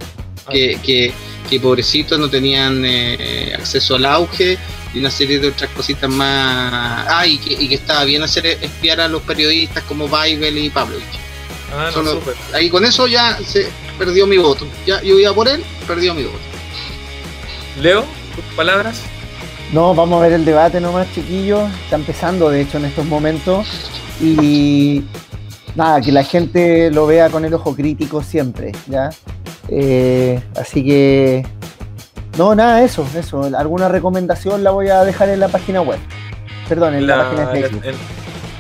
que, 0.51 0.78
que, 0.84 1.12
que 1.49 1.61
pobrecitos 1.61 2.18
no 2.18 2.28
tenían 2.28 2.84
eh, 2.84 3.53
acceso 3.59 3.97
al 3.97 4.07
auge 4.07 4.59
y 4.95 4.99
una 5.01 5.11
serie 5.11 5.39
de 5.39 5.49
otras 5.49 5.70
cositas 5.70 6.09
más. 6.09 7.07
Ah, 7.09 7.26
y 7.26 7.39
que, 7.39 7.55
y 7.55 7.68
que 7.68 7.74
estaba 7.74 8.05
bien 8.05 8.22
hacer 8.22 8.47
espiar 8.47 9.01
a 9.01 9.09
los 9.09 9.22
periodistas 9.22 9.82
como 9.84 10.07
Weibel 10.07 10.57
y 10.59 10.70
Pavlovich. 10.70 11.05
ah, 11.72 11.91
no, 11.95 12.12
súper. 12.12 12.34
Ahí 12.55 12.70
con 12.70 12.84
eso 12.84 13.07
ya 13.07 13.39
se 13.45 13.68
perdió 13.99 14.26
mi 14.26 14.37
voto. 14.37 14.66
Ya 14.87 15.03
yo 15.03 15.18
iba 15.18 15.34
por 15.34 15.49
él, 15.49 15.64
perdió 15.87 16.14
mi 16.14 16.22
voto. 16.22 16.39
Leo, 17.80 18.05
tus 18.34 18.45
palabras. 18.55 19.03
No, 19.72 19.95
vamos 19.95 20.18
a 20.18 20.22
ver 20.22 20.32
el 20.32 20.45
debate 20.45 20.80
nomás, 20.80 21.12
chiquillos. 21.14 21.68
Está 21.84 21.97
empezando, 21.97 22.49
de 22.51 22.62
hecho, 22.62 22.78
en 22.78 22.84
estos 22.84 23.05
momentos. 23.05 23.66
Y 24.20 25.03
nada, 25.76 26.00
que 26.00 26.10
la 26.12 26.24
gente 26.24 26.90
lo 26.90 27.06
vea 27.06 27.28
con 27.30 27.44
el 27.44 27.54
ojo 27.54 27.74
crítico 27.76 28.22
siempre, 28.22 28.72
¿ya? 28.88 29.10
Eh, 29.68 30.40
así 30.56 30.84
que, 30.84 31.46
no, 32.38 32.54
nada, 32.54 32.82
eso, 32.82 33.06
eso. 33.16 33.42
Alguna 33.56 33.88
recomendación 33.88 34.62
la 34.64 34.70
voy 34.70 34.88
a 34.88 35.04
dejar 35.04 35.28
en 35.28 35.40
la 35.40 35.48
página 35.48 35.80
web. 35.82 35.98
Perdón, 36.68 36.94
en 36.94 37.06
la, 37.06 37.16
La- 37.16 37.24
página 37.24 37.46
de 37.52 37.60
Facebook. 37.62 37.82
en- 37.84 37.94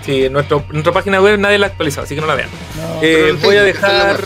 sí, 0.04 0.24
en 0.26 0.32
nuestro, 0.32 0.64
nuestra 0.70 0.92
página 0.92 1.20
web 1.20 1.38
nadie 1.38 1.58
la 1.58 1.66
ha 1.66 1.70
actualizado, 1.70 2.04
así 2.04 2.14
que 2.14 2.20
no 2.20 2.26
la 2.26 2.34
vean. 2.36 2.48
No, 2.76 3.00
Eh, 3.02 3.36
voy 3.42 3.56
a 3.56 3.62
dejar. 3.62 4.18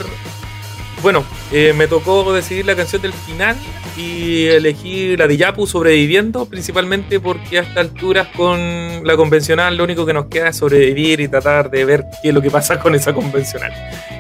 Bueno, 1.02 1.24
eh, 1.50 1.72
me 1.76 1.86
tocó 1.86 2.30
decidir 2.34 2.66
la 2.66 2.76
canción 2.76 3.00
del 3.00 3.14
final 3.14 3.56
y 4.00 4.46
elegí 4.48 5.16
la 5.16 5.26
de 5.26 5.36
Yapu 5.36 5.66
sobreviviendo, 5.66 6.46
principalmente 6.46 7.20
porque 7.20 7.58
a 7.58 7.62
estas 7.62 7.78
alturas 7.78 8.28
con 8.36 9.06
la 9.06 9.16
convencional 9.16 9.76
lo 9.76 9.84
único 9.84 10.06
que 10.06 10.12
nos 10.12 10.26
queda 10.26 10.48
es 10.48 10.56
sobrevivir 10.56 11.20
y 11.20 11.28
tratar 11.28 11.70
de 11.70 11.84
ver 11.84 12.04
qué 12.22 12.28
es 12.28 12.34
lo 12.34 12.40
que 12.40 12.50
pasa 12.50 12.80
con 12.80 12.94
esa 12.94 13.12
convencional. 13.12 13.72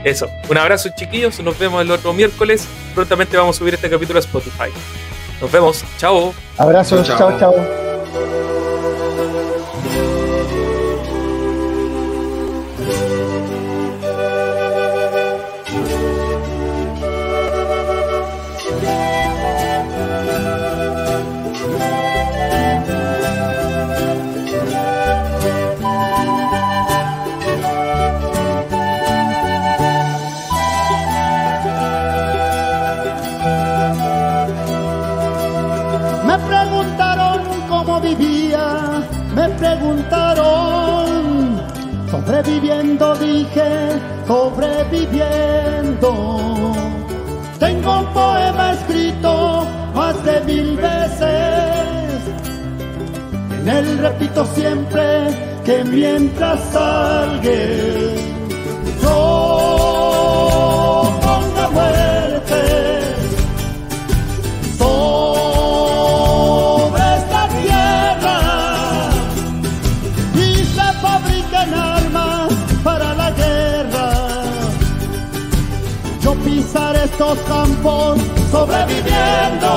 Eso, 0.04 0.28
un 0.48 0.58
abrazo 0.58 0.90
chiquillos, 0.94 1.40
nos 1.40 1.58
vemos 1.58 1.82
el 1.82 1.90
otro 1.90 2.12
miércoles, 2.12 2.66
prontamente 2.94 3.36
vamos 3.36 3.56
a 3.56 3.58
subir 3.58 3.74
este 3.74 3.88
capítulo 3.88 4.18
a 4.18 4.20
Spotify. 4.20 4.70
Nos 5.40 5.50
vemos, 5.50 5.84
chao. 5.98 6.34
Abrazos, 6.58 7.06
Chao, 7.06 7.18
chao, 7.18 7.38
chao. 7.38 7.54
chao. 7.54 7.89
Un 47.82 48.06
poema 48.12 48.72
escrito 48.72 49.66
más 49.94 50.24
de 50.24 50.40
mil 50.42 50.76
veces. 50.76 52.20
En 53.60 53.68
él 53.68 53.98
repito 53.98 54.44
siempre 54.54 55.60
que 55.64 55.84
mientras 55.84 56.60
salga, 56.72 57.50
yo 59.02 60.30
con 61.22 61.54
la 61.54 61.68
muerte 61.70 62.19
estos 77.20 77.38
campos 77.40 78.18
sobreviviendo. 78.50 79.68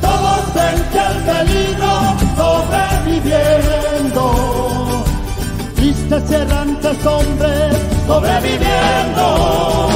Todos 0.00 0.40
frente 0.52 0.98
al 0.98 1.16
peligro 1.22 2.16
sobreviviendo. 2.36 4.24
Tristes 5.76 6.30
errantes 6.32 7.06
hombres 7.06 7.76
sobreviviendo. 8.08 9.89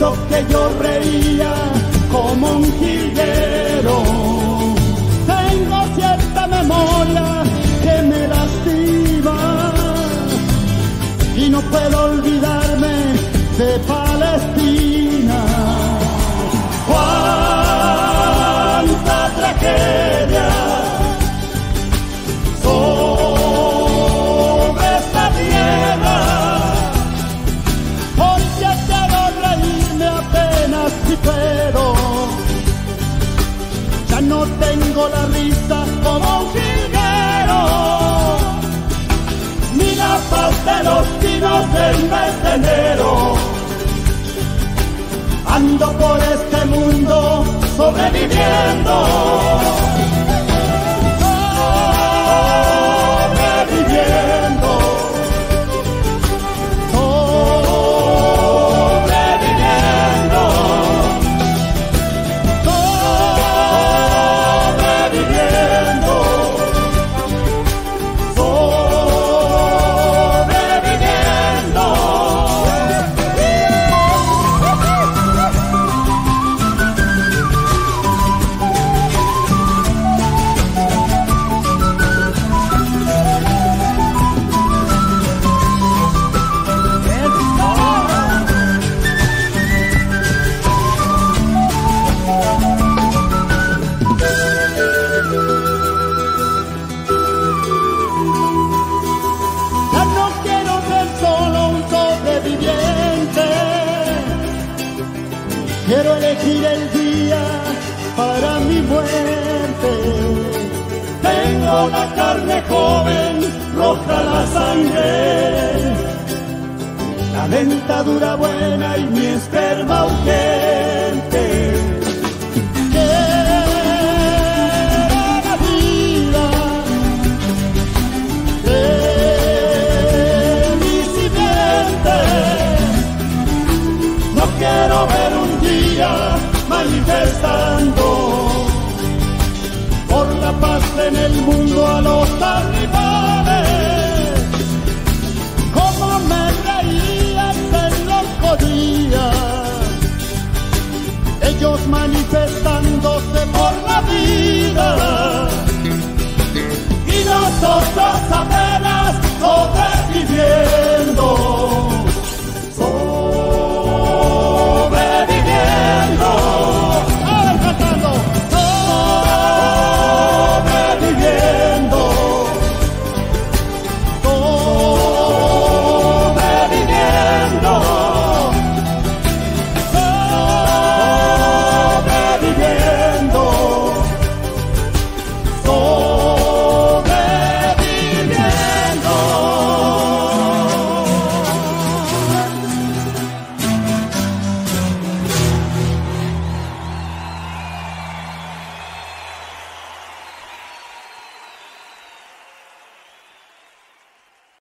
que 0.00 0.46
yo 0.50 0.70
reía 0.80 1.52
como 2.10 2.52
un 2.56 2.64
jilguero. 2.78 4.02
Tengo 5.26 5.78
cierta 5.94 6.46
memoria 6.46 7.42
que 7.82 8.02
me 8.08 8.28
lastima 8.28 9.72
y 11.36 11.50
no 11.50 11.60
puedo 11.60 12.04
olvidar 12.04 12.19
caminos 41.40 41.72
del 41.72 42.10
mes 42.10 42.42
de 42.42 42.54
enero. 42.54 43.34
Ando 45.46 45.92
por 45.98 46.18
este 46.18 46.64
mundo 46.66 47.44
sobreviviendo. 47.76 49.89